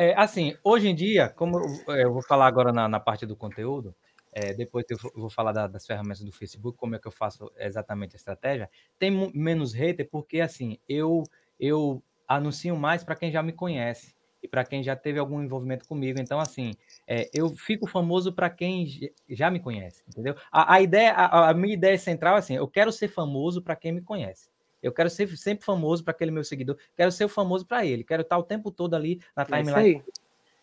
[0.00, 3.26] É, assim, hoje em dia, como eu, é, eu vou falar agora na, na parte
[3.26, 3.94] do conteúdo,
[4.32, 7.52] é, depois eu vou falar da, das ferramentas do Facebook, como é que eu faço
[7.58, 11.24] exatamente a estratégia, tem menos hater porque, assim, eu,
[11.58, 15.86] eu anuncio mais para quem já me conhece e para quem já teve algum envolvimento
[15.86, 16.18] comigo.
[16.18, 16.72] Então, assim,
[17.06, 18.88] é, eu fico famoso para quem
[19.28, 20.34] já me conhece, entendeu?
[20.50, 23.76] A, a ideia, a, a, minha ideia central é assim, eu quero ser famoso para
[23.76, 24.48] quem me conhece.
[24.82, 26.76] Eu quero ser sempre famoso para aquele meu seguidor.
[26.96, 28.04] Quero ser famoso para ele.
[28.04, 30.02] Quero estar o tempo todo ali na timeline.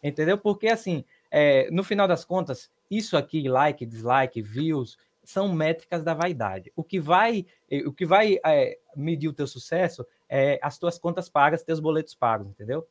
[0.02, 0.38] É entendeu?
[0.38, 6.14] Porque, assim, é, no final das contas, isso aqui, like, dislike, views, são métricas da
[6.14, 6.72] vaidade.
[6.76, 7.46] O que vai,
[7.86, 12.16] o que vai é, medir o teu sucesso é as tuas contas pagas, teus boletos
[12.16, 12.88] pagos, entendeu?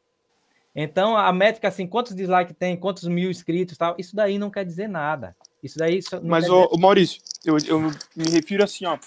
[0.78, 4.62] Então, a métrica, assim, quantos dislikes tem, quantos mil inscritos tal, isso daí não quer
[4.62, 5.34] dizer nada.
[5.62, 6.00] Isso daí.
[6.22, 6.76] Mas, o.
[6.76, 7.80] Maurício, eu, eu
[8.14, 8.98] me refiro assim, ó.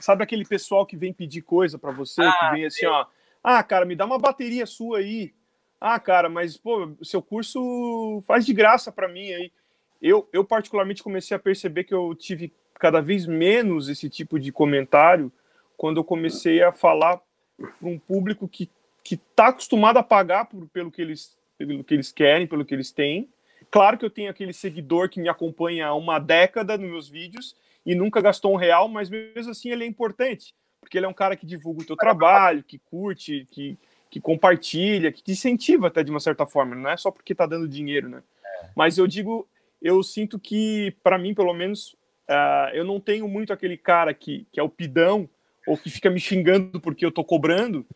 [0.00, 3.06] Sabe aquele pessoal que vem pedir coisa para você, ah, que vem assim, ó.
[3.42, 5.32] Ah, cara, me dá uma bateria sua aí.
[5.80, 9.52] Ah, cara, mas, pô, seu curso faz de graça para mim aí.
[10.00, 14.50] Eu, eu, particularmente, comecei a perceber que eu tive cada vez menos esse tipo de
[14.50, 15.30] comentário
[15.76, 17.20] quando eu comecei a falar
[17.56, 18.70] para um público que
[19.02, 22.74] que está acostumado a pagar por, pelo, que eles, pelo que eles querem, pelo que
[22.74, 23.28] eles têm.
[23.70, 27.56] Claro que eu tenho aquele seguidor que me acompanha há uma década nos meus vídeos
[27.84, 31.14] e nunca gastou um real, mas mesmo assim ele é importante, porque ele é um
[31.14, 33.78] cara que divulga o teu trabalho, que curte, que,
[34.10, 37.46] que compartilha, que te incentiva até de uma certa forma, não é só porque está
[37.46, 38.22] dando dinheiro, né?
[38.44, 38.68] É.
[38.76, 39.48] Mas eu digo,
[39.80, 41.94] eu sinto que, para mim, pelo menos,
[42.28, 45.28] uh, eu não tenho muito aquele cara que, que é o pidão
[45.66, 47.86] ou que fica me xingando porque eu tô cobrando,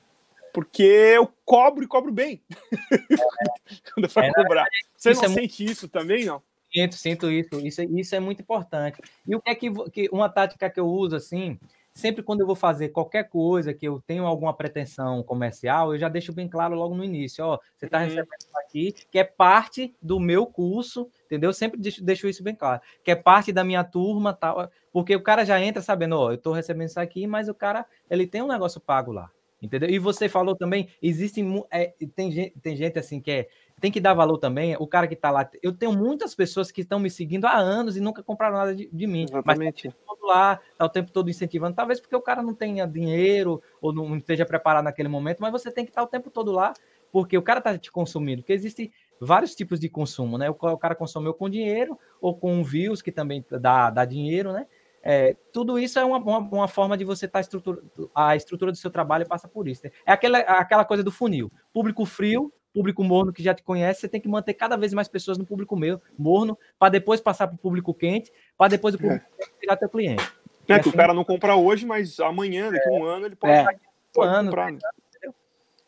[0.53, 2.41] porque eu cobro e cobro bem.
[3.93, 4.67] Quando é, cobrar.
[4.97, 6.43] Você não é sente isso também, não?
[6.75, 7.61] Sinto, sinto isso.
[7.61, 9.01] Isso, isso é muito importante.
[9.27, 11.59] E o que é que, que uma tática que eu uso assim,
[11.93, 16.09] sempre quando eu vou fazer qualquer coisa que eu tenho alguma pretensão comercial, eu já
[16.09, 18.05] deixo bem claro logo no início, ó, você está uhum.
[18.05, 21.51] recebendo isso aqui, que é parte do meu curso, entendeu?
[21.51, 25.15] Eu sempre deixo, deixo, isso bem claro, que é parte da minha turma, tal, porque
[25.15, 28.27] o cara já entra sabendo, ó, eu estou recebendo isso aqui, mas o cara, ele
[28.27, 29.31] tem um negócio pago lá.
[29.63, 29.89] Entendeu?
[29.89, 33.49] E você falou também, existem é, tem, gente, tem gente assim que é,
[33.81, 34.77] tem que dar valor também.
[34.79, 37.97] O cara que está lá, eu tenho muitas pessoas que estão me seguindo há anos
[37.97, 39.25] e nunca compraram nada de, de mim.
[39.25, 39.89] Exatamente.
[39.89, 43.63] Mas tá lá, tá o tempo todo incentivando, talvez porque o cara não tenha dinheiro
[43.81, 46.73] ou não esteja preparado naquele momento, mas você tem que estar o tempo todo lá,
[47.13, 48.91] porque o cara está te consumindo, porque existem
[49.21, 50.51] vários tipos de consumo, né?
[50.51, 54.67] O, o cara consomeu com dinheiro ou com views, que também dá, dá dinheiro, né?
[55.07, 57.83] É, tudo isso é uma, uma, uma, forma de você estar tá estrutura,
[58.15, 59.83] a estrutura do seu trabalho passa por isso.
[59.85, 59.93] Né?
[60.07, 61.53] É aquela, aquela coisa do funil.
[61.75, 65.07] Público frio, público morno que já te conhece, você tem que manter cada vez mais
[65.07, 68.99] pessoas no público meu, morno, para depois passar para o público quente, para depois o
[68.99, 69.45] público é.
[69.61, 70.25] virar teu cliente.
[70.69, 73.37] É, que assim, o cara não compra hoje, mas amanhã, daqui a um ano, ele
[73.37, 73.65] pode, é,
[74.13, 74.73] pode ano, comprar.
[74.73, 74.79] Né?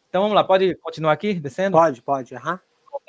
[0.09, 1.77] Então vamos lá, pode continuar aqui, descendo?
[1.77, 2.35] Pode, pode.
[2.35, 2.59] Uhum.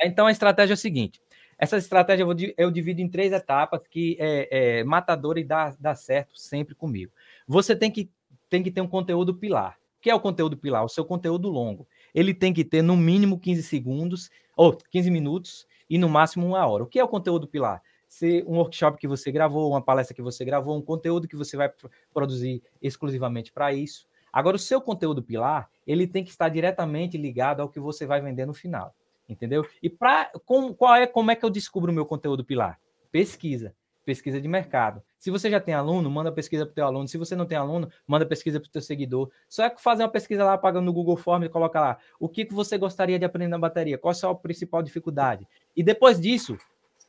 [0.02, 1.22] Então a estratégia é a seguinte:
[1.58, 5.94] essa estratégia eu, eu divido em três etapas que é, é matadora e dá, dá
[5.94, 7.12] certo sempre comigo.
[7.48, 8.10] Você tem que,
[8.50, 9.78] tem que ter um conteúdo pilar.
[9.98, 10.84] O que é o conteúdo pilar?
[10.84, 11.88] O seu conteúdo longo.
[12.14, 16.66] Ele tem que ter no mínimo 15 segundos, ou 15 minutos, e no máximo uma
[16.66, 16.84] hora.
[16.84, 17.82] O que é o conteúdo pilar?
[18.08, 21.58] Ser um workshop que você gravou, uma palestra que você gravou, um conteúdo que você
[21.58, 21.72] vai
[22.14, 24.08] produzir exclusivamente para isso.
[24.32, 28.22] Agora, o seu conteúdo pilar, ele tem que estar diretamente ligado ao que você vai
[28.22, 28.94] vender no final
[29.30, 29.66] entendeu?
[29.82, 32.80] E para qual é como é que eu descubro o meu conteúdo pilar?
[33.12, 33.76] Pesquisa,
[34.08, 35.04] pesquisa de mercado.
[35.20, 37.10] Se você já tem aluno, manda pesquisa para o teu aluno.
[37.10, 39.30] Se você não tem aluno, manda pesquisa para o teu seguidor.
[39.50, 42.46] Só é fazer uma pesquisa lá, pagando no Google Forms e coloca lá o que,
[42.46, 45.46] que você gostaria de aprender na bateria, qual é a sua principal dificuldade.
[45.76, 46.58] E depois disso,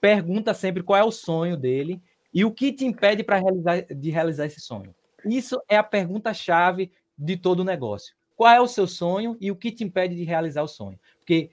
[0.01, 2.03] pergunta sempre qual é o sonho dele
[2.35, 4.93] e o que te impede para realizar, de realizar esse sonho.
[5.25, 8.13] Isso é a pergunta-chave de todo o negócio.
[8.35, 10.99] Qual é o seu sonho e o que te impede de realizar o sonho?
[11.21, 11.51] Porque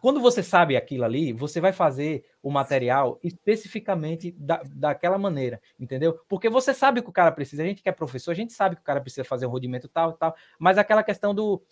[0.00, 6.18] quando você sabe aquilo ali, você vai fazer o material especificamente da, daquela maneira, entendeu?
[6.28, 8.76] Porque você sabe que o cara precisa, a gente que é professor, a gente sabe
[8.76, 11.62] que o cara precisa fazer um rodimento tal tal, mas aquela questão do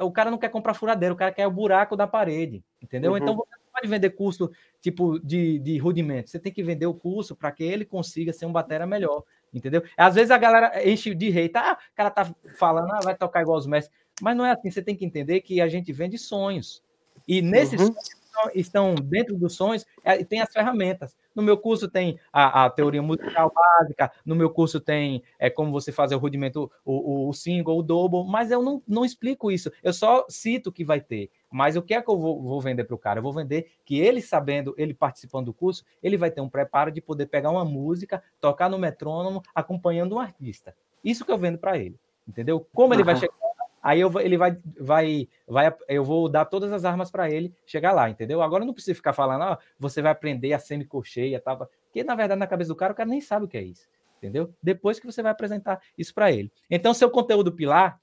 [0.00, 3.12] o cara não quer comprar furadeira, o cara quer o buraco da parede, entendeu?
[3.12, 3.18] Uhum.
[3.18, 4.50] Então você pode vender curso
[4.80, 6.30] tipo de, de rudimento.
[6.30, 9.22] Você tem que vender o curso para que ele consiga ser um batera melhor.
[9.52, 9.82] Entendeu?
[9.96, 11.72] Às vezes a galera enche de rei, tá?
[11.72, 13.96] Ah, o cara tá falando, ah, vai tocar igual os mestres.
[14.20, 16.82] Mas não é assim, você tem que entender que a gente vende sonhos.
[17.28, 17.92] E nesses uhum.
[17.92, 18.18] sonhos
[18.54, 21.16] estão dentro dos sonhos, é, tem as ferramentas.
[21.34, 25.70] No meu curso tem a, a, teoria musical básica, no meu curso tem é, como
[25.70, 29.70] você fazer o rudimento, o, o, single, o double, mas eu não, não explico isso.
[29.82, 31.30] Eu só cito que vai ter.
[31.50, 33.18] Mas o que é que eu vou, vou vender para o cara?
[33.18, 36.90] Eu vou vender que ele sabendo, ele participando do curso, ele vai ter um preparo
[36.90, 40.74] de poder pegar uma música, tocar no metrônomo, acompanhando um artista.
[41.04, 41.98] Isso que eu vendo para ele.
[42.26, 42.66] Entendeu?
[42.74, 43.34] Como ele vai chegar
[43.82, 47.92] Aí eu, ele vai, vai, vai, eu vou dar todas as armas para ele chegar
[47.92, 48.42] lá, entendeu?
[48.42, 52.68] Agora não precisa ficar falando, você vai aprender a semicocheia, porque na verdade na cabeça
[52.68, 53.88] do cara o cara nem sabe o que é isso,
[54.18, 54.52] entendeu?
[54.62, 56.50] Depois que você vai apresentar isso para ele.
[56.68, 58.00] Então seu conteúdo pilar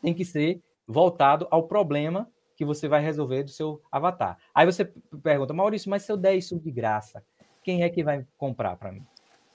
[0.00, 4.38] tem que ser voltado ao problema que você vai resolver do seu avatar.
[4.54, 4.84] Aí você
[5.22, 7.22] pergunta, Maurício, mas se eu der isso de graça,
[7.62, 9.04] quem é que vai comprar para mim?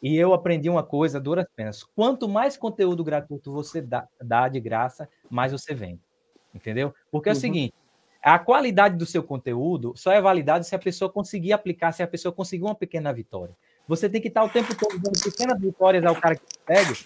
[0.02, 1.84] E eu aprendi uma coisa, duras penas.
[1.84, 6.02] Quanto mais conteúdo gratuito você dá, dá de graça, mais você vende.
[6.54, 6.94] Entendeu?
[7.12, 7.42] Porque é o uhum.
[7.42, 7.74] seguinte:
[8.22, 12.08] a qualidade do seu conteúdo só é validada se a pessoa conseguir aplicar, se a
[12.08, 13.56] pessoa conseguir uma pequena vitória.
[13.88, 17.00] Você tem que estar o tempo todo dando pequenas vitórias ao cara que segue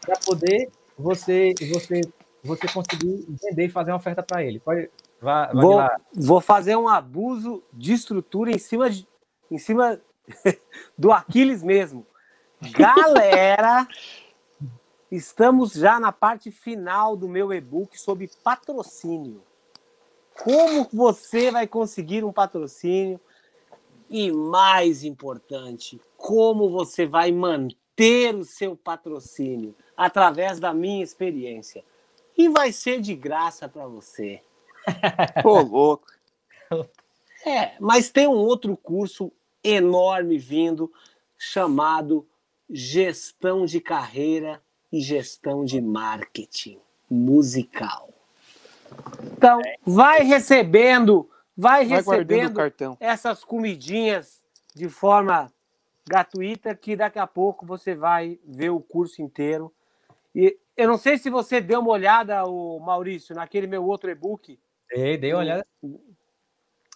[0.00, 2.00] para poder você, você,
[2.42, 4.60] você conseguir vender e fazer uma oferta para ele.
[4.60, 4.90] Pode,
[5.20, 5.80] vá, vou,
[6.14, 9.08] vou fazer um abuso de estrutura em cima, de,
[9.50, 10.00] em cima
[10.96, 12.06] do Aquiles mesmo.
[12.60, 13.86] Galera,
[15.10, 19.42] estamos já na parte final do meu e-book sobre patrocínio.
[20.42, 23.20] Como você vai conseguir um patrocínio?
[24.08, 31.84] E mais importante, como você vai manter o seu patrocínio através da minha experiência.
[32.36, 34.42] E vai ser de graça para você.
[35.42, 36.06] Pô, louco.
[37.46, 39.30] É, mas tem um outro curso
[39.62, 40.92] enorme vindo
[41.38, 42.26] chamado
[42.70, 44.62] gestão de carreira
[44.92, 46.78] e gestão de marketing
[47.10, 48.08] musical.
[49.36, 52.60] Então, vai recebendo, vai, vai recebendo
[53.00, 54.42] essas comidinhas
[54.74, 55.52] de forma
[56.06, 59.72] gratuita que daqui a pouco você vai ver o curso inteiro.
[60.34, 64.58] E eu não sei se você deu uma olhada, o Maurício, naquele meu outro e-book.
[64.88, 65.66] Dei, dei uma olhada.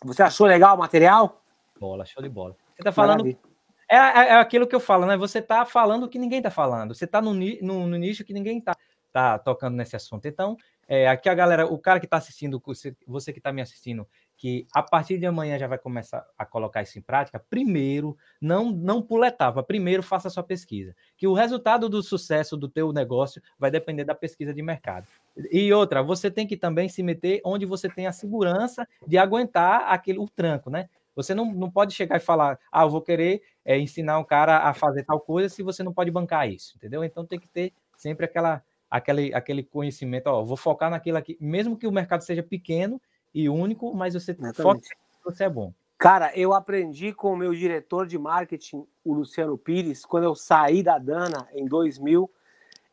[0.05, 1.43] Você achou legal o material?
[1.79, 2.57] Bola, show de bola.
[2.77, 3.48] Você tá falando Maravilha.
[3.89, 5.17] É, é, é, aquilo que eu falo, né?
[5.17, 6.95] Você tá falando o que ninguém tá falando.
[6.95, 8.77] Você tá no, no, no nicho que ninguém tá,
[9.11, 10.27] tá tocando nesse assunto.
[10.27, 10.57] Então,
[10.87, 12.63] é, aqui a galera, o cara que tá assistindo,
[13.07, 14.07] você, que tá me assistindo,
[14.37, 18.71] que a partir de amanhã já vai começar a colocar isso em prática, primeiro, não
[18.71, 20.95] não pula etapa, primeiro faça a sua pesquisa.
[21.17, 25.07] Que o resultado do sucesso do teu negócio vai depender da pesquisa de mercado.
[25.51, 29.93] E outra, você tem que também se meter onde você tem a segurança de aguentar
[29.93, 30.89] aquele o tranco, né?
[31.19, 34.59] Você não, não pode chegar e falar, ah, eu vou querer é, ensinar um cara
[34.59, 37.03] a fazer tal coisa se você não pode bancar isso, entendeu?
[37.03, 41.77] Então tem que ter sempre aquela, aquele, aquele conhecimento, ó, vou focar naquilo aqui, mesmo
[41.77, 43.03] que o mercado seja pequeno
[43.35, 44.63] e único, mas você Exatamente.
[44.63, 44.81] foca
[45.25, 45.73] você é bom.
[45.99, 50.85] Cara, eu aprendi com o meu diretor de marketing, o Luciano Pires, quando eu saí
[50.85, 52.31] da Dana em 2000,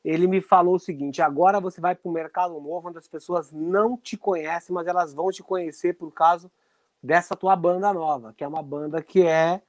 [0.03, 3.51] ele me falou o seguinte: agora você vai para um mercado novo onde as pessoas
[3.51, 6.49] não te conhecem, mas elas vão te conhecer por causa
[7.05, 9.61] dessa tua banda nova, que é uma banda que é,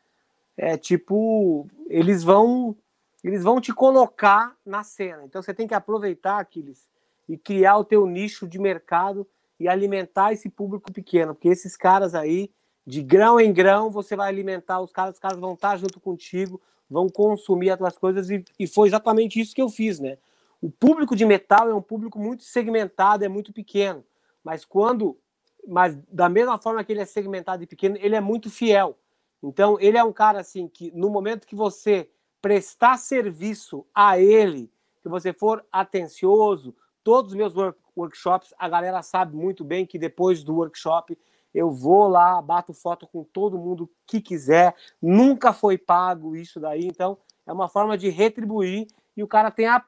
[0.56, 2.74] é tipo, eles vão
[3.22, 5.24] eles vão te colocar na cena.
[5.24, 6.88] Então você tem que aproveitar aqueles
[7.28, 9.26] e criar o teu nicho de mercado
[9.58, 12.50] e alimentar esse público pequeno, porque esses caras aí,
[12.86, 16.60] de grão em grão, você vai alimentar os caras, os caras vão estar junto contigo,
[16.88, 20.18] vão consumir as tuas coisas, e, e foi exatamente isso que eu fiz, né?
[20.62, 24.04] O público de metal é um público muito segmentado, é muito pequeno,
[24.44, 25.18] mas quando
[25.66, 28.96] mas da mesma forma que ele é segmentado e pequeno, ele é muito fiel.
[29.42, 32.08] Então, ele é um cara assim que no momento que você
[32.40, 34.70] prestar serviço a ele,
[35.02, 39.98] que você for atencioso, todos os meus work workshops, a galera sabe muito bem que
[39.98, 41.18] depois do workshop
[41.54, 46.86] eu vou lá, bato foto com todo mundo que quiser, nunca foi pago isso daí,
[46.86, 47.16] então
[47.46, 48.86] é uma forma de retribuir
[49.16, 49.82] e o cara tem a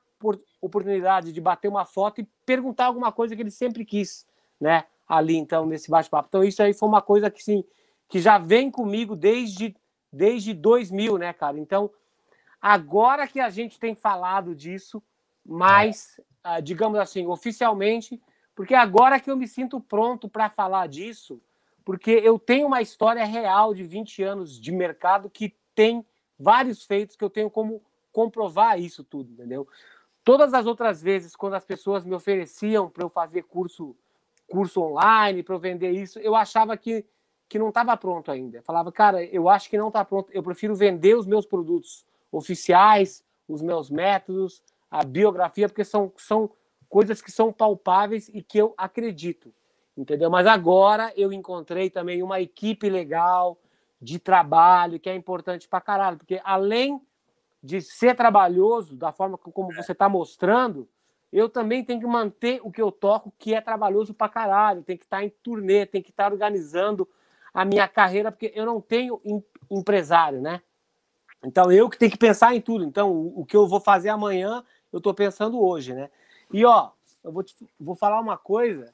[0.63, 4.27] oportunidade de bater uma foto e perguntar alguma coisa que ele sempre quis,
[4.59, 4.87] né?
[5.09, 6.29] Ali, então, nesse bate-papo.
[6.29, 7.65] Então, isso aí foi uma coisa que, sim,
[8.09, 9.75] que já vem comigo desde,
[10.13, 11.59] desde 2000, né, cara?
[11.59, 11.91] Então,
[12.61, 15.03] agora que a gente tem falado disso,
[15.45, 16.61] mais, é.
[16.61, 18.21] digamos assim, oficialmente,
[18.55, 21.41] porque agora que eu me sinto pronto para falar disso,
[21.85, 26.05] porque eu tenho uma história real de 20 anos de mercado que tem
[26.39, 27.83] vários feitos que eu tenho como
[28.13, 29.67] comprovar isso tudo, entendeu?
[30.23, 33.97] Todas as outras vezes, quando as pessoas me ofereciam para eu fazer curso
[34.49, 37.05] curso online para eu vender isso, eu achava que
[37.49, 38.59] que não estava pronto ainda.
[38.59, 40.31] Eu falava, cara, eu acho que não está pronto.
[40.33, 46.51] Eu prefiro vender os meus produtos oficiais, os meus métodos, a biografia, porque são, são
[46.89, 49.53] coisas que são palpáveis e que eu acredito,
[49.97, 50.31] entendeu?
[50.31, 53.59] Mas agora eu encontrei também uma equipe legal
[54.01, 57.01] de trabalho que é importante para caralho, porque além
[57.62, 60.89] de ser trabalhoso da forma como você está mostrando,
[61.33, 64.83] eu também tenho que manter o que eu toco, que é trabalhoso para caralho.
[64.83, 67.07] Tem que estar tá em turnê, tem que estar tá organizando
[67.53, 69.21] a minha carreira, porque eu não tenho
[69.71, 70.63] empresário, né?
[71.45, 72.85] Então eu que tenho que pensar em tudo.
[72.85, 76.11] Então o que eu vou fazer amanhã, eu estou pensando hoje, né?
[76.53, 76.91] E ó,
[77.23, 78.93] eu vou, te, vou falar uma coisa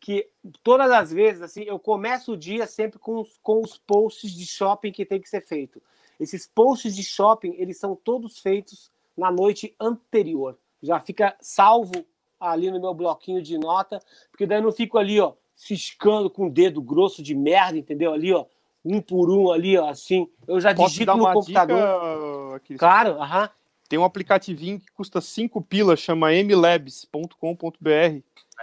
[0.00, 0.28] que
[0.62, 4.92] todas as vezes assim eu começo o dia sempre com, com os posts de shopping
[4.92, 5.80] que tem que ser feito.
[6.18, 10.58] Esses posts de shopping eles são todos feitos na noite anterior.
[10.84, 11.92] Já fica salvo
[12.38, 14.00] ali no meu bloquinho de nota,
[14.30, 18.12] porque daí eu não fico ali, ó, ciscando com o dedo grosso de merda, entendeu?
[18.12, 18.44] Ali, ó,
[18.84, 20.28] um por um ali, ó, assim.
[20.46, 22.60] Eu já Posso digito no computador.
[22.60, 23.48] Dica, claro, aham.
[23.88, 27.88] Tem um aplicativinho que custa 5 pilas, chama mlabs.com.br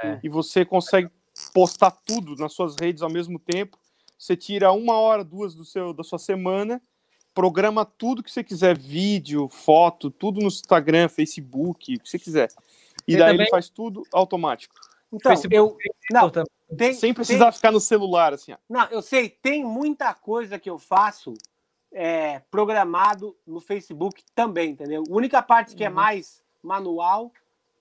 [0.03, 0.19] é.
[0.23, 1.10] e você consegue
[1.53, 3.77] postar tudo nas suas redes ao mesmo tempo.
[4.18, 6.81] Você tira uma hora, duas do seu, da sua semana,
[7.33, 12.49] programa tudo que você quiser, vídeo, foto, tudo no Instagram, Facebook, o que você quiser.
[13.07, 13.41] E daí também...
[13.41, 14.75] ele faz tudo automático.
[15.11, 16.31] Então, Facebook, eu não,
[16.77, 17.53] tem, sem precisar tem...
[17.53, 18.53] ficar no celular assim.
[18.53, 18.57] Ó.
[18.69, 21.33] Não, eu sei, tem muita coisa que eu faço
[21.91, 25.03] é, programado no Facebook também, entendeu?
[25.09, 25.93] A única parte que é uhum.
[25.93, 27.31] é mais manual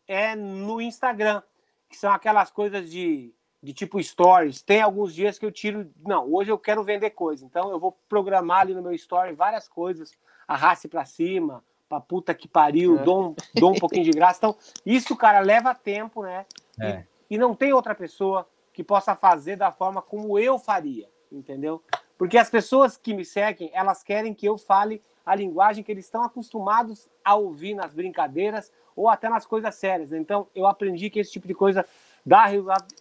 [0.08, 1.42] é no Instagram,
[1.88, 3.32] que são aquelas coisas de,
[3.62, 4.62] de tipo stories.
[4.62, 7.96] Tem alguns dias que eu tiro, não, hoje eu quero vender coisa, então eu vou
[8.08, 10.12] programar ali no meu story várias coisas,
[10.48, 13.02] arraste para cima, pra puta que pariu, é.
[13.02, 14.38] dou, um, dou um pouquinho de graça.
[14.38, 14.56] Então,
[14.86, 16.46] isso, cara, leva tempo, né?
[16.80, 17.04] É.
[17.28, 21.82] E, e não tem outra pessoa que possa fazer da forma como eu faria, entendeu?
[22.16, 26.04] Porque as pessoas que me seguem, elas querem que eu fale a linguagem que eles
[26.04, 30.12] estão acostumados a ouvir nas brincadeiras ou até nas coisas sérias.
[30.12, 31.84] Então, eu aprendi que esse tipo de coisa
[32.24, 32.46] dá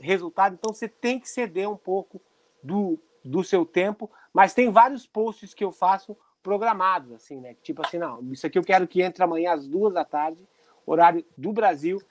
[0.02, 0.56] resultado.
[0.56, 2.22] Então, você tem que ceder um pouco
[2.64, 4.10] do, do seu tempo.
[4.34, 7.56] Mas tem vários posts que eu faço programados, assim, né?
[7.62, 10.48] Tipo assim, não, isso aqui eu quero que entre amanhã às duas da tarde,
[10.86, 12.02] horário do Brasil.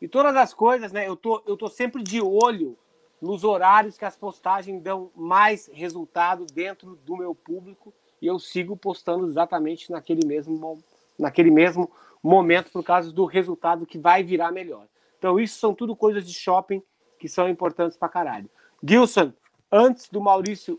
[0.00, 1.06] E todas as coisas, né?
[1.06, 2.76] Eu tô, eu tô sempre de olho
[3.20, 8.76] nos horários que as postagens dão mais resultado dentro do meu público e eu sigo
[8.76, 10.82] postando exatamente naquele mesmo,
[11.18, 11.90] naquele mesmo
[12.22, 14.86] momento por causa do resultado que vai virar melhor.
[15.24, 16.82] Então, isso são tudo coisas de shopping
[17.18, 18.46] que são importantes pra caralho.
[18.86, 19.32] Gilson,
[19.72, 20.78] antes do Maurício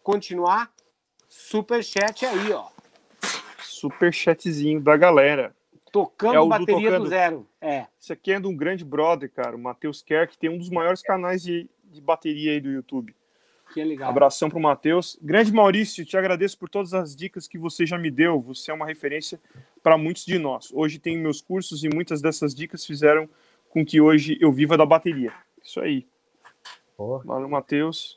[0.00, 0.72] continuar,
[1.26, 2.68] super chat aí, ó.
[3.58, 5.52] Super chatzinho da galera.
[5.90, 7.02] Tocando é bateria do, tocando.
[7.02, 7.48] do, zero.
[7.60, 7.86] É.
[7.98, 10.70] Isso aqui é de um grande brother, cara, o Matheus Kerr, que tem um dos
[10.70, 13.12] maiores canais de, de bateria aí do YouTube.
[13.72, 14.08] Que legal.
[14.08, 15.18] Abração pro Matheus.
[15.20, 18.40] Grande Maurício, te agradeço por todas as dicas que você já me deu.
[18.40, 19.40] Você é uma referência
[19.82, 20.70] para muitos de nós.
[20.72, 23.28] Hoje tenho meus cursos e muitas dessas dicas fizeram
[23.74, 25.32] com que hoje eu viva da bateria.
[25.60, 26.06] Isso aí.
[26.96, 27.24] Porra.
[27.24, 28.16] Valeu, Matheus.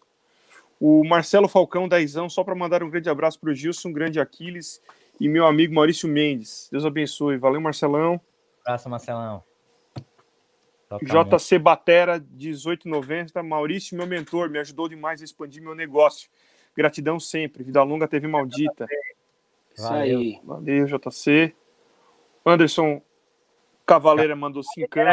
[0.79, 4.79] O Marcelo Falcão, Daizão, só para mandar um grande abraço para o Gilson, grande Aquiles
[5.19, 6.69] e meu amigo Maurício Mendes.
[6.71, 7.37] Deus abençoe.
[7.37, 8.21] Valeu, Marcelão.
[8.63, 9.43] Abraço, Marcelão.
[11.01, 13.41] JC Batera, 1890.
[13.41, 16.29] Maurício, meu mentor, me ajudou demais a expandir meu negócio.
[16.75, 17.63] Gratidão sempre.
[17.63, 18.85] Vida longa, TV maldita.
[19.75, 20.39] Isso aí.
[20.43, 21.55] Valeu, JC.
[22.45, 23.01] Anderson
[23.87, 25.03] Cavaleira mandou cincão.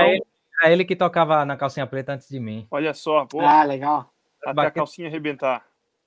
[0.60, 2.66] Era ele, que tocava na calcinha preta antes de mim.
[2.70, 3.26] Olha só.
[3.26, 4.12] Pô, ah, legal.
[4.44, 5.64] Até a calcinha arrebentar.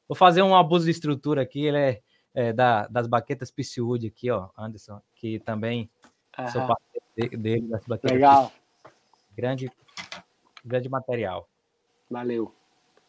[0.07, 1.65] Vou fazer um abuso de estrutura aqui.
[1.65, 2.01] Ele é
[2.37, 5.89] é, da, das baquetas Pisciwood aqui, ó, Anderson, que também
[6.37, 6.47] uhum.
[6.49, 8.11] sou parceiro dele, das baquetas.
[8.11, 8.53] Legal.
[9.35, 9.71] Grande,
[10.63, 11.49] grande material.
[12.07, 12.53] Valeu.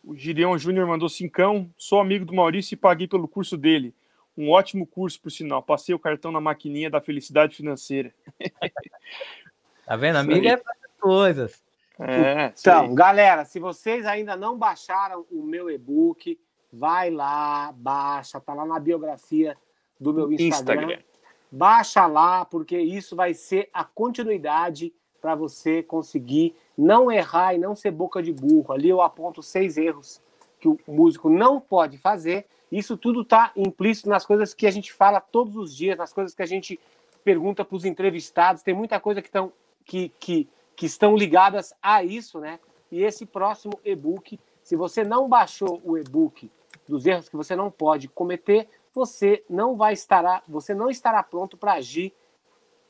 [0.03, 1.71] O Gideon Júnior mandou cincão.
[1.77, 3.95] Sou amigo do Maurício e paguei pelo curso dele.
[4.35, 5.63] Um ótimo curso, por sinal.
[5.63, 8.15] Passei o cartão na maquininha da felicidade financeira.
[9.85, 10.17] tá vendo?
[10.17, 11.63] Amigo é para coisas.
[12.01, 16.39] É, então, galera, se vocês ainda não baixaram o meu e-book,
[16.73, 19.57] vai lá, baixa, tá lá na biografia
[19.99, 20.83] do meu Instagram.
[20.83, 21.03] Instagram.
[21.51, 27.75] Baixa lá, porque isso vai ser a continuidade para você conseguir não errar e não
[27.75, 28.73] ser boca de burro.
[28.73, 30.21] Ali eu aponto seis erros
[30.61, 32.47] que o músico não pode fazer.
[32.71, 36.35] Isso tudo está implícito nas coisas que a gente fala todos os dias, nas coisas
[36.35, 36.79] que a gente
[37.25, 38.63] pergunta para os entrevistados.
[38.63, 39.53] Tem muita coisa que, tão,
[39.85, 40.49] que, que,
[40.79, 42.61] que estão ligadas a isso, né?
[42.91, 46.49] E esse próximo e-book, se você não baixou o e-book
[46.89, 51.57] dos erros que você não pode cometer, você não vai estar, você não estará pronto
[51.57, 52.15] para agir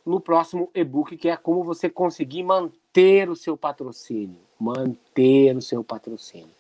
[0.05, 5.83] no próximo e-book, que é como você conseguir manter o seu patrocínio, manter o seu
[5.83, 6.55] patrocínio.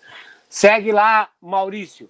[0.48, 2.08] Segue lá, Maurício.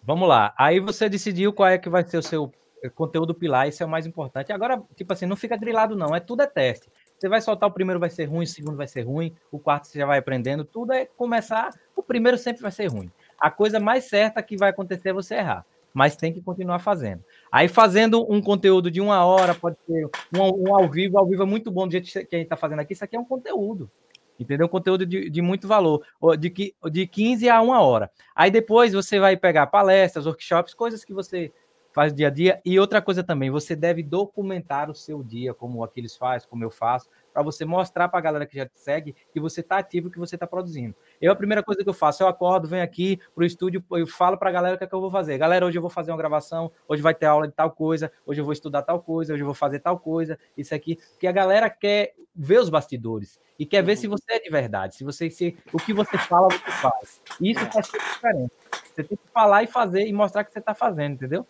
[0.00, 0.54] Vamos lá.
[0.56, 2.52] Aí você decidiu qual é que vai ser o seu
[2.94, 4.52] conteúdo pilar, isso é o mais importante.
[4.52, 6.14] Agora, tipo assim, não fica grilado, não.
[6.14, 6.88] É tudo é teste.
[7.20, 9.86] Você vai soltar o primeiro vai ser ruim, o segundo vai ser ruim, o quarto
[9.86, 10.64] você já vai aprendendo.
[10.64, 11.68] Tudo é começar.
[11.94, 13.10] O primeiro sempre vai ser ruim.
[13.38, 15.66] A coisa mais certa que vai acontecer é você errar.
[15.92, 17.22] Mas tem que continuar fazendo.
[17.52, 21.18] Aí, fazendo um conteúdo de uma hora, pode ser um, um ao vivo.
[21.18, 22.94] Ao vivo é muito bom do jeito que a gente está fazendo aqui.
[22.94, 23.90] Isso aqui é um conteúdo
[24.38, 24.66] entendeu?
[24.70, 26.02] Conteúdo de, de muito valor,
[26.38, 28.10] de, de 15 a uma hora.
[28.34, 31.52] Aí depois você vai pegar palestras, workshops, coisas que você
[31.92, 32.60] faz dia a dia.
[32.64, 36.64] E outra coisa também, você deve documentar o seu dia, como o Aquiles faz, como
[36.64, 39.78] eu faço, para você mostrar para a galera que já te segue que você está
[39.78, 40.94] ativo, que você está produzindo.
[41.20, 44.06] Eu, a primeira coisa que eu faço, eu acordo, venho aqui para o estúdio, eu
[44.06, 45.38] falo para a galera o que, é que eu vou fazer.
[45.38, 48.40] Galera, hoje eu vou fazer uma gravação, hoje vai ter aula de tal coisa, hoje
[48.40, 50.96] eu vou estudar tal coisa, hoje eu vou fazer tal coisa, isso aqui.
[51.12, 54.12] Porque a galera quer ver os bastidores e quer ver se uhum.
[54.12, 57.20] você é de verdade, se você se o que você fala, você faz.
[57.40, 58.52] Isso faz toda diferença.
[58.94, 61.46] Você tem que falar e fazer e mostrar que você está fazendo, entendeu?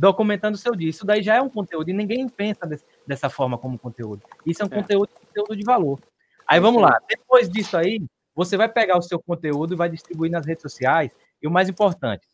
[0.00, 0.88] Documentando o seu dia.
[0.88, 4.22] Isso daí já é um conteúdo e ninguém pensa desse, dessa forma como conteúdo.
[4.46, 4.74] Isso é um é.
[4.74, 6.00] Conteúdo, conteúdo de valor.
[6.48, 6.98] Aí vamos lá.
[7.06, 8.00] Depois disso aí,
[8.34, 11.10] você vai pegar o seu conteúdo e vai distribuir nas redes sociais.
[11.42, 12.26] E o mais importante,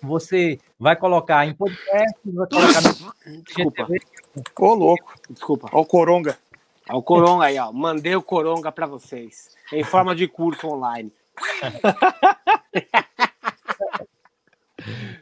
[0.00, 3.88] você vai colocar em podcast, vai colocar no Desculpa.
[4.60, 5.14] Ô, louco.
[5.28, 5.68] Desculpa.
[5.72, 6.38] Ó o Coronga.
[6.88, 7.72] Ó o Coronga aí, ó.
[7.72, 9.56] Mandei o Coronga para vocês.
[9.72, 11.12] Em forma de curso online.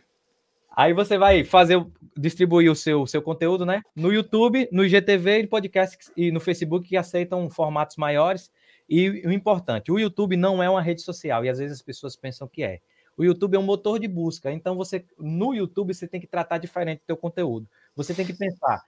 [0.75, 1.85] Aí você vai fazer,
[2.17, 3.83] distribuir o seu, seu conteúdo, né?
[3.95, 8.51] No YouTube, no IGTV e podcast e no Facebook que aceitam formatos maiores.
[8.89, 12.17] E o importante, o YouTube não é uma rede social e às vezes as pessoas
[12.17, 12.81] pensam que é.
[13.17, 16.59] O YouTube é um motor de busca, então você no YouTube você tem que tratar
[16.59, 17.69] diferente do teu conteúdo.
[17.95, 18.83] Você tem que pensar,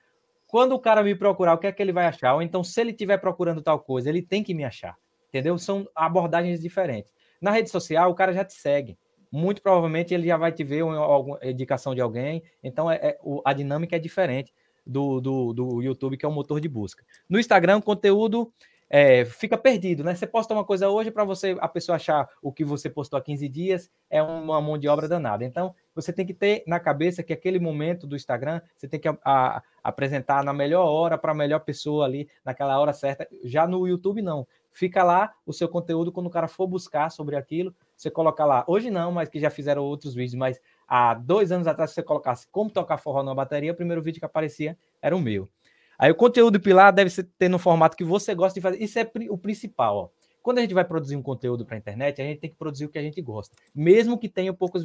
[0.46, 2.34] quando o cara me procurar, o que é que ele vai achar?
[2.34, 4.96] Ou então se ele estiver procurando tal coisa, ele tem que me achar.
[5.28, 5.58] Entendeu?
[5.58, 7.10] São abordagens diferentes.
[7.40, 8.96] Na rede social, o cara já te segue
[9.34, 12.40] muito provavelmente ele já vai te ver alguma indicação de alguém.
[12.62, 14.54] Então, é, é, a dinâmica é diferente
[14.86, 17.04] do, do, do YouTube, que é o motor de busca.
[17.28, 18.52] No Instagram, o conteúdo
[18.88, 20.14] é, fica perdido, né?
[20.14, 23.22] Você posta uma coisa hoje para você a pessoa achar o que você postou há
[23.22, 25.44] 15 dias é uma mão de obra danada.
[25.44, 29.08] Então, você tem que ter na cabeça que aquele momento do Instagram você tem que
[29.08, 33.26] a, a, apresentar na melhor hora para a melhor pessoa ali, naquela hora certa.
[33.42, 34.46] Já no YouTube, não.
[34.74, 38.64] Fica lá o seu conteúdo quando o cara for buscar sobre aquilo, você colocar lá.
[38.66, 42.02] Hoje não, mas que já fizeram outros vídeos, mas há dois anos atrás, se você
[42.02, 45.48] colocasse como tocar forró numa bateria, o primeiro vídeo que aparecia era o meu.
[45.96, 48.82] Aí o conteúdo pilar deve ser, ter no formato que você gosta de fazer.
[48.82, 50.08] Isso é o principal, ó.
[50.42, 52.84] Quando a gente vai produzir um conteúdo para a internet, a gente tem que produzir
[52.84, 54.84] o que a gente gosta, mesmo que tenha poucas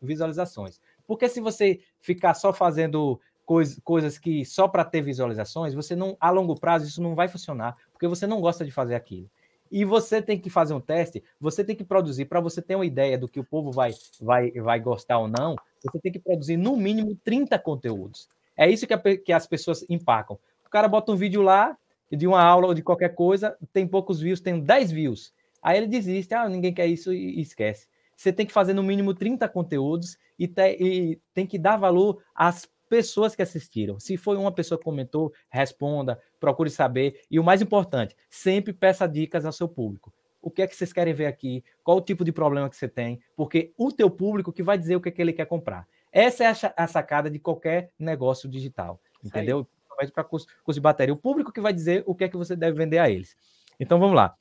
[0.00, 0.80] visualizações.
[1.06, 6.16] Porque se você ficar só fazendo coisa, coisas que só para ter visualizações, você não,
[6.18, 9.28] a longo prazo, isso não vai funcionar, porque você não gosta de fazer aquilo.
[9.72, 12.86] E você tem que fazer um teste, você tem que produzir, para você ter uma
[12.86, 16.56] ideia do que o povo vai, vai, vai gostar ou não, você tem que produzir
[16.56, 18.28] no mínimo 30 conteúdos.
[18.56, 20.38] É isso que, a, que as pessoas empacam.
[20.64, 21.76] O cara bota um vídeo lá
[22.10, 25.32] de uma aula ou de qualquer coisa, tem poucos views, tem 10 views.
[25.60, 27.88] Aí ele desiste, ah, ninguém quer isso e, esquece.
[28.16, 32.22] Você tem que fazer no mínimo 30 conteúdos e, te, e tem que dar valor
[32.34, 33.98] às pessoas que assistiram.
[33.98, 37.20] Se foi uma pessoa que comentou, responda, procure saber.
[37.30, 40.12] E o mais importante, sempre peça dicas ao seu público.
[40.40, 41.64] O que é que vocês querem ver aqui?
[41.82, 43.20] Qual o tipo de problema que você tem?
[43.34, 45.88] Porque o teu público que vai dizer o que, é que ele quer comprar.
[46.12, 49.66] Essa é a sacada de qualquer negócio digital, entendeu?
[49.66, 51.12] Principalmente para curso, curso de bateria.
[51.12, 53.36] O público que vai dizer o que é que você deve vender a eles.
[53.78, 54.34] Então vamos lá.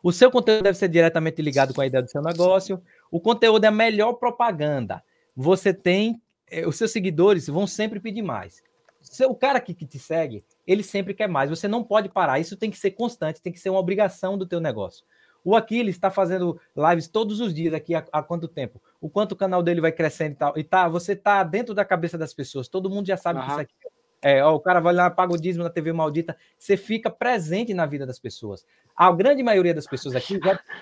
[0.00, 2.80] O seu conteúdo deve ser diretamente ligado com a ideia do seu negócio.
[3.10, 5.02] O conteúdo é a melhor propaganda.
[5.34, 6.21] Você tem,
[6.52, 8.62] eh, os seus seguidores vão sempre pedir mais.
[9.28, 11.50] O cara que, que te segue, ele sempre quer mais.
[11.50, 12.38] Você não pode parar.
[12.38, 15.04] Isso tem que ser constante, tem que ser uma obrigação do teu negócio.
[15.44, 18.80] O Aquiles está fazendo lives todos os dias aqui há, há, quanto tempo?
[19.00, 20.58] O quanto o canal dele vai crescendo e tal.
[20.58, 22.68] E tá, você tá dentro da cabeça das pessoas.
[22.68, 23.44] Todo mundo já sabe uhum.
[23.46, 23.74] que isso aqui
[24.24, 26.36] é, ó, o cara vai lá, paga o dízimo na TV maldita.
[26.56, 28.64] Você fica presente na vida das pessoas.
[28.94, 30.58] A grande maioria das pessoas aqui já...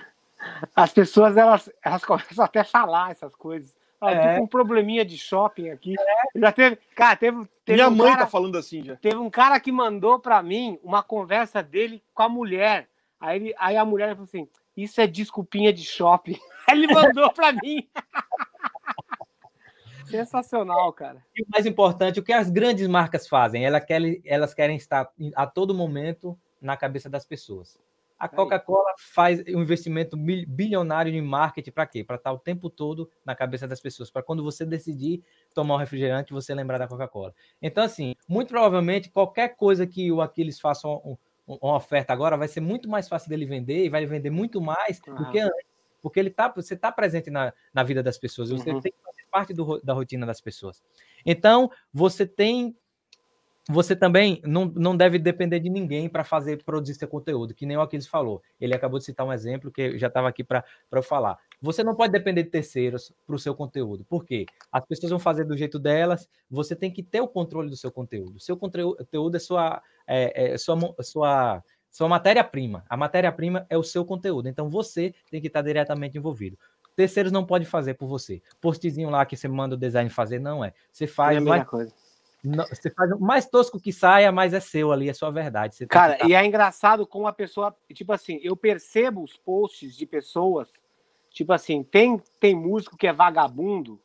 [0.75, 3.77] As pessoas, elas, elas começam até a falar essas coisas.
[4.01, 4.33] Ah, é.
[4.33, 5.95] Tipo um probleminha de shopping aqui.
[5.99, 6.39] É.
[6.39, 6.79] Já teve.
[6.95, 7.47] Cara, teve.
[7.65, 8.97] teve Minha um mãe cara, tá falando assim já.
[8.97, 12.89] Teve um cara que mandou para mim uma conversa dele com a mulher.
[13.21, 16.39] Aí, ele, aí a mulher falou assim: Isso é desculpinha de shopping.
[16.71, 17.87] Ele mandou para mim.
[20.07, 21.23] Sensacional, cara.
[21.37, 23.65] E o mais importante, o que as grandes marcas fazem?
[23.65, 27.79] Elas querem, elas querem estar a todo momento na cabeça das pessoas.
[28.21, 32.05] A Coca-Cola faz um investimento bilionário em marketing para quê?
[32.05, 35.25] Para estar o tempo todo na cabeça das pessoas, para quando você decidir
[35.55, 37.35] tomar um refrigerante, você lembrar da Coca-Cola.
[37.63, 41.17] Então, assim, muito provavelmente qualquer coisa que o Aquiles faça um,
[41.47, 45.01] uma oferta agora, vai ser muito mais fácil dele vender e vai vender muito mais
[45.09, 45.15] uhum.
[45.15, 45.71] do que antes.
[46.03, 48.51] Porque ele tá, você está presente na, na vida das pessoas.
[48.51, 48.81] Você uhum.
[48.83, 50.83] tem que fazer parte do, da rotina das pessoas.
[51.25, 52.77] Então, você tem
[53.71, 57.77] você também não, não deve depender de ninguém para fazer produzir seu conteúdo, que nem
[57.77, 58.43] o Aquiles falou.
[58.61, 61.39] Ele acabou de citar um exemplo que já estava aqui para eu falar.
[61.63, 64.05] Você não pode depender de terceiros para o seu conteúdo.
[64.05, 64.47] Por quê?
[64.73, 67.93] As pessoas vão fazer do jeito delas, você tem que ter o controle do seu
[67.93, 68.41] conteúdo.
[68.41, 72.85] Seu conteúdo é sua, é, é sua, sua, sua matéria-prima.
[72.89, 74.49] A matéria-prima é o seu conteúdo.
[74.49, 76.59] Então você tem que estar diretamente envolvido.
[76.97, 78.43] Terceiros não pode fazer por você.
[78.61, 80.73] Postzinho lá que você manda o design fazer, não é.
[80.93, 81.37] Você faz.
[81.37, 82.00] É a mesma coisa
[82.43, 85.87] não, você faz o mais tosco que saia, mas é seu ali, é sua verdade.
[85.87, 87.77] Cara, e é engraçado como a pessoa.
[87.93, 90.73] Tipo assim, eu percebo os posts de pessoas.
[91.31, 94.01] Tipo assim, tem, tem músico que é vagabundo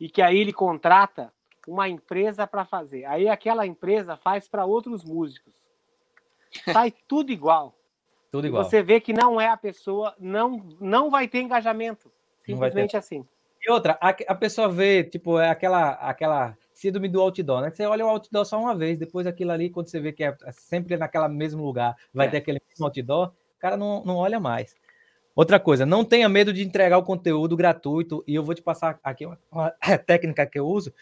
[0.00, 1.32] e que aí ele contrata
[1.68, 3.04] uma empresa para fazer.
[3.04, 5.52] Aí aquela empresa faz para outros músicos.
[6.72, 7.74] Sai tudo igual.
[8.30, 8.62] Tudo igual.
[8.62, 12.10] E você vê que não é a pessoa, não, não vai ter engajamento.
[12.40, 12.96] Simplesmente ter.
[12.96, 13.26] assim.
[13.62, 17.70] E outra, a, a pessoa vê, tipo, é aquela, aquela síndrome do outdoor, né?
[17.70, 20.36] Você olha o outdoor só uma vez, depois aquilo ali, quando você vê que é
[20.52, 22.30] sempre naquele mesmo lugar, vai é.
[22.30, 24.76] ter aquele mesmo outdoor, o cara não, não olha mais.
[25.34, 29.00] Outra coisa, não tenha medo de entregar o conteúdo gratuito, e eu vou te passar
[29.02, 29.70] aqui uma, uma
[30.06, 30.92] técnica que eu uso,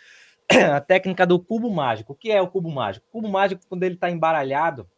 [0.72, 2.12] a técnica do cubo mágico.
[2.12, 3.04] O que é o cubo mágico?
[3.08, 4.88] O cubo mágico, quando ele está embaralhado,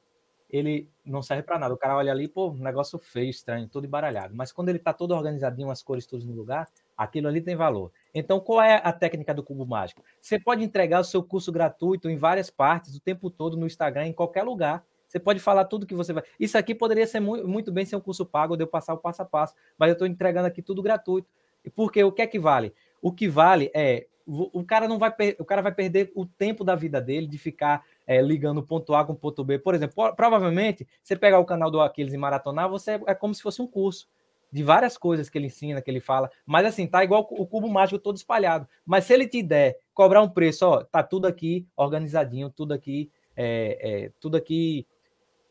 [0.50, 1.74] ele não serve para nada.
[1.74, 4.34] O cara olha ali, pô, negócio feio, estranho, todo embaralhado.
[4.36, 7.90] Mas quando ele está todo organizadinho, as cores todas no lugar, aquilo ali tem valor.
[8.14, 10.02] Então, qual é a técnica do cubo mágico?
[10.20, 14.06] Você pode entregar o seu curso gratuito em várias partes, o tempo todo no Instagram,
[14.06, 14.84] em qualquer lugar.
[15.08, 16.22] Você pode falar tudo que você vai.
[16.38, 19.22] Isso aqui poderia ser muito, bem ser um curso pago, de eu passar o passo
[19.22, 21.28] a passo, mas eu estou entregando aqui tudo gratuito.
[21.74, 22.72] Porque o que é que vale?
[23.02, 26.74] O que vale é o cara não vai o cara vai perder o tempo da
[26.74, 29.58] vida dele de ficar é, ligando ponto A com ponto B.
[29.58, 33.42] Por exemplo, provavelmente, você pegar o canal do Aquiles e maratonar, você é como se
[33.42, 34.08] fosse um curso
[34.50, 36.30] de várias coisas que ele ensina, que ele fala.
[36.46, 38.68] Mas assim, tá igual o cubo mágico todo espalhado.
[38.84, 43.10] Mas se ele te der, cobrar um preço, ó, tá tudo aqui organizadinho, tudo aqui,
[43.36, 44.86] é, é, tudo aqui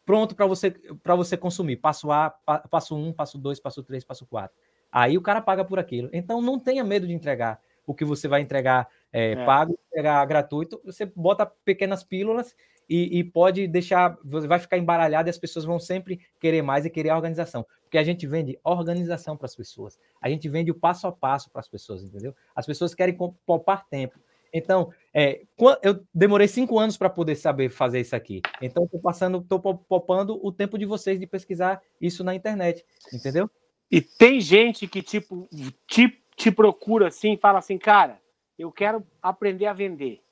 [0.05, 0.71] pronto para você
[1.01, 1.77] para você consumir.
[1.77, 2.29] Passo A,
[2.69, 4.55] passo 1, um, passo 2, passo 3, passo 4.
[4.91, 6.09] Aí o cara paga por aquilo.
[6.13, 9.45] Então não tenha medo de entregar o que você vai entregar é, é.
[9.45, 10.81] pago, entregar gratuito.
[10.85, 12.55] Você bota pequenas pílulas
[12.95, 16.91] e, e, pode deixar, vai ficar embaralhado e as pessoas vão sempre querer mais e
[16.91, 17.65] querer a organização.
[17.81, 19.97] Porque a gente vende organização para as pessoas.
[20.21, 22.35] A gente vende o passo a passo para as pessoas, entendeu?
[22.55, 23.17] As pessoas querem
[23.47, 24.19] poupar tempo.
[24.53, 25.41] Então, é,
[25.81, 28.43] eu demorei cinco anos para poder saber fazer isso aqui.
[28.61, 33.49] Então, estou passando, estou poupando o tempo de vocês de pesquisar isso na internet, entendeu?
[33.89, 35.49] E tem gente que tipo
[35.87, 38.21] te, te procura assim, fala assim, cara,
[38.55, 40.22] eu quero aprender a vender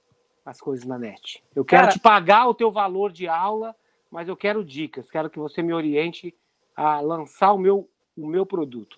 [0.46, 1.44] as coisas na net.
[1.56, 3.76] Eu quero Cara, te pagar o teu valor de aula,
[4.10, 6.36] mas eu quero dicas, quero que você me oriente
[6.76, 8.98] a lançar o meu, o meu produto.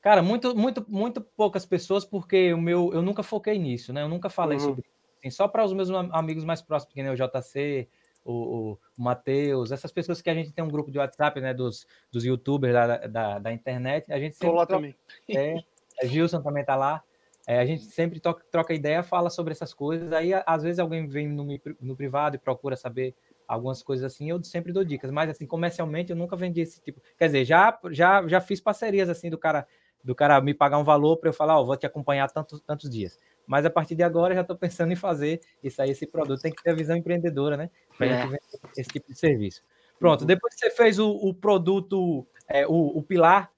[0.00, 4.02] Cara, muito, muito, muito poucas pessoas, porque o meu, eu nunca foquei nisso, né?
[4.02, 4.64] Eu nunca falei uhum.
[4.64, 5.00] sobre isso.
[5.18, 7.86] Assim, só para os meus amigos mais próximos, que nem o JC,
[8.24, 11.52] o, o Matheus, essas pessoas que a gente tem um grupo de WhatsApp, né?
[11.52, 14.10] Dos, dos youtubers da, da, da internet.
[14.10, 14.48] A gente sempre.
[14.48, 14.96] Tô lá troca, também.
[15.36, 15.62] É,
[16.02, 17.02] a Gilson também tá lá.
[17.50, 20.12] É, a gente sempre troca, troca ideia, fala sobre essas coisas.
[20.12, 21.44] Aí, às vezes, alguém vem no,
[21.80, 23.12] no privado e procura saber
[23.44, 25.10] algumas coisas assim, eu sempre dou dicas.
[25.10, 27.02] Mas, assim, comercialmente, eu nunca vendi esse tipo.
[27.18, 29.66] Quer dizer, já, já, já fiz parcerias, assim, do cara
[30.02, 32.60] do cara me pagar um valor para eu falar, ó, oh, vou te acompanhar tantos,
[32.60, 33.18] tantos dias.
[33.48, 36.40] Mas a partir de agora, já estou pensando em fazer isso aí, esse produto.
[36.40, 37.68] Tem que ter a visão empreendedora, né?
[37.98, 38.10] Para é.
[38.10, 38.40] gente vender
[38.76, 39.60] esse tipo de serviço.
[39.98, 40.26] Pronto, uhum.
[40.28, 43.50] depois que você fez o, o produto, é, o, o pilar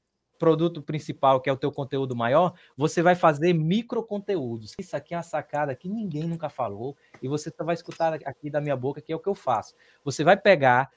[0.42, 4.74] produto principal, que é o teu conteúdo maior, você vai fazer micro conteúdos.
[4.76, 8.60] Isso aqui é uma sacada que ninguém nunca falou e você vai escutar aqui da
[8.60, 9.72] minha boca, que é o que eu faço.
[10.04, 10.90] Você vai pegar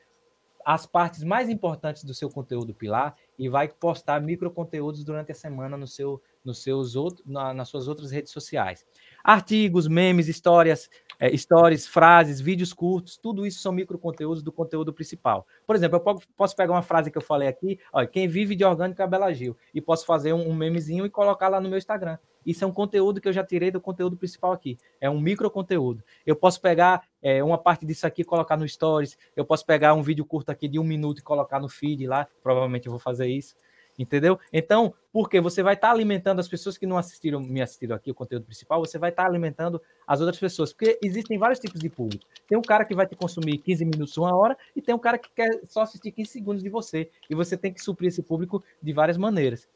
[0.65, 5.35] as partes mais importantes do seu conteúdo pilar e vai postar micro conteúdos durante a
[5.35, 8.83] semana no seu, nos seus outros, na, nas suas outras redes sociais.
[9.23, 10.89] Artigos, memes, histórias,
[11.19, 15.45] é, stories, frases, vídeos curtos, tudo isso são micro conteúdos do conteúdo principal.
[15.65, 18.63] Por exemplo, eu posso pegar uma frase que eu falei aqui, ó, quem vive de
[18.63, 21.77] orgânico é Bela Gil, e posso fazer um, um memezinho e colocar lá no meu
[21.77, 22.17] Instagram.
[22.45, 24.77] Isso é um conteúdo que eu já tirei do conteúdo principal aqui.
[25.01, 26.03] É um micro conteúdo.
[26.25, 29.17] Eu posso pegar é, uma parte disso aqui e colocar no Stories.
[29.35, 32.27] Eu posso pegar um vídeo curto aqui de um minuto e colocar no feed lá.
[32.43, 33.55] Provavelmente eu vou fazer isso.
[33.97, 34.37] Entendeu?
[34.51, 38.11] Então, porque você vai estar tá alimentando as pessoas que não assistiram, me assistiram aqui,
[38.11, 40.73] o conteúdo principal, você vai estar tá alimentando as outras pessoas.
[40.73, 42.25] Porque existem vários tipos de público.
[42.47, 45.17] Tem um cara que vai te consumir 15 minutos, uma hora, e tem um cara
[45.17, 47.09] que quer só assistir 15 segundos de você.
[47.29, 49.67] E você tem que suprir esse público de várias maneiras.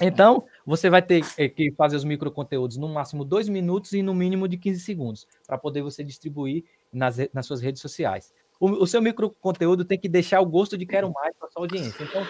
[0.00, 4.02] Então, você vai ter eh, que fazer os micro conteúdos no máximo dois minutos e
[4.02, 8.32] no mínimo de 15 segundos, para poder você distribuir nas, nas suas redes sociais.
[8.60, 11.62] O, o seu micro conteúdo tem que deixar o gosto de quero mais para sua
[11.62, 12.04] audiência.
[12.04, 12.22] Então,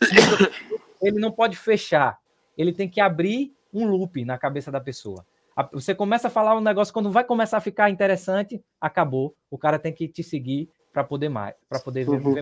[1.00, 2.18] ele não pode fechar,
[2.56, 5.24] ele tem que abrir um loop na cabeça da pessoa.
[5.72, 9.34] Você começa a falar um negócio, quando vai começar a ficar interessante, acabou.
[9.50, 12.20] O cara tem que te seguir para poder mais, para poder ver.
[12.20, 12.36] Uhum.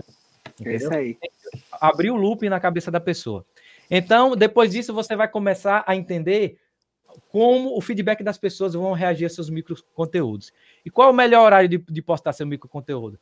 [0.65, 1.17] É isso aí.
[1.73, 3.45] Abrir o loop na cabeça da pessoa.
[3.89, 6.57] Então, depois disso, você vai começar a entender
[7.29, 10.51] como o feedback das pessoas vão reagir a seus micro conteúdos.
[10.85, 13.19] E qual é o melhor horário de, de postar seu micro conteúdo?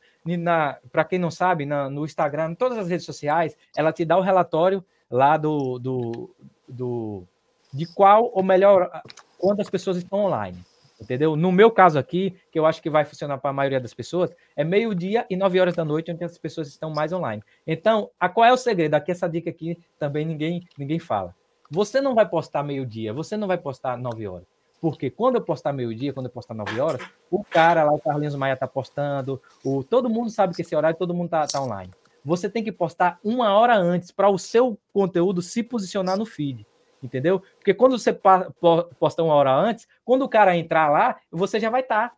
[0.90, 4.16] Para quem não sabe, na, no Instagram, em todas as redes sociais, ela te dá
[4.16, 6.30] o relatório lá do, do,
[6.68, 7.26] do
[7.72, 8.90] de qual o melhor
[9.38, 10.64] quando as pessoas estão online.
[11.00, 11.34] Entendeu?
[11.34, 14.30] No meu caso aqui, que eu acho que vai funcionar para a maioria das pessoas,
[14.54, 17.42] é meio-dia e nove horas da noite, onde as pessoas estão mais online.
[17.66, 18.94] Então, a qual é o segredo?
[18.94, 21.34] Aqui, essa dica aqui também ninguém, ninguém fala.
[21.70, 24.46] Você não vai postar meio-dia, você não vai postar nove horas.
[24.80, 28.34] Porque quando eu postar meio-dia, quando eu postar nove horas, o cara lá, o Carlinhos
[28.34, 31.92] Maia tá postando, o, todo mundo sabe que esse horário todo mundo tá, tá online.
[32.24, 36.66] Você tem que postar uma hora antes para o seu conteúdo se posicionar no feed
[37.02, 37.42] entendeu?
[37.56, 41.80] Porque quando você posta uma hora antes, quando o cara entrar lá, você já vai
[41.80, 42.16] estar tá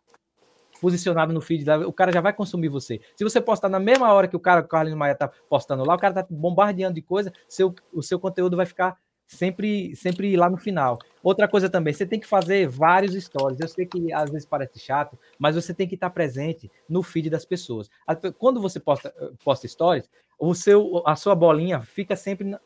[0.81, 2.99] posicionado no feed, o cara já vai consumir você.
[3.15, 5.95] Se você postar na mesma hora que o cara, o Carlinhos Maia tá postando lá,
[5.95, 8.97] o cara tá bombardeando de coisa, seu, o seu conteúdo vai ficar
[9.33, 10.97] sempre sempre lá no final.
[11.21, 13.59] Outra coisa também, você tem que fazer vários stories.
[13.59, 17.29] Eu sei que às vezes parece chato, mas você tem que estar presente no feed
[17.29, 17.89] das pessoas.
[18.37, 22.57] Quando você posta, posta stories, o seu, a sua bolinha fica sempre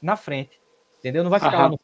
[0.00, 0.60] na frente
[1.06, 1.22] entendeu?
[1.22, 1.80] Não vai ficar lá no...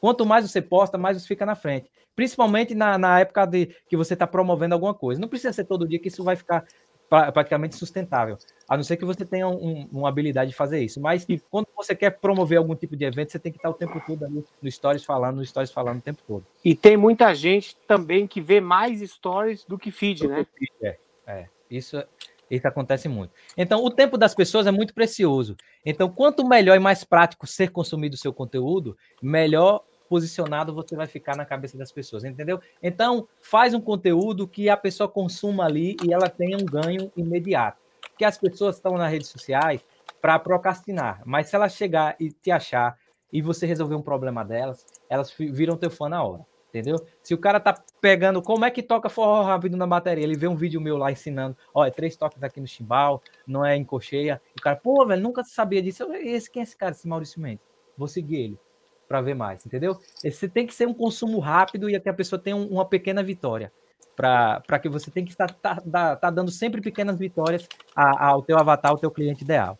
[0.00, 1.90] Quanto mais você posta, mais você fica na frente.
[2.14, 5.20] Principalmente na, na época de que você está promovendo alguma coisa.
[5.20, 6.64] Não precisa ser todo dia que isso vai ficar
[7.08, 8.36] pra, praticamente sustentável.
[8.68, 11.00] A não ser que você tenha um, uma habilidade de fazer isso.
[11.00, 14.00] Mas quando você quer promover algum tipo de evento, você tem que estar o tempo
[14.06, 16.44] todo ali no Stories falando, no Stories falando o tempo todo.
[16.64, 20.44] E tem muita gente também que vê mais Stories do que feed, do né?
[20.44, 21.48] Que feed, é, é.
[21.70, 22.06] Isso, é,
[22.50, 23.32] isso acontece muito.
[23.56, 25.56] Então, o tempo das pessoas é muito precioso.
[25.84, 31.06] Então, quanto melhor e mais prático ser consumido o seu conteúdo, melhor posicionado você vai
[31.06, 32.60] ficar na cabeça das pessoas, entendeu?
[32.82, 37.78] Então, faz um conteúdo que a pessoa consuma ali e ela tenha um ganho imediato.
[38.10, 39.84] Porque as pessoas estão nas redes sociais
[40.20, 42.98] para procrastinar, mas se ela chegar e te achar
[43.32, 46.96] e você resolver um problema delas, elas viram teu fã na hora entendeu?
[47.22, 50.46] Se o cara tá pegando como é que toca forró rápido na bateria, ele vê
[50.46, 53.84] um vídeo meu lá ensinando, ó, é três toques aqui no chimbal, não é em
[53.84, 56.12] cocheia, o cara, pô, velho, nunca sabia disso.
[56.12, 57.64] Esse, quem é esse cara, esse Maurício Mendes?
[57.96, 58.60] Vou seguir ele
[59.08, 59.98] para ver mais, entendeu?
[60.22, 63.72] Você tem que ser um consumo rápido e que a pessoa tenha uma pequena vitória.
[64.14, 68.58] Para que você tem que estar tá, tá, tá dando sempre pequenas vitórias ao teu
[68.58, 69.78] avatar, ao teu cliente ideal.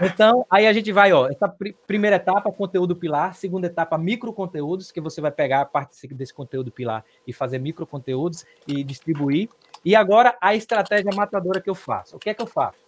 [0.00, 4.32] Então, aí a gente vai, ó, essa pr primeira etapa, conteúdo pilar, segunda etapa, micro
[4.32, 8.82] conteúdos, que você vai pegar a parte desse conteúdo pilar e fazer micro conteúdos e
[8.82, 9.50] distribuir.
[9.84, 12.16] E agora a estratégia matadora que eu faço.
[12.16, 12.78] O que é que eu faço?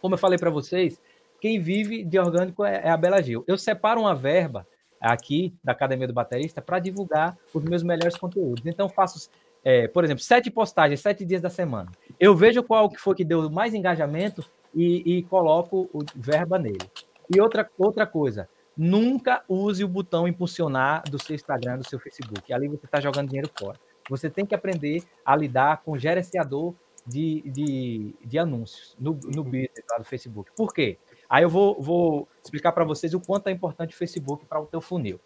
[0.00, 1.00] Como eu falei para vocês,
[1.40, 3.44] quem vive de orgânico é, é a Bela Gil.
[3.46, 4.66] Eu separo uma verba
[5.12, 8.64] aqui da Academia do Baterista para divulgar os meus melhores conteúdos.
[8.66, 9.28] Então, faço
[9.64, 11.90] é, por exemplo, sete postagens, sete dias da semana.
[12.20, 14.44] Eu vejo qual que foi que deu mais engajamento
[14.74, 16.86] e, e coloco o verba nele.
[17.34, 22.52] E outra, outra coisa, nunca use o botão impulsionar do seu Instagram, do seu Facebook.
[22.52, 23.78] Ali você está jogando dinheiro fora.
[24.10, 26.74] Você tem que aprender a lidar com gerenciador
[27.06, 29.44] de, de, de anúncios no, no uhum.
[29.44, 30.50] business lá do Facebook.
[30.54, 30.98] Por quê?
[31.28, 34.66] Aí eu vou, vou explicar para vocês o quanto é importante o Facebook para o
[34.66, 35.20] teu funil.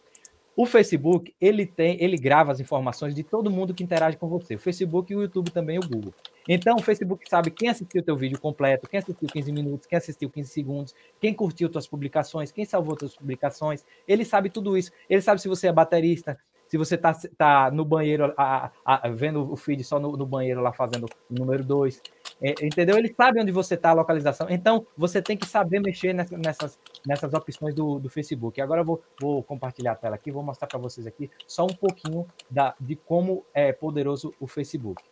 [0.60, 4.56] O Facebook, ele tem, ele grava as informações de todo mundo que interage com você.
[4.56, 6.12] O Facebook e o YouTube também, o Google.
[6.48, 9.96] Então, o Facebook sabe quem assistiu o teu vídeo completo, quem assistiu 15 minutos, quem
[9.96, 13.84] assistiu 15 segundos, quem curtiu tuas publicações, quem salvou tuas publicações.
[14.08, 14.90] Ele sabe tudo isso.
[15.08, 19.52] Ele sabe se você é baterista, se você está tá no banheiro, a, a, vendo
[19.52, 22.02] o feed só no, no banheiro lá fazendo o número 2.
[22.40, 22.96] É, entendeu?
[22.96, 24.46] Ele sabe onde você está, a localização.
[24.48, 28.60] Então, você tem que saber mexer nessas, nessas opções do, do Facebook.
[28.60, 31.74] Agora eu vou, vou compartilhar a tela aqui, vou mostrar para vocês aqui só um
[31.74, 35.02] pouquinho da, de como é poderoso o Facebook.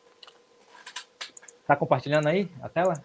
[1.66, 3.02] Tá compartilhando aí a tela?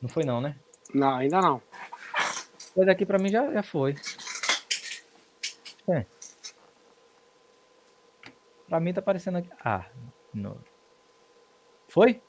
[0.00, 0.56] Não foi não, né?
[0.94, 1.60] Não, ainda não.
[2.74, 3.96] Pois aqui para mim já, já foi.
[5.88, 6.06] É.
[8.68, 9.50] Para mim tá aparecendo aqui.
[9.64, 9.84] Ah,
[10.32, 10.56] não.
[11.90, 12.20] Foi?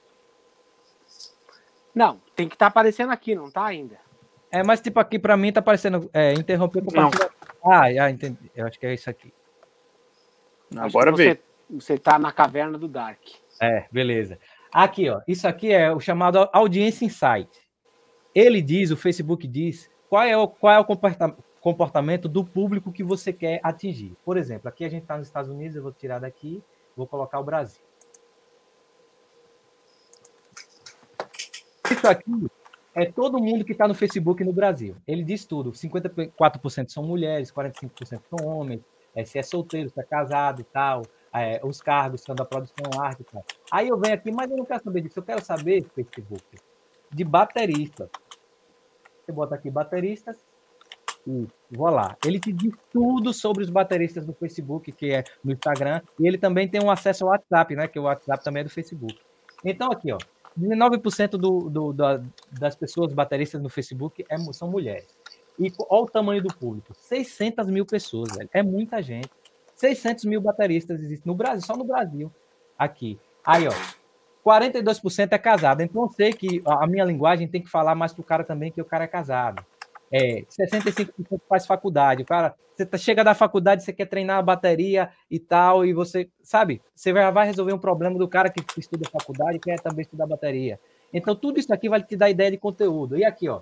[1.94, 3.98] Não, tem que estar tá aparecendo aqui, não tá ainda.
[4.52, 7.34] É, mas tipo aqui para mim tá aparecendo é, interromper compartilhamento.
[7.64, 8.52] Ah, já entendi.
[8.56, 9.34] Eu acho que é isso aqui.
[10.76, 11.36] Agora vê.
[11.36, 11.40] Você,
[11.70, 13.20] você tá na caverna do Dark.
[13.62, 14.40] É, beleza.
[14.74, 15.22] Aqui, ó.
[15.28, 17.50] Isso aqui é o chamado audiência insight.
[18.34, 20.86] Ele diz, o Facebook diz, qual é o, qual é o
[21.62, 24.16] comportamento do público que você quer atingir.
[24.26, 26.64] Por exemplo, aqui a gente está nos Estados Unidos, eu vou tirar daqui,
[26.96, 27.84] vou colocar o Brasil.
[32.02, 32.48] Isso aqui
[32.96, 34.96] é todo mundo que está no Facebook no Brasil.
[35.08, 35.72] Ele diz tudo.
[35.72, 38.82] 54% são mulheres, 45% são homens,
[39.16, 42.86] é, se é solteiro, se é casado e tal, é, os cargos são da produção
[43.00, 43.46] arte tal.
[43.72, 46.44] Aí eu venho aqui, mas eu não quero saber disso, eu quero saber, Facebook,
[47.12, 48.10] de bateristas.
[49.24, 50.44] Você bota aqui bateristas
[51.28, 52.18] e vou lá.
[52.26, 56.40] Ele te diz tudo sobre os bateristas do Facebook, que é no Instagram, e ele
[56.40, 57.88] também tem um acesso ao WhatsApp, né?
[57.88, 59.20] Que o WhatsApp também é do Facebook.
[59.64, 60.18] Então, aqui, ó,
[60.60, 62.22] 19% do, do, da,
[62.52, 65.08] das pessoas bateristas no Facebook é, são mulheres.
[65.60, 68.50] E olha o tamanho do público: 600 mil pessoas, velho.
[68.54, 69.30] É muita gente.
[69.76, 72.32] 600 mil bateristas existem no Brasil, só no Brasil.
[72.78, 73.20] Aqui.
[73.46, 73.72] Aí, ó.
[74.46, 75.82] 42% é casado.
[75.82, 78.82] Então, eu sei que a minha linguagem tem que falar mais pro cara também que
[78.82, 79.64] o cara é casado.
[80.12, 82.24] É, 65% faz faculdade.
[82.24, 85.94] O cara, você tá, chega da faculdade, você quer treinar a bateria e tal, e
[85.94, 90.02] você, sabe, você vai resolver um problema do cara que estuda faculdade e quer também
[90.02, 90.80] estudar bateria.
[91.14, 93.18] Então, tudo isso aqui vai te dar ideia de conteúdo.
[93.18, 93.62] E aqui, ó,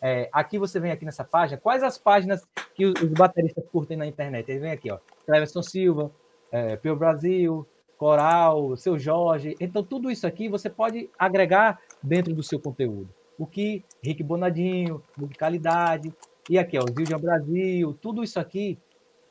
[0.00, 3.96] é, aqui você vem aqui nessa página, quais as páginas que os, os bateristas curtem
[3.96, 4.50] na internet?
[4.50, 6.10] Ele vem aqui, ó, Cleverson Silva,
[6.50, 7.66] é, Pio Brasil,
[7.98, 9.56] Coral, Seu Jorge.
[9.60, 13.08] Então, tudo isso aqui você pode agregar dentro do seu conteúdo
[13.42, 16.14] o que Rick Bonadinho, musicalidade,
[16.48, 18.78] e aqui, ó, Zildjian Brasil, tudo isso aqui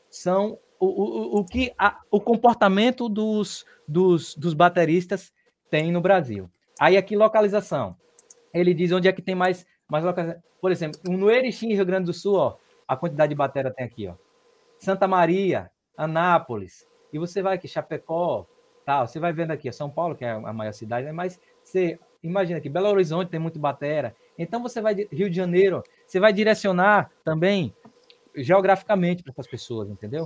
[0.09, 5.31] são o, o, o que a, o comportamento dos, dos, dos bateristas
[5.69, 6.49] tem no Brasil.
[6.77, 7.95] Aí aqui, localização.
[8.53, 10.43] Ele diz onde é que tem mais, mais localização.
[10.59, 14.09] Por exemplo, no Erechim, Rio Grande do Sul, ó, a quantidade de bateria tem aqui,
[14.09, 14.15] ó.
[14.77, 18.45] Santa Maria, Anápolis, e você vai aqui, Chapecó,
[18.85, 19.07] tal.
[19.07, 21.13] Você vai vendo aqui, São Paulo, que é a maior cidade, né?
[21.13, 24.15] mas você imagina que Belo Horizonte tem muito batera.
[24.37, 27.73] Então você vai Rio de Janeiro, você vai direcionar também
[28.35, 30.25] geograficamente para essas pessoas, entendeu?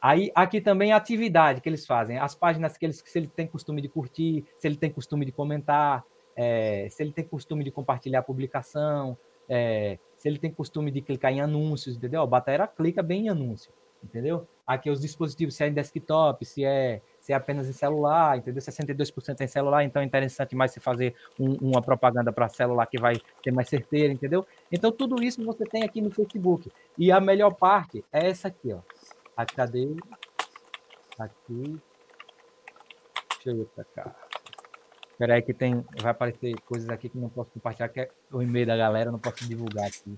[0.00, 3.46] Aí aqui também a atividade que eles fazem, as páginas que eles se ele tem
[3.46, 6.04] costume de curtir, se ele tem costume de comentar,
[6.36, 9.16] é, se ele tem costume de compartilhar a publicação,
[9.48, 12.22] é, se ele tem costume de clicar em anúncios, entendeu?
[12.22, 13.72] A batera clica bem em anúncio,
[14.04, 14.46] entendeu?
[14.66, 18.62] Aqui os dispositivos, se é desktop, se é ser apenas em celular, entendeu?
[18.62, 23.00] 62% em celular, então é interessante mais você fazer um, uma propaganda para celular que
[23.00, 24.46] vai ter mais certeira, entendeu?
[24.70, 26.70] Então tudo isso você tem aqui no Facebook.
[26.96, 28.78] E a melhor parte é essa aqui, ó.
[29.36, 29.88] A cadê?
[31.18, 31.80] Aqui.
[33.34, 34.14] Deixa eu ir para cá.
[35.10, 38.40] Espera aí que tem, vai aparecer coisas aqui que não posso compartilhar, que é o
[38.40, 40.16] e-mail da galera, não posso divulgar aqui.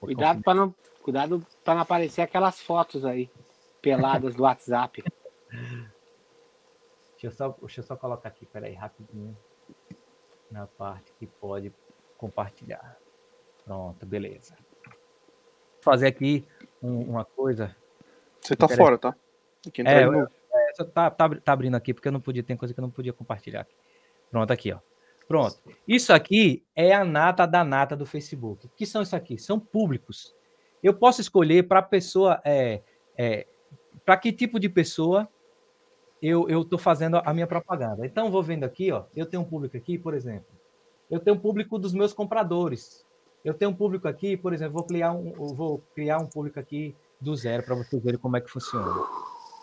[0.00, 3.28] Cuidado para não, cuidado para não aparecer aquelas fotos aí
[3.82, 5.04] peladas do WhatsApp.
[7.20, 9.36] Deixa eu só, deixa eu só colocar aqui, peraí, rapidinho.
[10.48, 11.74] Na parte que pode
[12.16, 12.96] compartilhar.
[13.64, 14.54] Pronto, beleza.
[14.84, 16.46] Vou fazer aqui
[16.80, 17.74] um, uma coisa.
[18.40, 19.16] Você tá fora, tá?
[19.66, 22.72] Aqui é, eu, é, tá, tá, tá, abrindo aqui, porque eu não podia, tem coisa
[22.72, 23.62] que eu não podia compartilhar.
[23.62, 23.74] Aqui.
[24.30, 24.78] Pronto, aqui, ó.
[25.26, 25.60] Pronto.
[25.86, 28.66] Isso aqui é a nata da nata do Facebook.
[28.66, 29.36] O que são isso aqui?
[29.38, 30.34] São públicos.
[30.80, 32.80] Eu posso escolher para pessoa, é,
[33.16, 33.46] é,
[34.04, 35.28] para que tipo de pessoa
[36.20, 38.04] eu estou fazendo a minha propaganda.
[38.04, 40.46] Então, vou vendo aqui, ó, eu tenho um público aqui, por exemplo.
[41.10, 43.06] Eu tenho um público dos meus compradores.
[43.44, 46.94] Eu tenho um público aqui, por exemplo, vou criar um, vou criar um público aqui
[47.20, 48.92] do zero para vocês verem como é que funciona.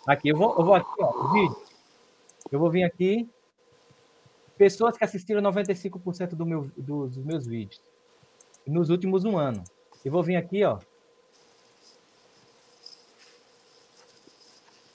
[0.07, 1.55] Aqui, eu vou, eu vou aqui, ó, vídeo.
[2.51, 3.29] Eu vou vir aqui.
[4.57, 7.81] Pessoas que assistiram 95% do meu, dos meus vídeos
[8.65, 9.63] nos últimos um ano.
[10.03, 10.79] Eu vou vir aqui, ó,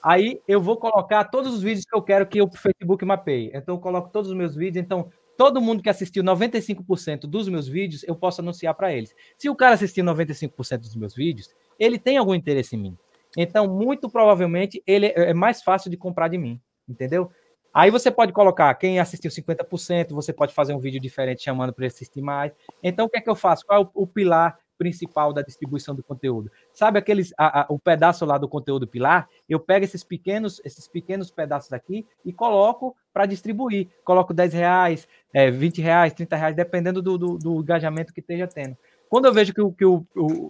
[0.03, 3.51] Aí eu vou colocar todos os vídeos que eu quero que o Facebook mapeie.
[3.55, 4.83] Então eu coloco todos os meus vídeos.
[4.83, 5.11] Então
[5.41, 9.15] todo mundo que assistiu 95% dos meus vídeos, eu posso anunciar para eles.
[9.39, 11.49] Se o cara assistiu 95% dos meus vídeos,
[11.79, 12.99] ele tem algum interesse em mim.
[13.35, 17.31] Então, muito provavelmente, ele é, é mais fácil de comprar de mim, entendeu?
[17.73, 21.87] Aí você pode colocar quem assistiu 50%, você pode fazer um vídeo diferente chamando para
[21.87, 22.53] assistir mais.
[22.83, 23.65] Então, o que é que eu faço?
[23.65, 26.51] Qual é o, o pilar principal da distribuição do conteúdo.
[26.73, 29.29] Sabe aqueles a, a, o pedaço lá do conteúdo pilar?
[29.47, 33.89] Eu pego esses pequenos esses pequenos pedaços aqui e coloco para distribuir.
[34.03, 38.47] Coloco 10 reais, é, 20 reais, 30 reais, dependendo do, do, do engajamento que esteja
[38.47, 38.75] tendo.
[39.11, 40.07] Quando eu vejo que o que, o,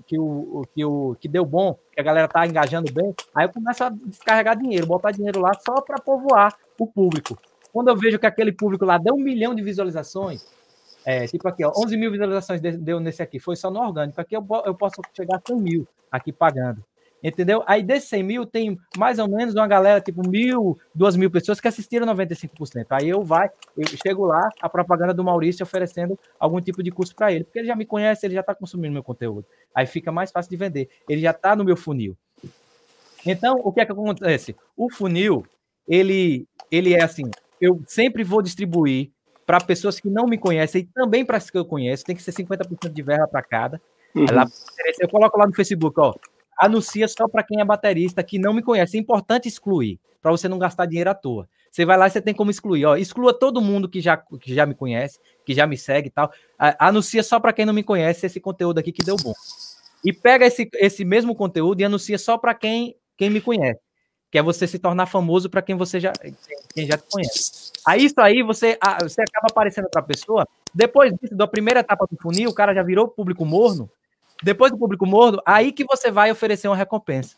[0.06, 3.52] que, o, que, o, que deu bom, que a galera tá engajando bem, aí eu
[3.52, 7.36] começo a descarregar dinheiro, botar dinheiro lá só para povoar o público.
[7.72, 10.46] Quando eu vejo que aquele público lá deu um milhão de visualizações,
[11.04, 14.20] é, tipo aqui, ó, 11 mil visualizações deu nesse aqui, foi só no orgânico.
[14.20, 16.84] Aqui eu, eu posso chegar a 100 mil aqui pagando.
[17.22, 17.62] Entendeu?
[17.66, 21.60] Aí desses 100 mil tem mais ou menos uma galera, tipo mil, duas mil pessoas
[21.60, 22.86] que assistiram 95%.
[22.90, 27.14] Aí eu vai, eu chego lá, a propaganda do Maurício oferecendo algum tipo de curso
[27.14, 29.44] para ele, porque ele já me conhece, ele já está consumindo meu conteúdo.
[29.74, 30.88] Aí fica mais fácil de vender.
[31.06, 32.16] Ele já está no meu funil.
[33.26, 34.56] Então, o que é que acontece?
[34.74, 35.44] O funil,
[35.86, 39.10] ele, ele é assim, eu sempre vou distribuir
[39.50, 42.22] para pessoas que não me conhecem e também para as que eu conheço, tem que
[42.22, 43.82] ser 50% de verba para cada.
[44.14, 44.24] Uhum.
[45.00, 46.14] Eu coloco lá no Facebook, ó,
[46.56, 48.96] anuncia só para quem é baterista, que não me conhece.
[48.96, 51.48] É importante excluir, para você não gastar dinheiro à toa.
[51.68, 52.84] Você vai lá e você tem como excluir.
[52.84, 56.12] Ó, exclua todo mundo que já, que já me conhece, que já me segue e
[56.12, 56.30] tal.
[56.78, 59.34] Anuncia só para quem não me conhece esse conteúdo aqui que deu bom.
[60.04, 63.80] E pega esse, esse mesmo conteúdo e anuncia só para quem, quem me conhece.
[64.30, 66.12] Que é você se tornar famoso para quem você já,
[66.74, 67.72] quem já te conhece.
[67.86, 70.46] Aí isso aí você, você acaba aparecendo para a pessoa.
[70.72, 73.90] Depois disso, da primeira etapa do funil, o cara já virou público morno.
[74.42, 77.36] Depois do público morno, aí que você vai oferecer uma recompensa.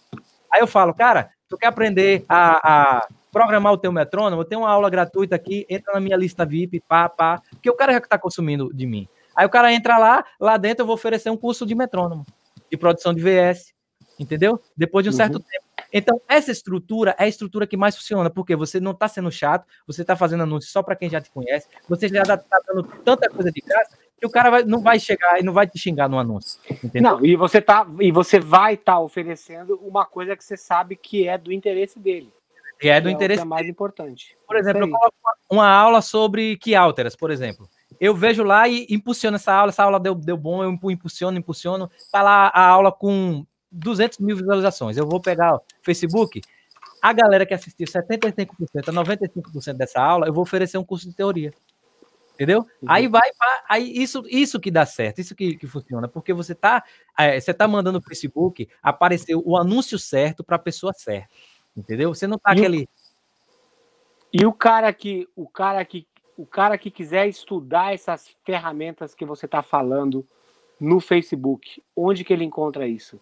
[0.52, 4.43] Aí eu falo, cara, tu quer aprender a, a programar o teu metrônomo?
[4.43, 7.74] Eu tenho uma aula gratuita aqui, entra na minha lista VIP, pá, pá, porque o
[7.74, 9.09] cara já está consumindo de mim.
[9.35, 12.27] Aí o cara entra lá, lá dentro eu vou oferecer um curso de metrônomo,
[12.70, 13.73] de produção de VS,
[14.19, 14.60] entendeu?
[14.77, 15.40] Depois de um certo uhum.
[15.40, 15.64] tempo.
[15.93, 19.66] Então, essa estrutura é a estrutura que mais funciona, porque você não está sendo chato,
[19.86, 23.28] você está fazendo anúncio só para quem já te conhece, você já está dando tanta
[23.28, 26.09] coisa de graça que o cara vai, não vai chegar e não vai te xingar
[26.09, 26.59] no anúncio.
[26.82, 27.02] Entendeu?
[27.02, 30.97] Não, e você, tá, e você vai estar tá oferecendo uma coisa que você sabe
[30.97, 32.32] que é do interesse dele.
[32.81, 33.43] E é do é interesse.
[33.43, 34.36] é mais importante.
[34.47, 37.69] Por exemplo, eu coloco uma, uma aula sobre que alteras, por exemplo
[38.02, 41.89] eu vejo lá e impulsiono essa aula, essa aula deu, deu bom, eu impulsiono, impulsiono,
[42.10, 44.97] tá lá a aula com 200 mil visualizações.
[44.97, 46.40] Eu vou pegar o Facebook,
[47.01, 51.16] a galera que assistiu 75% a 95% dessa aula, eu vou oferecer um curso de
[51.16, 51.53] teoria.
[52.35, 52.61] Entendeu?
[52.61, 52.89] Uhum.
[52.89, 53.28] Aí vai,
[53.69, 56.82] aí isso, isso que dá certo, isso que, que funciona, porque você tá,
[57.19, 61.28] é, você tá mandando no Facebook aparecer o anúncio certo para a pessoa certa.
[61.77, 62.15] Entendeu?
[62.15, 62.89] Você não tá e aquele.
[64.32, 69.24] E o cara que o cara que o cara que quiser estudar essas ferramentas que
[69.24, 70.27] você está falando
[70.81, 73.20] no Facebook, onde que ele encontra isso?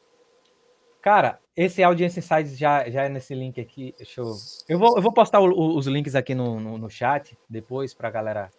[1.03, 3.95] Cara, esse Audience Insights já, já é nesse link aqui.
[3.97, 4.35] Deixa eu...
[4.69, 8.09] Eu, vou, eu vou postar o, os links aqui no, no, no chat depois para
[8.09, 8.51] a galera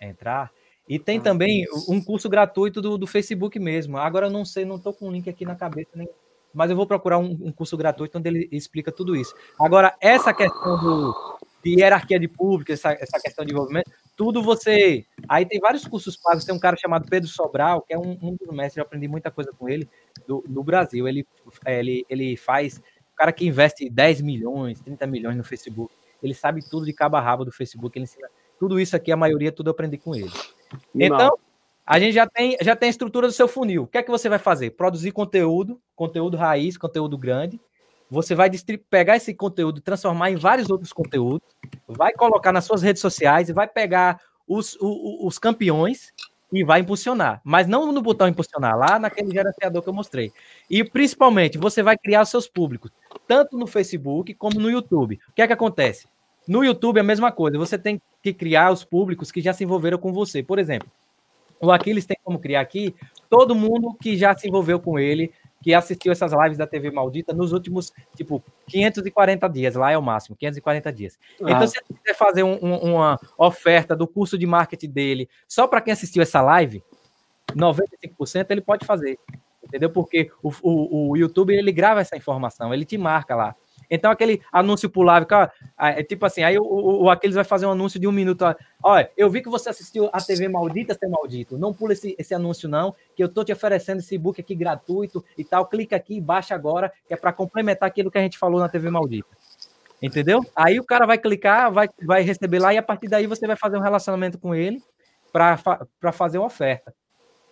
[0.00, 0.50] entrar.
[0.88, 1.92] E tem ah, também isso.
[1.92, 3.98] um curso gratuito do, do Facebook mesmo.
[3.98, 6.08] Agora eu não sei, não estou com o link aqui na cabeça, nem...
[6.54, 9.34] mas eu vou procurar um, um, curso gratuito onde ele explica tudo isso.
[9.58, 15.04] Agora, essa questão do, de hierarquia de público, essa, essa questão de envolvimento, tudo você.
[15.28, 18.34] Aí tem vários cursos pagos, tem um cara chamado Pedro Sobral, que é um, um
[18.34, 19.88] dos mestres, eu aprendi muita coisa com ele
[20.26, 21.06] do, no Brasil.
[21.06, 21.26] Ele,
[21.66, 22.78] ele, ele faz.
[23.12, 27.16] O cara que investe 10 milhões, 30 milhões no Facebook, ele sabe tudo de cabo
[27.16, 28.28] a rabo do Facebook, ele ensina
[28.58, 30.30] tudo isso aqui, a maioria, tudo eu aprendi com ele.
[30.94, 31.38] Então,
[31.86, 33.84] a gente já tem, já tem a estrutura do seu funil.
[33.84, 34.70] O que é que você vai fazer?
[34.70, 37.60] Produzir conteúdo, conteúdo raiz, conteúdo grande,
[38.10, 38.50] você vai
[38.90, 41.46] pegar esse conteúdo, transformar em vários outros conteúdos,
[41.86, 46.12] vai colocar nas suas redes sociais e vai pegar os, os, os campeões
[46.52, 47.40] e vai impulsionar.
[47.44, 50.32] Mas não no botão impulsionar, lá naquele gerenciador que eu mostrei.
[50.70, 52.90] E principalmente, você vai criar os seus públicos,
[53.26, 55.18] tanto no Facebook como no YouTube.
[55.28, 56.06] O que é que acontece?
[56.46, 59.64] No YouTube é a mesma coisa, você tem que criar os públicos que já se
[59.64, 60.42] envolveram com você.
[60.44, 60.88] Por exemplo,
[61.60, 62.94] o Aquiles tem como criar aqui
[63.28, 67.32] todo mundo que já se envolveu com ele, que assistiu essas lives da TV Maldita
[67.32, 71.18] nos últimos, tipo, 540 dias, lá é o máximo, 540 dias.
[71.42, 71.50] Ah.
[71.50, 75.66] Então, se você quiser fazer um, um, uma oferta do curso de marketing dele só
[75.66, 76.82] para quem assistiu essa live,
[77.54, 79.18] 95% ele pode fazer,
[79.62, 79.90] entendeu?
[79.90, 83.54] Porque o, o, o YouTube, ele grava essa informação, ele te marca lá.
[83.90, 87.66] Então, aquele anúncio pulável, cara, é tipo assim, aí o, o, o Aquiles vai fazer
[87.66, 88.44] um anúncio de um minuto.
[88.82, 91.58] Olha, eu vi que você assistiu a TV Maldita Ser Maldito.
[91.58, 95.24] Não pula esse, esse anúncio, não, que eu tô te oferecendo esse book aqui gratuito
[95.36, 95.66] e tal.
[95.66, 98.68] Clica aqui e baixa agora, que é para complementar aquilo que a gente falou na
[98.68, 99.28] TV Maldita.
[100.02, 100.44] Entendeu?
[100.54, 103.56] Aí o cara vai clicar, vai, vai receber lá e a partir daí você vai
[103.56, 104.82] fazer um relacionamento com ele
[105.32, 106.94] para fazer uma oferta.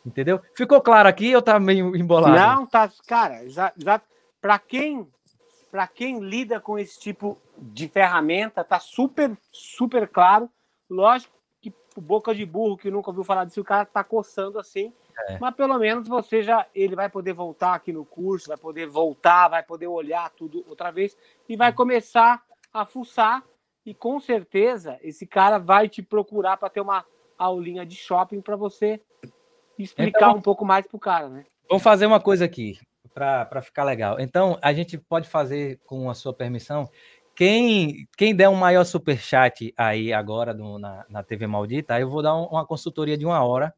[0.04, 0.40] Entendeu?
[0.54, 2.36] Ficou claro aqui ou tá meio embolado?
[2.36, 4.00] Não, tá, cara, já, já
[4.40, 5.08] para quem
[5.74, 10.48] para quem lida com esse tipo de ferramenta, tá super, super claro.
[10.88, 14.60] Lógico que o boca de burro que nunca ouviu falar disso, o cara tá coçando
[14.60, 14.92] assim.
[15.30, 15.36] É.
[15.40, 19.48] Mas pelo menos você já ele vai poder voltar aqui no curso, vai poder voltar,
[19.48, 21.16] vai poder olhar tudo outra vez
[21.48, 23.42] e vai começar a fuçar
[23.84, 27.04] e com certeza esse cara vai te procurar para ter uma
[27.36, 29.00] aulinha de shopping para você
[29.76, 31.42] explicar então, um pouco mais pro cara, né?
[31.68, 32.78] Vamos fazer uma coisa aqui
[33.14, 34.18] para ficar legal.
[34.18, 36.90] Então, a gente pode fazer, com a sua permissão,
[37.34, 42.08] quem, quem der um maior super chat aí agora no, na, na TV Maldita, eu
[42.08, 43.72] vou dar um, uma consultoria de uma hora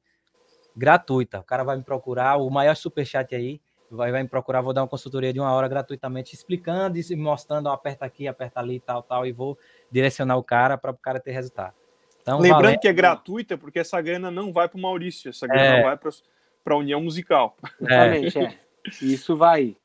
[0.76, 1.40] gratuita.
[1.40, 3.60] O cara vai me procurar, o maior super chat aí
[3.90, 7.68] vai, vai me procurar, vou dar uma consultoria de uma hora gratuitamente, explicando e mostrando,
[7.68, 9.58] aperta aqui, aperta ali, tal, tal, e vou
[9.90, 11.74] direcionar o cara para o cara ter resultado.
[12.20, 12.80] Então, Lembrando valendo...
[12.80, 15.82] que é gratuita, porque essa grana não vai para o Maurício, essa grana é...
[15.82, 17.56] vai para a União Musical.
[17.80, 18.58] Exatamente, é.
[19.02, 19.76] Isso vai.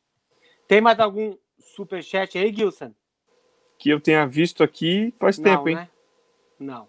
[0.67, 2.93] Tem mais algum superchat aí, Gilson?
[3.77, 5.75] Que eu tenha visto aqui faz Não, tempo, hein?
[5.75, 5.89] Né?
[6.59, 6.87] Não.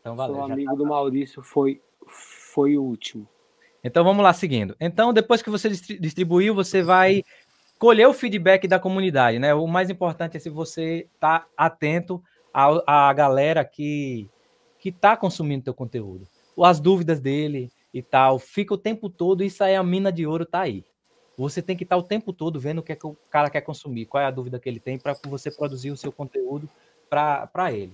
[0.00, 0.76] Então, valeu, o amigo tá...
[0.76, 3.26] do Maurício foi, foi o último.
[3.82, 4.76] Então vamos lá, seguindo.
[4.80, 7.22] Então, depois que você distribuiu, você vai
[7.78, 9.54] colher o feedback da comunidade, né?
[9.54, 12.22] O mais importante é se você tá atento
[12.52, 14.28] à, à galera que
[14.78, 16.28] que tá consumindo teu conteúdo,
[16.62, 20.26] as dúvidas dele e tal, fica o tempo todo, isso aí é a mina de
[20.26, 20.84] ouro tá aí.
[21.36, 23.60] Você tem que estar o tempo todo vendo o que, é que o cara quer
[23.60, 26.68] consumir, qual é a dúvida que ele tem para você produzir o seu conteúdo
[27.08, 27.92] para ele.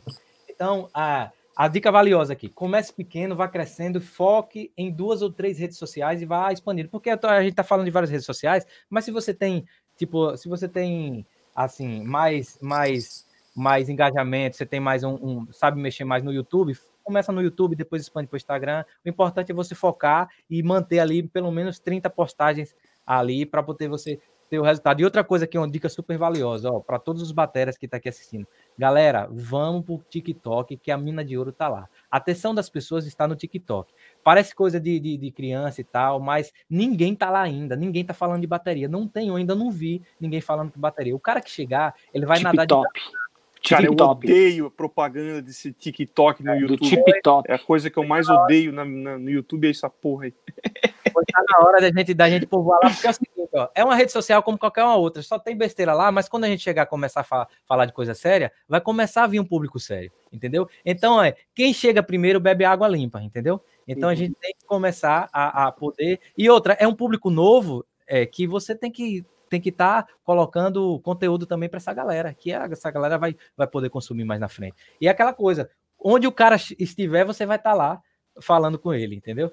[0.48, 5.58] Então, a, a dica valiosa aqui: comece pequeno, vá crescendo, foque em duas ou três
[5.58, 6.88] redes sociais e vá expandindo.
[6.88, 10.48] Porque a gente está falando de várias redes sociais, mas se você tem, tipo, se
[10.48, 16.22] você tem assim, mais, mais, mais engajamento, você tem mais um, um sabe mexer mais
[16.22, 18.84] no YouTube, começa no YouTube, depois expande para o Instagram.
[19.04, 22.74] O importante é você focar e manter ali pelo menos 30 postagens
[23.18, 25.00] ali para poder você ter o resultado.
[25.00, 27.86] E outra coisa que é uma dica super valiosa, ó, para todos os bateras que
[27.86, 28.46] estão tá aqui assistindo.
[28.78, 31.88] Galera, vamos pro TikTok, que a mina de ouro tá lá.
[32.10, 33.92] A atenção das pessoas está no TikTok.
[34.22, 38.14] Parece coisa de, de, de, criança e tal, mas ninguém tá lá ainda, ninguém tá
[38.14, 38.88] falando de bateria.
[38.88, 41.14] Não tenho, ainda não vi ninguém falando de bateria.
[41.14, 42.56] O cara que chegar, ele vai TikTok.
[42.56, 43.68] nadar de.
[43.68, 46.78] Cara, eu odeio propaganda desse TikTok no é, YouTube.
[46.78, 47.50] Do TikTok.
[47.50, 50.34] É a coisa que eu mais odeio na, na, no YouTube, é essa porra aí.
[51.12, 53.84] Tá na hora da gente, da gente povoar lá, porque é o seguinte, ó, é
[53.84, 56.62] uma rede social como qualquer uma outra, só tem besteira lá, mas quando a gente
[56.62, 59.78] chegar a começar a falar, falar de coisa séria, vai começar a vir um público
[59.78, 60.68] sério, entendeu?
[60.84, 63.62] Então, é, quem chega primeiro bebe água limpa, entendeu?
[63.86, 66.20] Então a gente tem que começar a, a poder.
[66.38, 70.12] E outra, é um público novo é, que você tem que tem que estar tá
[70.22, 74.48] colocando conteúdo também para essa galera, que essa galera vai, vai poder consumir mais na
[74.48, 74.76] frente.
[75.00, 75.68] E é aquela coisa,
[75.98, 78.00] onde o cara estiver, você vai estar tá lá
[78.40, 79.50] falando com ele, entendeu?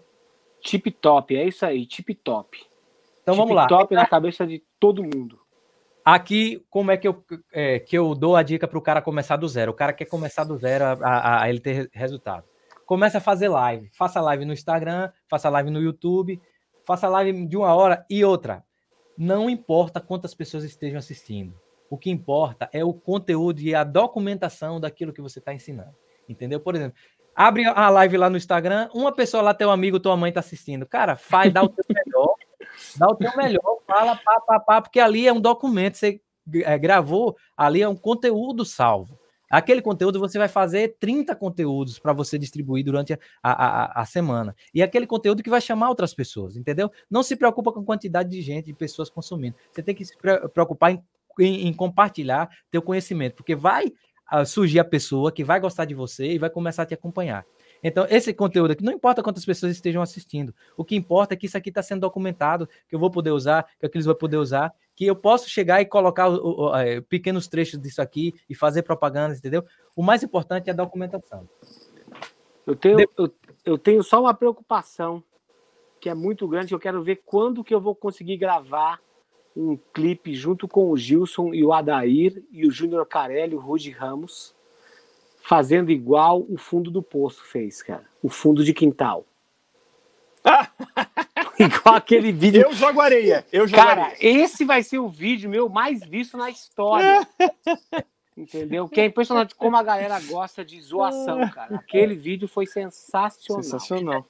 [0.67, 2.59] Tip top, é isso aí, tip top.
[3.21, 3.67] Então tip vamos lá.
[3.67, 5.39] top na cabeça de todo mundo.
[6.03, 7.23] Aqui, como é que eu,
[7.53, 9.71] é, que eu dou a dica para o cara começar do zero?
[9.71, 12.43] O cara quer começar do zero a, a, a ele ter resultado.
[12.85, 13.89] Começa a fazer live.
[13.93, 16.37] Faça live no Instagram, faça live no YouTube,
[16.83, 18.61] faça live de uma hora e outra.
[19.17, 21.57] Não importa quantas pessoas estejam assistindo.
[21.89, 25.95] O que importa é o conteúdo e a documentação daquilo que você está ensinando.
[26.27, 26.59] Entendeu?
[26.59, 26.97] Por exemplo,
[27.37, 30.87] abre a live lá no Instagram, uma pessoa lá, teu amigo, tua mãe está assistindo.
[30.87, 32.33] Cara, faz, dá o teu melhor,
[32.95, 36.19] dá o teu melhor, fala pá, pá, pá, porque ali é um documento, você
[36.63, 39.19] é, gravou, ali é um conteúdo salvo.
[39.49, 44.53] Aquele conteúdo você vai fazer 30 conteúdos para você distribuir durante a, a, a, semana.
[44.73, 46.91] E aquele conteúdo que vai chamar outras pessoas, entendeu?
[47.09, 49.55] Não se preocupa com a quantidade de gente, de pessoas consumindo.
[49.71, 50.17] Você tem que se
[50.53, 51.01] preocupar em,
[51.39, 53.93] em, em compartilhar teu conhecimento, porque vai
[54.45, 57.45] surgir a pessoa que vai gostar de você e vai começar a te acompanhar.
[57.83, 61.45] Então, esse conteúdo aqui, não importa quantas pessoas estejam assistindo, o que importa é que
[61.45, 64.73] isso aqui está sendo documentado, que eu vou poder usar, que aqueles vão poder usar,
[64.95, 68.81] que eu posso chegar e colocar o, o, é, pequenos trechos disso aqui e fazer
[68.81, 69.63] propaganda, entendeu?
[69.95, 71.47] O mais importante é a documentação.
[72.65, 73.07] Eu tenho, De...
[73.17, 73.31] eu,
[73.63, 75.23] eu tenho só uma preocupação
[75.99, 78.99] que é muito grande, eu quero ver quando que eu vou conseguir gravar
[79.57, 83.89] um clipe junto com o Gilson e o Adair e o Júnior Carelli, o Rudy
[83.89, 84.53] Ramos,
[85.41, 88.05] fazendo igual o fundo do poço fez, cara.
[88.21, 89.25] O fundo de quintal.
[91.59, 92.61] Igual aquele vídeo.
[92.61, 93.43] Eu jogo areia.
[93.51, 94.43] Eu jogo Cara, areia.
[94.43, 97.27] esse vai ser o vídeo meu mais visto na história.
[98.37, 98.87] Entendeu?
[98.87, 101.75] Que é impressionante como a galera gosta de zoação, cara.
[101.75, 103.63] Aquele vídeo foi sensacional.
[103.63, 104.25] Sensacional.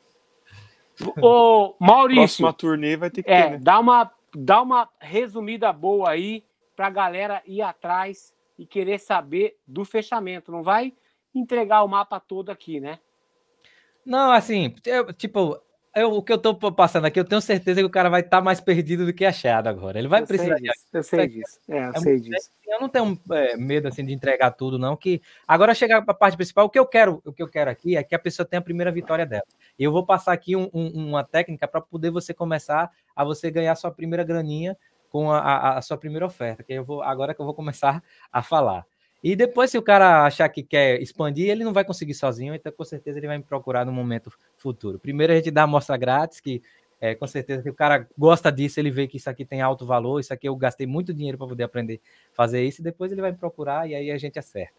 [1.21, 2.43] Ô, Maurício.
[2.43, 3.57] Próxima turnê vai ter que é, ter, né?
[3.61, 6.45] dá, uma, dá uma resumida boa aí
[6.75, 10.51] pra galera ir atrás e querer saber do fechamento.
[10.51, 10.93] Não vai
[11.33, 12.99] entregar o mapa todo aqui, né?
[14.05, 15.59] Não, assim, eu, tipo,
[16.01, 18.37] eu, o que eu tô passando aqui, eu tenho certeza que o cara vai estar
[18.37, 19.97] tá mais perdido do que achado agora.
[19.97, 20.57] Ele vai eu precisar.
[20.57, 21.59] Sei disso, eu sei disso.
[21.67, 22.49] É, eu é sei disso.
[22.67, 24.95] Eu não tenho é, medo assim de entregar tudo, não.
[24.95, 27.69] Que agora chegar para a parte principal, o que eu quero, o que eu quero
[27.69, 29.45] aqui é que a pessoa tenha a primeira vitória dela.
[29.77, 33.49] E eu vou passar aqui um, um, uma técnica para poder você começar a você
[33.49, 34.77] ganhar sua primeira graninha
[35.09, 36.63] com a, a, a sua primeira oferta.
[36.63, 38.85] Que eu vou agora que eu vou começar a falar.
[39.23, 42.71] E depois, se o cara achar que quer expandir, ele não vai conseguir sozinho, então
[42.71, 44.99] com certeza ele vai me procurar no momento futuro.
[44.99, 46.61] Primeiro a gente dá a amostra grátis, que
[46.99, 49.85] é, com certeza que o cara gosta disso, ele vê que isso aqui tem alto
[49.85, 53.11] valor, isso aqui eu gastei muito dinheiro para poder aprender a fazer isso, e depois
[53.11, 54.73] ele vai me procurar e aí a gente acerta.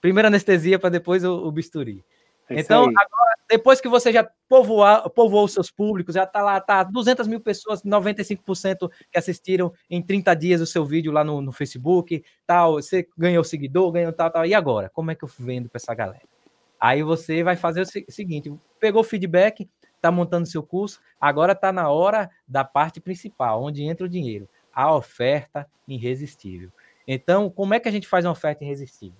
[0.00, 2.04] Primeiro anestesia para depois o, o bisturi.
[2.50, 6.60] É então, agora, depois que você já povoar, povoou os seus públicos, já está lá,
[6.60, 11.40] tá 200 mil pessoas, 95% que assistiram em 30 dias o seu vídeo lá no,
[11.40, 14.46] no Facebook, tal, você ganhou seguidor, ganhou tal, tal.
[14.46, 14.88] E agora?
[14.90, 16.22] Como é que eu vendo para essa galera?
[16.80, 21.90] Aí você vai fazer o seguinte: pegou feedback, está montando seu curso, agora está na
[21.90, 26.70] hora da parte principal, onde entra o dinheiro, a oferta irresistível.
[27.06, 29.18] Então, como é que a gente faz uma oferta irresistível?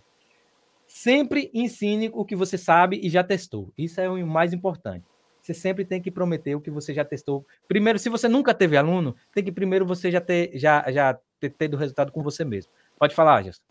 [0.88, 3.70] Sempre ensine o que você sabe e já testou.
[3.76, 5.04] Isso é o mais importante.
[5.40, 7.46] você sempre tem que prometer o que você já testou.
[7.68, 11.50] Primeiro, se você nunca teve aluno, tem que primeiro você já ter já, já ter
[11.50, 12.72] tido resultado com você mesmo.
[12.98, 13.62] Pode falar, Gerson.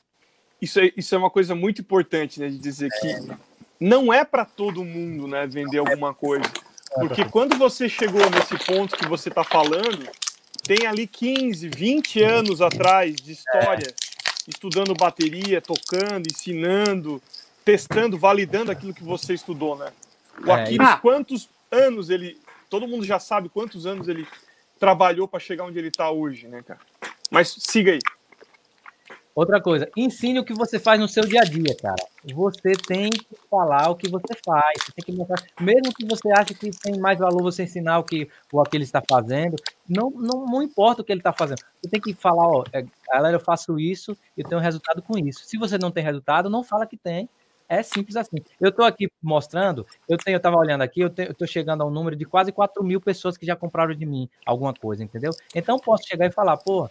[0.61, 2.49] Isso é, isso é uma coisa muito importante, né?
[2.49, 3.35] De dizer que
[3.79, 5.45] não é para todo mundo, né?
[5.45, 6.49] Vender alguma coisa.
[6.93, 10.07] Porque quando você chegou nesse ponto que você está falando,
[10.63, 13.93] tem ali 15, 20 anos atrás de história,
[14.47, 17.21] estudando bateria, tocando, ensinando,
[17.65, 19.91] testando, validando aquilo que você estudou, né?
[20.45, 20.97] O É, Aquiles, ah.
[20.97, 22.39] quantos anos ele.
[22.69, 24.27] Todo mundo já sabe quantos anos ele
[24.79, 26.79] trabalhou para chegar onde ele está hoje, né, cara?
[27.29, 27.99] Mas siga aí.
[29.37, 32.03] Outra coisa, ensine o que você faz no seu dia a dia, cara.
[32.33, 34.79] Você tem que falar o que você faz.
[34.83, 38.03] Você tem que mostrar, mesmo que você ache que tem mais valor você ensinar o
[38.03, 39.55] que o aquele está fazendo,
[39.87, 41.59] não, não, não importa o que ele está fazendo.
[41.79, 42.83] Você tem que falar, ó, é,
[43.13, 45.41] galera, eu faço isso, eu tenho resultado com isso.
[45.45, 47.29] Se você não tem resultado, não fala que tem.
[47.69, 48.37] É simples assim.
[48.59, 51.91] Eu estou aqui mostrando, eu tenho, eu estava olhando aqui, eu estou chegando a um
[51.91, 55.31] número de quase 4 mil pessoas que já compraram de mim alguma coisa, entendeu?
[55.53, 56.89] Então posso chegar e falar, pô,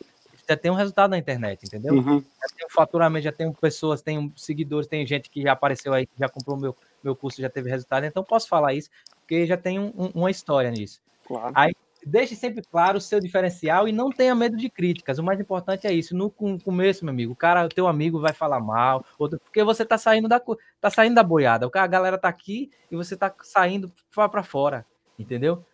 [0.49, 1.95] já tem um resultado na internet, entendeu?
[1.95, 2.21] Uhum.
[2.21, 6.07] já tem um faturamento, já tem pessoas, tem seguidores, tem gente que já apareceu aí,
[6.07, 8.91] que já comprou meu, meu curso, já teve resultado, então posso falar isso,
[9.21, 11.01] porque já tem um- um- uma história nisso.
[11.27, 11.53] Claro.
[11.55, 11.75] Aí
[12.05, 15.19] deixe sempre claro o seu diferencial e não tenha medo de críticas.
[15.19, 16.17] O mais importante é isso.
[16.17, 19.65] No com- começo, meu amigo, o cara, o teu amigo vai falar mal, outro, porque
[19.65, 20.41] você tá saindo da
[20.81, 21.67] tá saindo da boiada.
[21.67, 24.87] O cara, a galera tá aqui e você tá saindo para fora,
[25.19, 25.65] entendeu?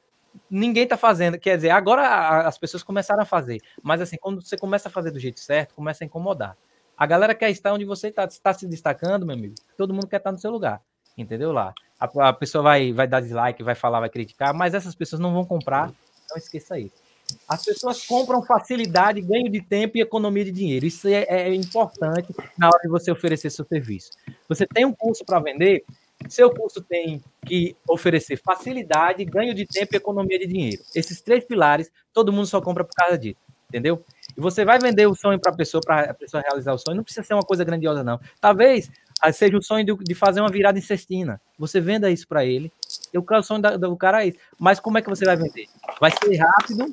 [0.51, 4.57] Ninguém tá fazendo, quer dizer, agora as pessoas começaram a fazer, mas assim, quando você
[4.57, 6.57] começa a fazer do jeito certo, começa a incomodar.
[6.97, 9.55] A galera quer estar onde você está tá se destacando, meu amigo.
[9.77, 10.81] Todo mundo quer estar no seu lugar,
[11.17, 11.53] entendeu?
[11.53, 11.75] Lá.
[11.99, 15.33] A, a pessoa vai, vai dar dislike, vai falar, vai criticar, mas essas pessoas não
[15.33, 15.93] vão comprar,
[16.31, 17.03] não esqueça isso.
[17.49, 20.87] As pessoas compram facilidade, ganho de tempo e economia de dinheiro.
[20.87, 22.29] Isso é, é importante
[22.59, 24.11] na hora de você oferecer seu serviço.
[24.49, 25.85] Você tem um curso para vender,
[26.29, 30.83] seu curso tem que oferecer facilidade, ganho de tempo e economia de dinheiro.
[30.95, 34.05] Esses três pilares, todo mundo só compra por causa disso, entendeu?
[34.37, 36.97] E você vai vender o sonho para a pessoa, para a pessoa realizar o sonho.
[36.97, 38.21] Não precisa ser uma coisa grandiosa, não.
[38.41, 38.91] Talvez
[39.21, 41.41] ah, seja o sonho de, fazer uma virada em cestina.
[41.59, 42.73] Você venda isso para ele.
[43.13, 44.39] E o, sonho do cara é isso.
[44.59, 45.67] Mas como é que você vai vender?
[46.01, 46.91] Vai ser rápido,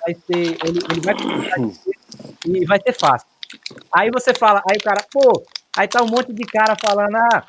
[0.00, 0.58] vai ser.
[0.64, 1.14] Ele, ele vai
[2.46, 3.28] e vai ser fácil.
[3.92, 5.42] Aí você fala, aí o cara, pô,
[5.76, 7.44] aí tá um monte de cara falando, ah,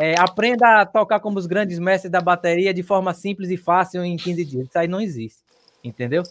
[0.00, 4.02] é, aprenda a tocar como os grandes mestres da bateria de forma simples e fácil
[4.04, 4.66] em 15 dias.
[4.68, 5.38] Isso aí não existe.
[5.84, 6.22] Entendeu?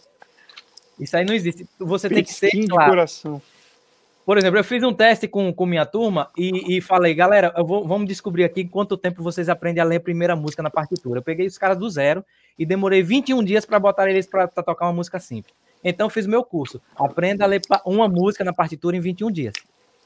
[0.98, 1.66] Isso aí não existe.
[1.78, 2.90] Você tem que ser claro.
[2.90, 3.40] coração.
[4.26, 7.86] Por exemplo, eu fiz um teste com, com minha turma e, e falei, galera, vou-
[7.86, 11.18] vamos descobrir aqui quanto tempo vocês aprendem a ler a primeira música na partitura.
[11.18, 12.24] Eu peguei os caras do zero
[12.58, 15.54] e demorei 21 dias para botar eles para tocar uma música simples.
[15.82, 16.80] Então, eu fiz meu curso.
[16.94, 19.54] Aprenda a ler uma música na partitura em 21 dias.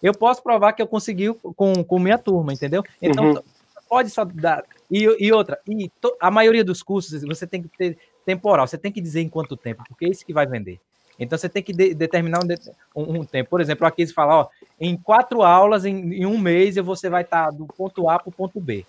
[0.01, 2.83] Eu posso provar que eu consegui com, com minha turma, entendeu?
[3.03, 3.43] Então, Uhum.
[3.89, 4.65] Pode só dar.
[4.91, 8.79] E, e outra, e to- a maioria dos cursos você tem que ter temporal, você
[8.79, 10.81] tem que dizer em quanto tempo, porque é isso que vai vender.
[11.19, 13.51] Então você tem que de- determinar um, um- um tempo.
[13.51, 14.49] Por exemplo, aqui eles falam, ó,
[14.81, 18.33] em quatro aulas, em, em um mês, você vai estar do ponto A para o
[18.33, 18.85] ponto B.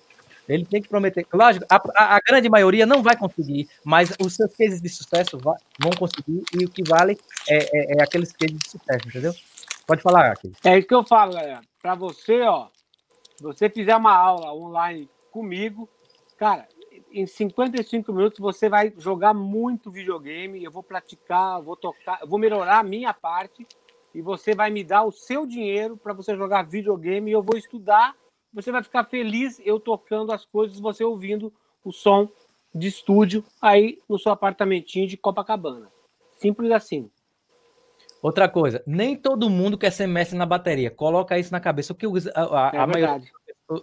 [0.48, 1.26] Ele tem que prometer.
[1.34, 5.58] Lógico, a, a- grande maioria não vai conseguir, mas os seus cases de sucesso va-
[5.80, 7.18] vão conseguir, e o que vale
[7.50, 9.34] é, é- é aqueles cases de sucesso, entendeu?
[9.88, 10.52] Pode falar, aqui.
[10.64, 11.62] É isso que eu falo, galera.
[11.82, 12.68] Para você, ó,
[13.42, 15.90] você fizer uma aula online comigo,
[16.38, 16.68] cara,
[17.12, 22.28] em 55 minutos você vai jogar muito videogame, eu vou praticar, eu vou tocar, eu
[22.28, 23.68] vou melhorar a minha parte
[24.14, 27.58] e você vai me dar o seu dinheiro para você jogar videogame e eu vou
[27.58, 28.16] estudar.
[28.54, 31.54] Você vai ficar feliz eu tocando as coisas, você ouvindo
[31.84, 32.30] o som
[32.74, 35.92] de estúdio aí no seu apartamentinho de Copacabana.
[36.38, 37.10] Simples assim.
[38.26, 40.90] Outra coisa, nem todo mundo quer ser mestre na bateria.
[40.90, 41.94] Coloca isso na cabeça.
[41.94, 43.22] O que a, a- É a maioria.
[43.68, 43.76] O,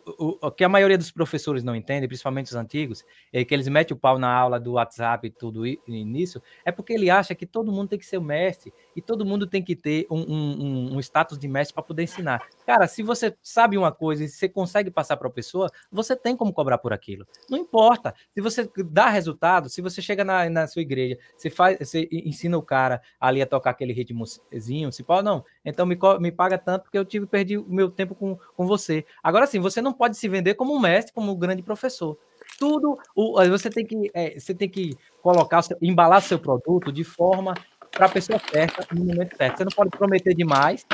[0.42, 3.66] o- o que a maioria dos professores não entende, principalmente os antigos, é que eles
[3.68, 7.46] metem o pau na aula do WhatsApp e tudo nisso, é porque ele acha que
[7.46, 10.96] todo mundo tem que ser mestre e todo mundo tem que ter um, um- um-
[10.96, 12.42] um status de mestre para poder ensinar.
[12.64, 16.36] Cara, se você sabe uma coisa e você consegue passar para a pessoa, você tem
[16.36, 17.26] como cobrar por aquilo.
[17.50, 18.14] Não importa.
[18.34, 22.56] Se você dá resultado, se você chega na, na sua igreja, você, faz, você ensina
[22.56, 26.82] o cara ali a tocar aquele ritmozinho, se pode, não, então me, me paga tanto
[26.84, 29.04] porque eu tive perdi o meu tempo com, com você.
[29.22, 32.16] Agora sim, você não pode se vender como um mestre, como um grande professor.
[32.58, 36.92] Tudo, o, você tem que, eh, você tem que colocar, o seu- embalar seu produto
[36.92, 37.54] de forma
[37.90, 39.58] para a pessoa certa, no momento certo.
[39.58, 40.84] Você não pode prometer demais.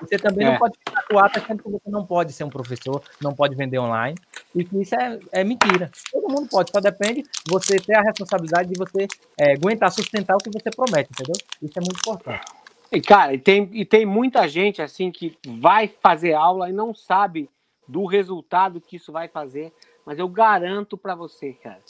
[0.00, 0.50] Você também É.
[0.52, 3.78] não pode ficar ata achando que você não pode ser um professor, não pode vender
[3.78, 4.16] online.
[4.54, 5.90] E que isso é, é mentira.
[6.12, 9.06] Todo mundo pode, só depende você ter a responsabilidade de você
[9.38, 11.34] eh, aguentar, sustentar o que você promete, entendeu?
[11.62, 12.57] Isso é muito importante.
[12.90, 16.94] E, cara, e tem, e tem muita gente assim que vai fazer aula e não
[16.94, 17.50] sabe
[17.86, 19.72] do resultado que isso vai fazer,
[20.04, 21.82] mas eu garanto para você, cara.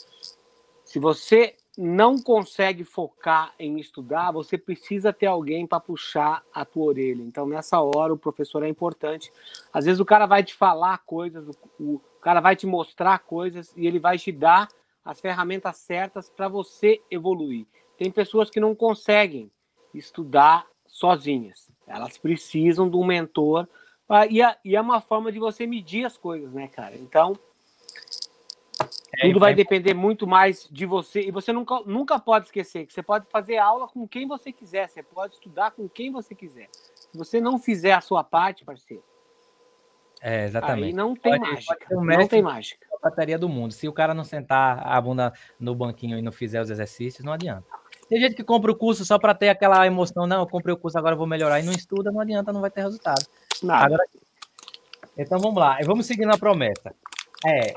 [0.83, 6.85] Se você não consegue focar em estudar, você precisa ter alguém para puxar a tua
[6.85, 7.21] orelha.
[7.21, 9.31] Então, nessa hora, o professor é importante.
[9.71, 11.47] Às vezes, o cara vai te falar coisas,
[11.79, 14.67] o, cara vai te mostrar coisas e ele vai te dar
[15.05, 17.65] as ferramentas certas para você evoluir.
[17.97, 19.49] Tem pessoas que não conseguem
[19.93, 20.67] estudar
[20.99, 21.69] sozinhas.
[21.87, 23.67] Elas precisam de um mentor.
[24.29, 26.95] e, é, e é uma forma de você medir as coisas, né, cara?
[26.95, 27.33] Então,
[29.17, 31.21] é, Tudo vai depender muito mais de você.
[31.21, 34.87] E você nunca, nunca pode esquecer que você pode fazer aula com quem você quiser,
[34.87, 36.69] você pode estudar com quem você quiser.
[36.71, 39.03] Se você não fizer a sua parte, parceiro.
[40.21, 40.87] É, exatamente.
[40.87, 41.85] Aí não tem pode, mágica.
[41.89, 42.87] Pode não tem mágica.
[42.93, 43.73] A bateria do mundo.
[43.73, 47.33] Se o cara não sentar a bunda no banquinho e não fizer os exercícios, não
[47.33, 47.65] adianta.
[48.09, 50.77] Tem gente que compra o curso só para ter aquela emoção, não, eu comprei o
[50.77, 53.23] curso, agora vou melhorar, e não estuda, não adianta, não vai ter resultado.
[53.61, 53.85] Nada.
[53.85, 54.03] Agora,
[55.17, 56.93] então vamos lá, vamos seguir na promessa.
[57.45, 57.73] É,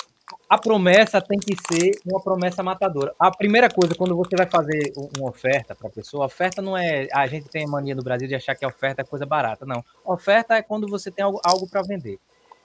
[0.48, 3.14] a promessa tem que ser uma promessa matadora.
[3.18, 6.76] A primeira coisa, quando você vai fazer uma oferta para a pessoa, a oferta não
[6.76, 7.08] é.
[7.12, 9.64] A gente tem a mania no Brasil de achar que a oferta é coisa barata.
[9.66, 9.84] Não.
[10.04, 12.18] A oferta é quando você tem algo, algo para vender.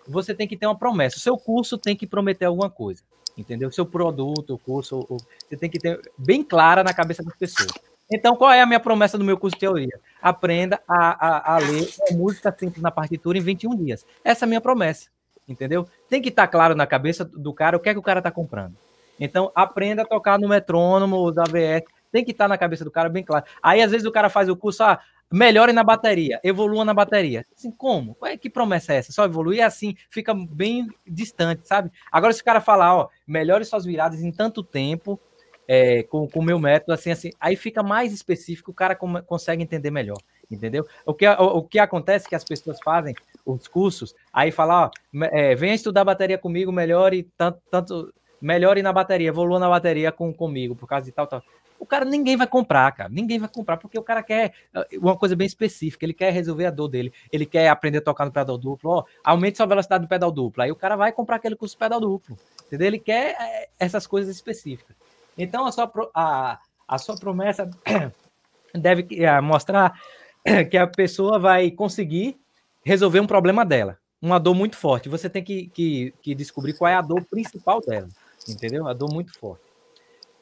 [0.07, 1.17] Você tem que ter uma promessa.
[1.17, 3.03] O seu curso tem que prometer alguma coisa.
[3.37, 3.71] Entendeu?
[3.71, 7.71] Seu produto, o curso, o, você tem que ter bem clara na cabeça das pessoas.
[8.11, 9.99] Então, qual é a minha promessa do meu curso de teoria?
[10.21, 14.05] Aprenda a, a, a ler a música simples na partitura em 21 dias.
[14.23, 15.09] Essa é a minha promessa
[15.47, 15.87] entendeu?
[16.09, 18.19] Tem que estar tá claro na cabeça do cara o que é que o cara
[18.19, 18.75] está comprando.
[19.19, 22.91] Então, aprenda a tocar no metrônomo, da AVS, tem que estar tá na cabeça do
[22.91, 23.45] cara bem claro.
[23.63, 24.99] Aí, às vezes, o cara faz o curso, ah,
[25.31, 27.45] melhore na bateria, evolua na bateria.
[27.55, 28.15] Assim, como?
[28.15, 29.11] Qual é, que promessa é essa?
[29.11, 31.91] Só evoluir assim, fica bem distante, sabe?
[32.11, 35.19] Agora, se o cara falar, ó, melhore suas viradas em tanto tempo,
[35.67, 39.91] é, com o meu método, assim, assim, aí fica mais específico, o cara consegue entender
[39.91, 40.17] melhor,
[40.49, 40.87] entendeu?
[41.05, 43.13] O que, o, o que acontece é que as pessoas fazem
[43.45, 44.91] os cursos, aí falar, ó,
[45.31, 50.33] é, venha estudar bateria comigo, melhore tanto, tanto, melhore na bateria, evolua na bateria com,
[50.33, 51.43] comigo, por causa de tal, tal.
[51.79, 53.09] O cara ninguém vai comprar, cara.
[53.09, 56.65] Ninguém vai comprar, porque o cara quer é, uma coisa bem específica, ele quer resolver
[56.65, 60.01] a dor dele, ele quer aprender a tocar no pedal duplo, ó, aumente sua velocidade
[60.01, 60.63] no pedal duplo.
[60.63, 62.37] Aí o cara vai comprar aquele curso pedal duplo.
[62.65, 62.87] Entendeu?
[62.87, 64.95] Ele quer é, essas coisas específicas.
[65.37, 67.69] Então a sua, a, a sua promessa
[68.73, 69.07] deve
[69.41, 69.99] mostrar
[70.69, 72.37] que a pessoa vai conseguir
[72.83, 75.09] resolver um problema dela, uma dor muito forte.
[75.09, 78.07] Você tem que, que, que descobrir qual é a dor principal dela,
[78.47, 78.87] entendeu?
[78.87, 79.66] A dor muito forte.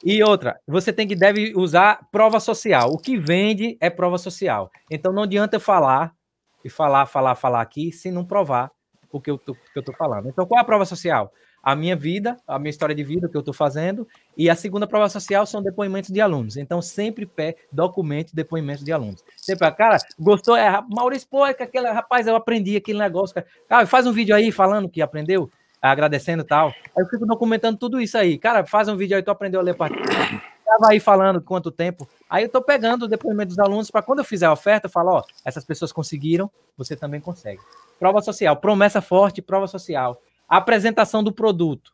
[0.06, 2.91] E outra, você tem que deve usar prova social.
[2.91, 4.69] O que vende é prova social.
[4.90, 6.14] Então não adianta eu falar
[6.64, 8.72] e falar, falar, falar aqui sem não provar
[9.11, 10.30] o que eu tô, que eu tô falando.
[10.30, 11.34] Então qual é a prova social?
[11.65, 14.07] a minha vida, a minha história de vida, o que eu estou fazendo,
[14.38, 16.57] e a segunda prova social são depoimentos de alunos.
[16.57, 19.23] Então, sempre pé, documentos, depoimentos de alunos.
[19.36, 20.56] Sempre, cara, gostou?
[20.56, 23.34] É, Maurício, pô, é que aquele rapaz, eu aprendi aquele negócio.
[23.34, 25.49] Cara, cara faz um vídeo aí falando que aprendeu,
[25.91, 26.70] agradecendo e tal.
[26.70, 28.38] Aí eu fico documentando tudo isso aí.
[28.38, 30.41] Cara, faz um vídeo aí, tu aprendeu a ler partitura.
[30.66, 32.07] Tava aí falando quanto tempo.
[32.30, 34.91] Aí eu tô pegando o depoimento dos alunos para quando eu fizer a oferta, eu
[34.91, 37.62] falo, ó, essas pessoas conseguiram, você também consegue.
[37.99, 41.91] Prova social, promessa forte, prova social apresentação do produto.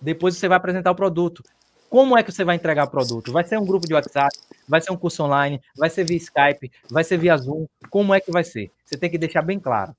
[0.00, 1.42] Depois você vai apresentar o produto.
[1.88, 3.32] Como é que você vai entregar o produto?
[3.32, 4.36] Vai ser um grupo de WhatsApp,
[4.68, 7.66] vai ser um curso online, vai ser via Skype, vai ser via Zoom.
[7.88, 8.70] Como é que vai ser?
[8.84, 9.94] Você tem que deixar bem claro.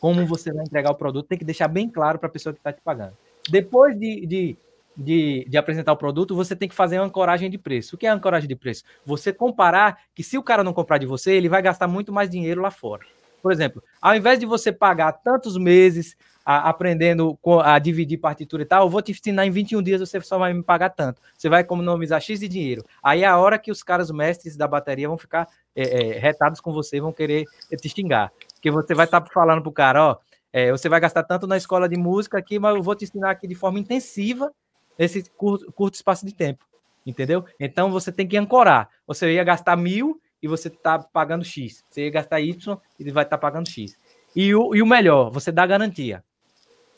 [0.00, 2.60] Como você vai entregar o produto, tem que deixar bem claro para a pessoa que
[2.60, 3.16] está te pagando.
[3.48, 4.56] Depois de, de,
[4.96, 7.94] de, de, apresentar o produto, você tem que fazer uma ancoragem de preço.
[7.94, 8.82] O que é ancoragem de preço?
[9.04, 12.28] Você comparar que se o cara não comprar de você, ele vai gastar muito mais
[12.28, 13.04] dinheiro lá fora.
[13.42, 18.66] Por exemplo, ao invés de você pagar tantos meses a, aprendendo a dividir partitura e
[18.66, 21.20] tal, eu vou te ensinar em 21 dias, você só vai me pagar tanto.
[21.36, 22.84] Você vai economizar X de dinheiro.
[23.02, 26.60] Aí é a hora que os caras mestres da bateria vão ficar é, é, retados
[26.60, 27.44] com você, vão querer
[27.80, 28.32] te xingar.
[28.66, 30.16] Porque você vai estar tá falando pro cara, ó,
[30.52, 33.30] é, você vai gastar tanto na escola de música aqui, mas eu vou te ensinar
[33.30, 34.50] aqui de forma intensiva
[34.98, 36.66] nesse curto, curto espaço de tempo.
[37.06, 37.44] Entendeu?
[37.60, 38.88] Então você tem que ancorar.
[39.06, 41.84] Você ia gastar mil e você está pagando X.
[41.88, 43.96] Você ia gastar Y e ele vai estar tá pagando X.
[44.34, 46.24] E o, e o melhor, você dá garantia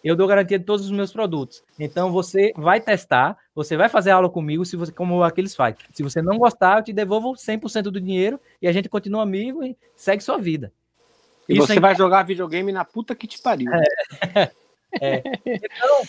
[0.02, 1.62] eu dou garantia de todos os meus produtos.
[1.78, 5.76] Então você vai testar, você vai fazer aula comigo, se você como aqueles faz.
[5.92, 9.62] Se você não gostar, eu te devolvo 100% do dinheiro e a gente continua amigo
[9.64, 10.72] e segue sua vida.
[11.48, 11.80] E Isso você é...
[11.80, 13.70] vai jogar videogame na puta que te pariu.
[13.72, 14.50] É.
[15.00, 15.22] é.
[15.46, 16.02] Então,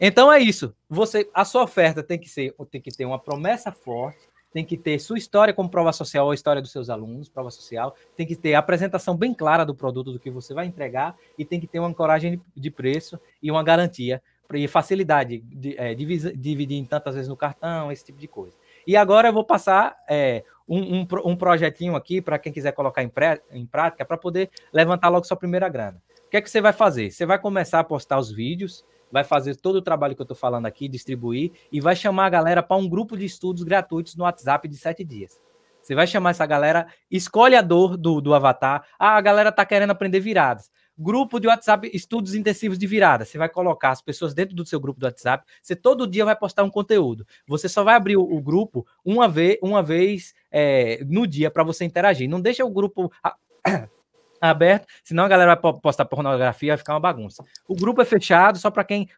[0.00, 0.74] então é isso.
[0.88, 4.76] Você a sua oferta tem que ser, tem que ter uma promessa forte tem que
[4.76, 8.26] ter sua história como prova social ou a história dos seus alunos, prova social, tem
[8.26, 11.60] que ter a apresentação bem clara do produto, do que você vai entregar, e tem
[11.60, 14.22] que ter uma ancoragem de preço e uma garantia
[14.54, 18.56] e facilidade de é, dividir, dividir em tantas vezes no cartão, esse tipo de coisa.
[18.86, 23.02] E agora eu vou passar é, um, um, um, projetinho aqui para quem quiser colocar
[23.02, 26.00] em, pré, em prática para poder levantar logo sua primeira grana.
[26.26, 27.10] O que é que você vai fazer?
[27.10, 30.36] Você vai começar a postar os vídeos vai fazer todo o trabalho que eu estou
[30.36, 34.24] falando aqui, distribuir, e vai chamar a galera para um grupo de estudos gratuitos no
[34.24, 35.40] WhatsApp de sete dias.
[35.80, 38.84] Você vai chamar essa galera, escolhe a dor do, do avatar.
[38.98, 40.70] Ah, a galera tá querendo aprender viradas.
[40.98, 43.24] Grupo de WhatsApp, estudos intensivos de virada.
[43.24, 45.46] Você vai colocar as pessoas dentro do seu grupo do WhatsApp.
[45.62, 47.24] Você todo dia vai postar um conteúdo.
[47.46, 51.84] Você só vai abrir o, grupo uma vez, uma vez é, no dia para você
[51.84, 52.28] interagir.
[52.28, 53.12] Não deixa o grupo
[54.40, 57.44] aberto, senão a galera vai postar pornografia, vai ficar uma bagunça.
[57.68, 59.08] O grupo é fechado só para quem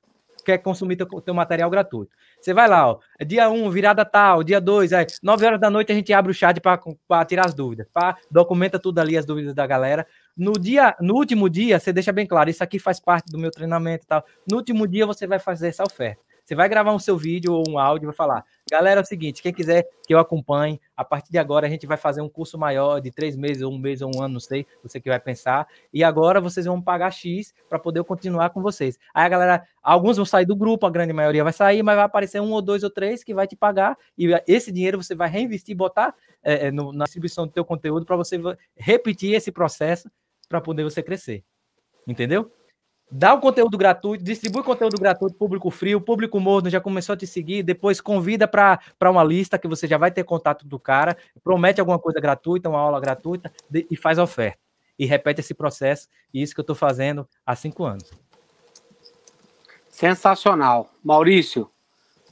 [0.44, 2.12] quer consumir teu, teu material gratuito.
[2.40, 5.60] Você vai lá, ó, é dia 1, um, virada tal, dia 2, é 9 horas
[5.60, 9.16] da noite a gente abre o chat para tirar as dúvidas, pá, documenta tudo ali,
[9.16, 10.06] as dúvidas da galera.
[10.36, 13.50] No dia, no último dia, você deixa bem claro, isso aqui faz parte do meu
[13.50, 14.24] treinamento e tal.
[14.50, 16.22] No último dia você vai fazer essa oferta.
[16.50, 19.06] Você vai gravar um seu vídeo ou um áudio e vai falar: galera, é o
[19.06, 22.28] seguinte, quem quiser que eu acompanhe, a partir de agora a gente vai fazer um
[22.28, 25.08] curso maior de três meses, ou um mês, ou um ano, não sei, você que
[25.08, 25.68] vai pensar.
[25.94, 28.98] E agora vocês vão pagar X para poder continuar com vocês.
[29.14, 32.04] Aí a galera, alguns vão sair do grupo, a grande maioria vai sair, mas vai
[32.04, 35.28] aparecer um ou dois ou três que vai te pagar, e esse dinheiro você vai
[35.28, 38.40] reinvestir, botar é, no, na distribuição do teu conteúdo para você
[38.76, 40.10] repetir esse processo
[40.48, 41.44] para poder você crescer.
[42.06, 42.50] Entendeu?
[43.12, 47.26] Dá o conteúdo gratuito, distribui conteúdo gratuito, público frio, público morno já começou a te
[47.26, 51.80] seguir, depois convida para uma lista que você já vai ter contato do cara, promete
[51.80, 54.60] alguma coisa gratuita, uma aula gratuita de, e faz oferta.
[54.96, 58.08] E repete esse processo, e isso que eu estou fazendo há cinco anos.
[59.88, 60.94] Sensacional.
[61.02, 61.68] Maurício,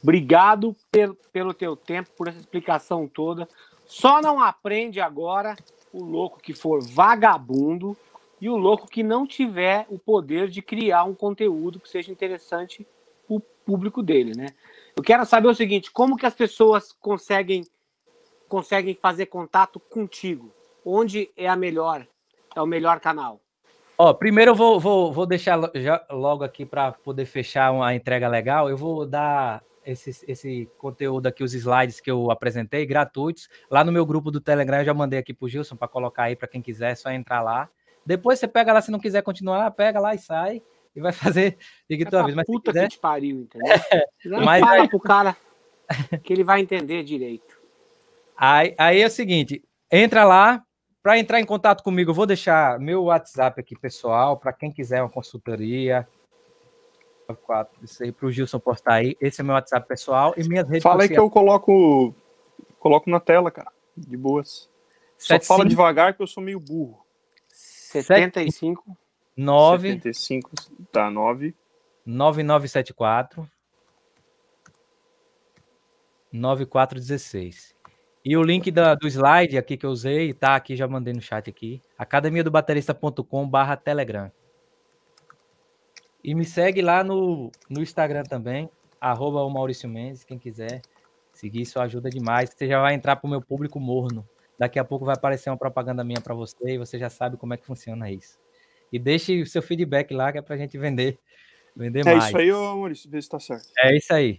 [0.01, 3.49] obrigado pelo, pelo teu tempo, por essa explicação toda.
[3.89, 5.57] Só não aprende agora
[5.91, 7.97] o louco que for vagabundo
[8.39, 12.87] e o louco que não tiver o poder de criar um conteúdo que seja interessante
[13.27, 14.49] para o público dele, né?
[14.95, 17.65] Eu quero saber o seguinte, como que as pessoas conseguem
[18.47, 20.53] conseguem fazer contato contigo?
[20.85, 22.07] Onde é a melhor
[22.55, 23.41] é o melhor canal?
[23.97, 28.29] Ó, primeiro eu vou, vou, vou deixar já logo aqui para poder fechar uma entrega
[28.29, 28.69] legal.
[28.69, 33.49] Eu vou dar esse, esse conteúdo aqui, os slides que eu apresentei, gratuitos.
[33.71, 36.25] Lá no meu grupo do Telegram, eu já mandei aqui para o Gilson para colocar
[36.25, 37.71] aí para quem quiser, é só entrar lá.
[38.05, 40.63] Depois você pega lá, se não quiser continuar, pega lá e sai
[40.95, 41.57] e vai fazer
[41.89, 42.35] de tua vez.
[42.35, 42.89] Mas puta quiser...
[42.89, 43.69] que te pariu, entendeu?
[43.91, 45.37] É, mas fala pro cara
[46.23, 47.59] que ele vai entender direito.
[48.37, 50.63] Aí, aí é o seguinte, entra lá,
[51.03, 55.01] para entrar em contato comigo, eu vou deixar meu WhatsApp aqui pessoal, para quem quiser
[55.01, 56.07] uma consultoria.
[57.83, 59.17] Isso aí para o Gilson postar aí.
[59.21, 62.15] Esse é meu WhatsApp pessoal e minhas redes Fala aí que eu coloco,
[62.79, 63.71] coloco na tela, cara.
[63.97, 64.71] De boas.
[65.19, 67.05] Só fala devagar que eu sou meio burro.
[67.49, 68.97] 75
[69.37, 70.51] 9 75
[70.93, 71.55] tá 9
[72.05, 73.49] 9974
[76.33, 77.75] 9416.
[78.25, 81.21] E o link da, do slide aqui que eu usei, tá aqui, já mandei no
[81.21, 84.31] chat aqui, academia do barra telegram.
[86.29, 88.69] E me segue lá no, no Instagram também,
[89.01, 90.83] arroba o Maurício Mendes, quem quiser
[91.33, 92.51] seguir, isso ajuda demais.
[92.51, 94.29] Você já vai entrar para o meu público morno.
[94.59, 97.55] Daqui a pouco vai aparecer uma propaganda minha para você e você já sabe como
[97.55, 98.39] é que funciona isso.
[98.93, 101.19] E deixe o seu feedback lá, que é para a gente vender,
[101.75, 102.25] vender é mais.
[102.25, 103.67] É isso aí, ô Maurício, vê se está certo.
[103.79, 104.39] É isso aí.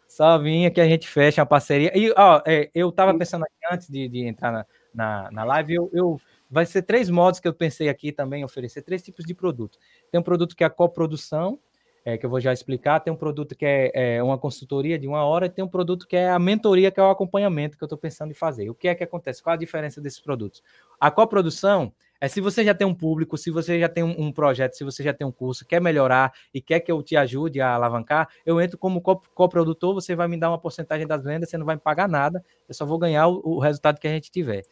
[0.06, 1.90] Só vinha que a gente fecha uma parceria.
[1.96, 5.74] E, ó, é, eu tava pensando aqui, antes de, de entrar na, na, na live,
[5.74, 6.20] eu, eu,
[6.50, 9.78] vai ser três modos que eu pensei aqui também oferecer, três tipos de produto.
[10.12, 11.58] Tem um produto que é a coprodução,
[12.04, 15.08] é, que eu vou já explicar, tem um produto que é, é, uma consultoria de
[15.08, 17.82] uma hora, e tem um produto que é a mentoria, que é o acompanhamento que
[17.82, 18.68] eu estou pensando em fazer.
[18.68, 19.42] O que é que acontece?
[19.42, 20.62] Qual a diferença desses produtos?
[21.00, 24.32] A coprodução é se você já tem um público, se você já tem um, um,
[24.32, 27.60] projeto, se você já tem um curso, quer melhorar e quer que eu te ajude
[27.60, 31.58] a alavancar, eu entro como coprodutor, você vai me dar uma porcentagem das vendas, você
[31.58, 34.30] não vai me pagar nada, eu só vou ganhar o, o resultado que a gente
[34.30, 34.62] tiver.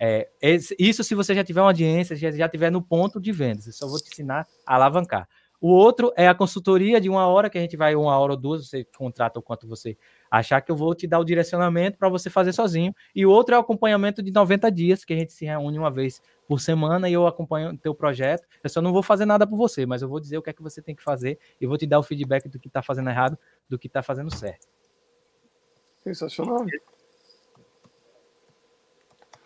[0.00, 0.28] É,
[0.78, 3.72] isso se você já tiver uma audiência, já, já tiver no ponto de vendas, eu
[3.72, 5.28] só vou te ensinar a alavancar.
[5.62, 8.36] O outro é a consultoria de uma hora, que a gente vai uma hora ou
[8.36, 9.96] duas, você contrata o quanto você
[10.28, 12.92] achar que eu vou te dar o direcionamento para você fazer sozinho.
[13.14, 15.88] E o outro é o acompanhamento de 90 dias, que a gente se reúne uma
[15.88, 16.20] vez
[16.52, 18.46] por semana e eu acompanho o teu projeto.
[18.62, 20.52] Eu só não vou fazer nada por você, mas eu vou dizer o que é
[20.52, 23.08] que você tem que fazer e vou te dar o feedback do que está fazendo
[23.08, 24.68] errado, do que está fazendo certo.
[26.04, 26.66] Sensacional.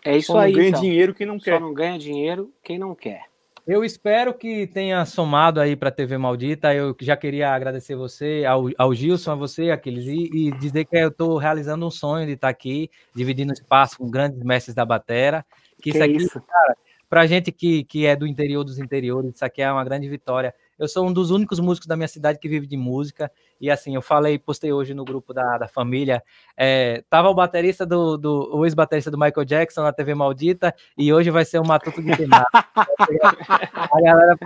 [0.03, 0.51] É isso só aí.
[0.51, 0.81] Não ganha então.
[0.81, 1.53] dinheiro quem não quer.
[1.53, 3.21] Só não ganha dinheiro quem não quer.
[3.65, 6.73] Eu espero que tenha somado aí para a TV Maldita.
[6.73, 10.97] Eu já queria agradecer você, ao, ao Gilson, a você, Aquiles, e, e dizer que
[10.97, 14.83] eu estou realizando um sonho de estar tá aqui, dividindo espaço com grandes mestres da
[14.83, 15.45] batera.
[15.77, 16.41] Que, que isso aqui, isso?
[16.41, 16.77] cara,
[17.09, 20.53] para gente que, que é do interior dos interiores, isso aqui é uma grande vitória.
[20.77, 23.31] Eu sou um dos únicos músicos da minha cidade que vive de música.
[23.59, 26.21] E assim, eu falei, postei hoje no grupo da, da família.
[26.55, 31.11] É, tava o baterista do, do o ex-baterista do Michael Jackson na TV Maldita, e
[31.11, 34.37] hoje vai ser o Matuto de A galera.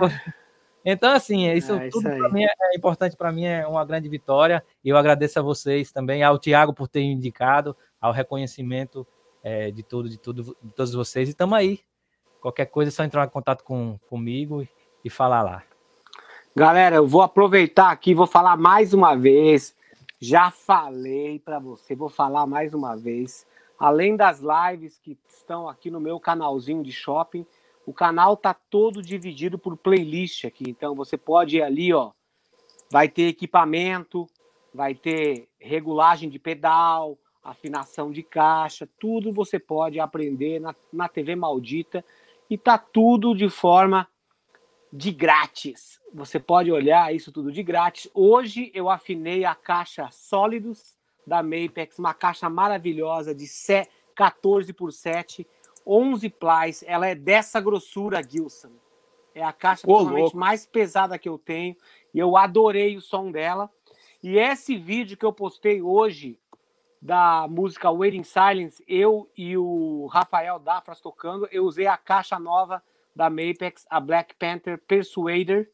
[0.84, 3.84] Então, assim, isso, é, isso tudo para mim é, é importante para mim, é uma
[3.84, 4.64] grande vitória.
[4.84, 9.06] E eu agradeço a vocês também, ao Tiago por ter indicado, ao reconhecimento
[9.42, 11.28] é, de tudo, de tudo, de todos vocês.
[11.28, 11.80] E estamos aí.
[12.42, 14.66] Qualquer coisa é só entrar em contato com, comigo
[15.04, 15.62] e, falar lá.
[16.56, 19.76] Galera, eu vou aproveitar aqui, vou falar mais uma vez.
[20.18, 23.46] Já falei para você, vou falar mais uma vez.
[23.78, 27.46] Além das lives que estão aqui no meu canalzinho de shopping,
[27.86, 30.64] o canal tá todo dividido por playlist aqui.
[30.68, 32.10] Então você pode ir ali, ó.
[32.90, 34.26] Vai ter equipamento,
[34.74, 41.36] vai ter regulagem de pedal, afinação de caixa, tudo você pode aprender na, na TV
[41.36, 42.04] Maldita
[42.52, 44.06] e tá tudo de forma
[44.92, 45.98] de grátis.
[46.12, 48.10] Você pode olhar isso tudo de grátis.
[48.12, 50.94] Hoje eu afinei a caixa Sólidos
[51.26, 53.46] da Mapex, uma caixa maravilhosa de
[54.14, 55.46] 14 por 7,
[55.86, 56.84] 11 plies.
[56.86, 58.72] Ela é dessa grossura, Gilson.
[59.34, 59.86] É a caixa
[60.34, 61.74] mais pesada que eu tenho
[62.12, 63.70] e eu adorei o som dela.
[64.22, 66.38] E esse vídeo que eu postei hoje
[67.02, 72.80] da música Waiting Silence, eu e o Rafael Dafras tocando, eu usei a caixa nova
[73.14, 75.68] da Mapex, a Black Panther Persuader,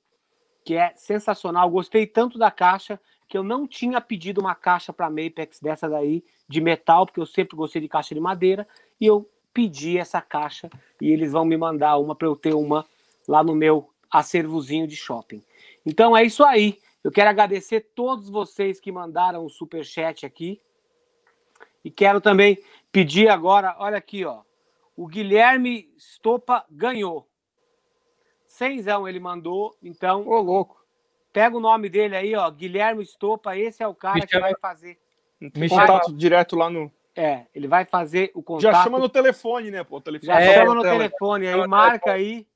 [0.64, 1.68] que é sensacional.
[1.68, 2.98] Gostei tanto da caixa
[3.28, 7.26] que eu não tinha pedido uma caixa para Mapex dessa daí de metal, porque eu
[7.26, 8.66] sempre gostei de caixa de madeira,
[8.98, 12.86] e eu pedi essa caixa e eles vão me mandar uma para eu ter uma
[13.26, 15.42] lá no meu acervozinho de shopping.
[15.84, 16.78] Então é isso aí.
[17.04, 20.60] Eu quero agradecer todos vocês que mandaram o super chat aqui.
[21.84, 22.58] E quero também
[22.90, 24.42] pedir agora, olha aqui, ó.
[24.96, 27.28] O Guilherme Stopa ganhou.
[28.46, 30.26] Cenzão ele mandou, então.
[30.26, 30.84] Ô, louco.
[31.32, 32.50] Pega o nome dele aí, ó.
[32.50, 34.98] Guilherme Stopa, esse é o cara que vai fazer.
[35.40, 36.90] Me contato direto lá no.
[37.14, 38.72] É, ele vai fazer o contato.
[38.72, 39.84] Já chama no telefone, né?
[39.84, 40.26] Pô, o telefone.
[40.26, 42.46] Já é, chama no telefone aí, marca aí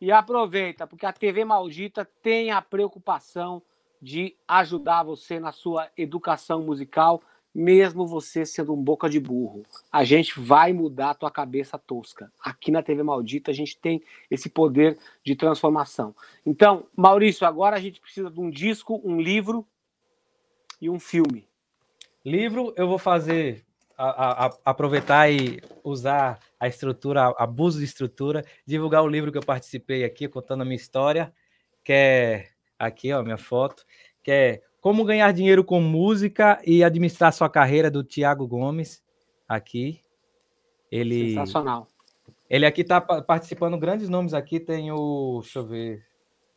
[0.00, 3.62] e aproveita, porque a TV Maldita tem a preocupação
[4.00, 7.22] de ajudar você na sua educação musical
[7.54, 9.62] mesmo você sendo um boca de burro.
[9.92, 12.32] A gente vai mudar a tua cabeça tosca.
[12.40, 16.14] Aqui na TV Maldita a gente tem esse poder de transformação.
[16.44, 19.64] Então, Maurício, agora a gente precisa de um disco, um livro
[20.80, 21.46] e um filme.
[22.24, 23.64] Livro, eu vou fazer
[23.96, 29.44] a, a, aproveitar e usar a estrutura, abuso de estrutura, divulgar o livro que eu
[29.44, 31.32] participei aqui, contando a minha história,
[31.84, 33.84] que é aqui, ó, minha foto,
[34.22, 39.02] que é como ganhar dinheiro com música e administrar sua carreira do Tiago Gomes
[39.48, 40.02] aqui.
[40.92, 41.88] Ele Sensacional.
[42.50, 46.04] Ele aqui está participando grandes nomes aqui, tem o, deixa eu ver,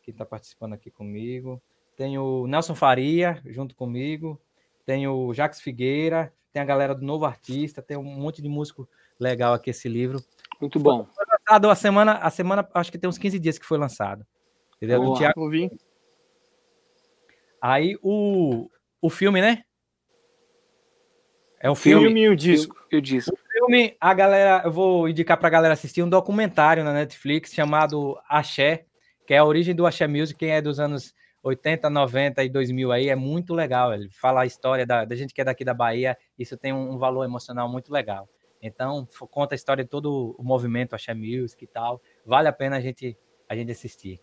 [0.02, 1.58] quem está participando aqui comigo.
[1.96, 4.38] Tem o Nelson Faria junto comigo,
[4.84, 8.86] tem o Jacques Figueira, tem a galera do Novo Artista, tem um monte de músico
[9.18, 10.22] legal aqui esse livro.
[10.60, 11.06] Muito bom.
[11.14, 14.26] Foi lançado a semana, a semana, acho que tem uns 15 dias que foi lançado.
[14.76, 15.00] Entendeu?
[15.00, 15.50] Boa, do Tiago.
[17.60, 18.68] Aí o,
[19.00, 19.62] o filme, né?
[21.60, 22.76] É um filme, filme e o disco.
[22.90, 23.34] E o disco.
[23.34, 28.16] O filme, a galera, eu vou indicar pra galera assistir um documentário na Netflix chamado
[28.28, 28.84] Axé,
[29.26, 31.12] que é a origem do Axé Music, quem é dos anos
[31.42, 33.92] 80, 90 e 2000 aí, é muito legal.
[33.92, 36.92] Ele fala a história da, da gente que é daqui da Bahia, isso tem um,
[36.92, 38.28] um, valor emocional muito legal.
[38.62, 42.00] Então, conta a história de todo o movimento Axé Music e tal.
[42.24, 43.16] Vale a pena a gente,
[43.48, 44.20] a gente assistir.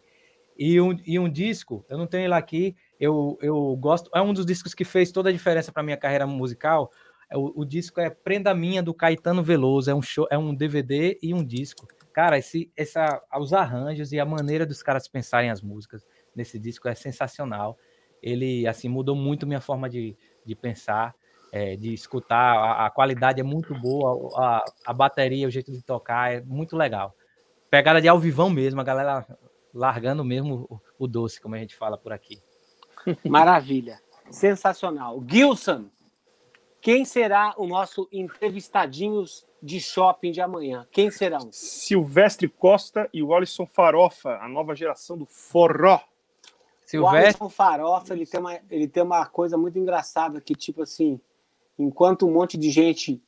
[0.57, 4.33] E um, e um disco, eu não tenho ele aqui, eu, eu gosto, é um
[4.33, 6.91] dos discos que fez toda a diferença para minha carreira musical.
[7.29, 10.53] É o, o, disco é Prenda Minha do Caetano Veloso, é um show, é um
[10.53, 11.87] DVD e um disco.
[12.13, 16.87] Cara, esse, essa, os arranjos e a maneira dos caras pensarem as músicas nesse disco
[16.87, 17.77] é sensacional.
[18.21, 21.13] Ele assim mudou muito minha forma de, de pensar,
[21.51, 22.55] é, de escutar.
[22.55, 26.77] A, a, qualidade é muito boa, a, a bateria, o jeito de tocar é muito
[26.77, 27.13] legal.
[27.69, 29.25] Pegada de alvivão mesmo, a galera
[29.75, 30.65] largando mesmo
[30.97, 32.41] o, o doce, como a gente fala por aqui.
[33.27, 34.01] Maravilha.
[34.31, 35.21] Sensacional.
[35.27, 35.89] Gilson,
[36.81, 40.87] quem será o nosso entrevistadinhos de shopping de amanhã?
[40.91, 41.51] Quem serão?
[41.51, 45.99] Silvestre Costa e o Alisson Farofa, a nova geração do forró.
[46.85, 47.19] Silvestre...
[47.19, 51.19] O Alisson Farofa, ele tem, uma, ele tem uma coisa muito engraçada que, tipo assim,
[51.77, 53.21] enquanto um monte de gente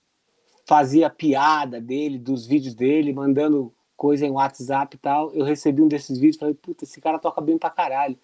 [0.66, 5.88] fazia piada dele, dos vídeos dele, mandando coisa em WhatsApp e tal, eu recebi um
[5.88, 8.17] desses vídeos e falei, puta, esse cara toca bem pra caralho.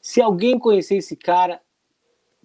[0.00, 1.60] Se alguém conhecer esse cara,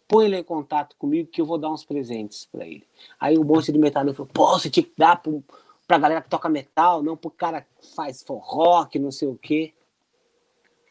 [0.08, 2.86] põe ele em contato comigo que eu vou dar uns presentes para ele.
[3.20, 5.44] Aí um monte de metal falou: pô, você tinha que dar pro,
[5.88, 9.36] pra galera que toca metal, não pro cara que faz forró, que não sei o
[9.36, 9.74] quê.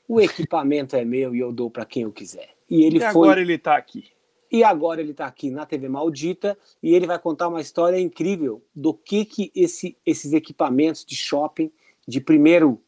[0.09, 2.51] o equipamento é meu e eu dou para quem eu quiser.
[2.69, 3.09] E ele e foi.
[3.09, 4.11] agora ele está aqui.
[4.51, 8.63] E agora ele está aqui na TV Maldita e ele vai contar uma história incrível
[8.75, 11.73] do que, que esse, esses equipamentos de shopping
[12.07, 12.83] de primeiro,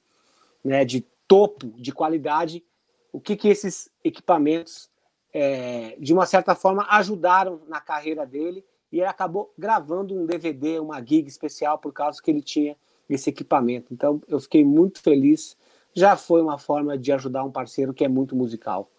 [0.65, 2.65] né, de topo, de qualidade,
[3.13, 4.91] o que, que esses equipamentos,
[5.33, 10.79] é, de uma certa forma, ajudaram na carreira dele e ele acabou gravando um DVD,
[10.79, 12.77] uma gig especial por causa que ele tinha
[13.09, 13.93] esse equipamento.
[13.93, 15.57] Então eu fiquei muito feliz.
[15.95, 18.91] Já foi uma forma de ajudar um parceiro que é muito musical.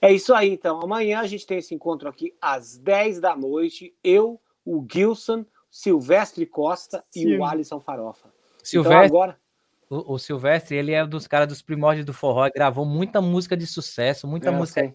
[0.00, 0.80] É isso aí, então.
[0.80, 3.94] Amanhã a gente tem esse encontro aqui às 10 da noite.
[4.02, 7.28] Eu, o Gilson, Silvestre Costa Sim.
[7.28, 8.28] e o Alisson Farofa.
[8.28, 9.41] Então, Silvestre, então agora...
[9.94, 13.56] o, o, Silvestre, ele é um dos caras dos primórdios do forró, gravou muita música
[13.56, 14.94] de sucesso, muita é, música que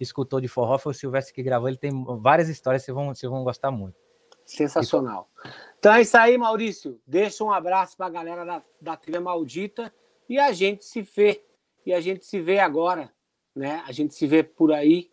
[0.00, 1.90] escutou de forró, foi o Silvestre que gravou, ele tem
[2.20, 3.96] várias histórias, vocês vão, vocês vão gostar muito.
[4.44, 5.30] Sensacional.
[5.78, 7.00] Então é isso aí, Maurício.
[7.06, 9.92] Deixa um abraço para a galera da, da Trilha Maldita
[10.28, 11.42] e a gente se vê.
[11.86, 13.10] E a gente se vê agora
[13.54, 13.82] né?
[13.86, 15.10] A gente se vê por aí.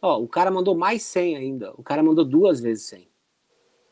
[0.00, 1.72] Ó, o cara mandou mais 100 ainda.
[1.76, 3.08] O cara mandou duas vezes 100.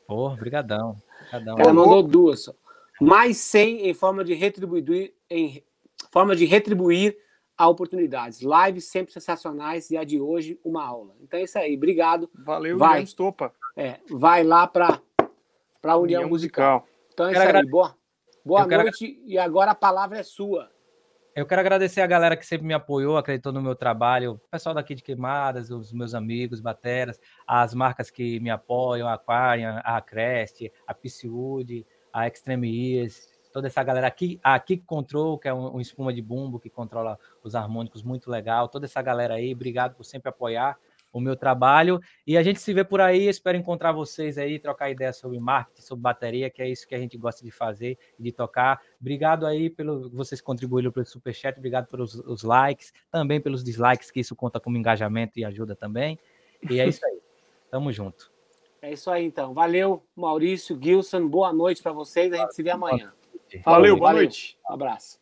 [0.07, 0.97] Porra, brigadão.
[1.31, 1.55] brigadão.
[1.55, 2.55] O cara mandou duas só.
[3.03, 5.63] Mais 100 em forma de retribuir em
[6.11, 7.17] forma de retribuir
[7.57, 8.41] a oportunidades.
[8.41, 11.15] Lives sempre sensacionais e a de hoje uma aula.
[11.21, 11.77] Então é isso aí.
[11.77, 12.29] Obrigado.
[12.35, 13.03] Valeu, vai.
[13.03, 13.53] Estopa.
[13.77, 15.01] É, vai lá para
[15.81, 16.81] para União, União Musical.
[16.81, 16.93] Musical.
[17.13, 17.67] Então é isso aí.
[17.67, 17.97] Boa,
[18.45, 19.29] boa noite quero...
[19.29, 20.71] e agora a palavra é sua.
[21.35, 24.75] Eu quero agradecer a galera que sempre me apoiou, acreditou no meu trabalho, o pessoal
[24.75, 29.99] daqui de Queimadas, os meus amigos, bateras, as marcas que me apoiam, a Aquarian, a
[30.03, 35.55] Crest, a Pisciwood, a Extreme Ears, toda essa galera aqui, a Kick Control, que é
[35.55, 39.53] um, um espuma de bumbo que controla os harmônicos, muito legal, toda essa galera aí,
[39.53, 40.79] obrigado por sempre apoiar
[41.13, 42.01] o meu trabalho.
[42.27, 43.29] E a gente se vê por aí.
[43.29, 46.99] Espero encontrar vocês aí, trocar ideias sobre marketing, sobre bateria, que é isso que a
[46.99, 48.81] gente gosta de fazer e de tocar.
[49.01, 54.21] Obrigado aí pelo vocês contribuíram pelo superchat, obrigado pelos os likes, também pelos dislikes, que
[54.21, 56.19] isso conta como engajamento e ajuda também.
[56.69, 57.19] E é isso aí.
[57.71, 58.33] Tamo junto.
[58.83, 59.55] É isso aí, então.
[59.55, 61.29] Valeu, Maurício, Gilson.
[61.29, 62.33] Boa noite para vocês.
[62.33, 63.13] A gente se vê amanhã.
[63.65, 64.59] Valeu, boa noite.
[64.69, 65.22] Um abraço.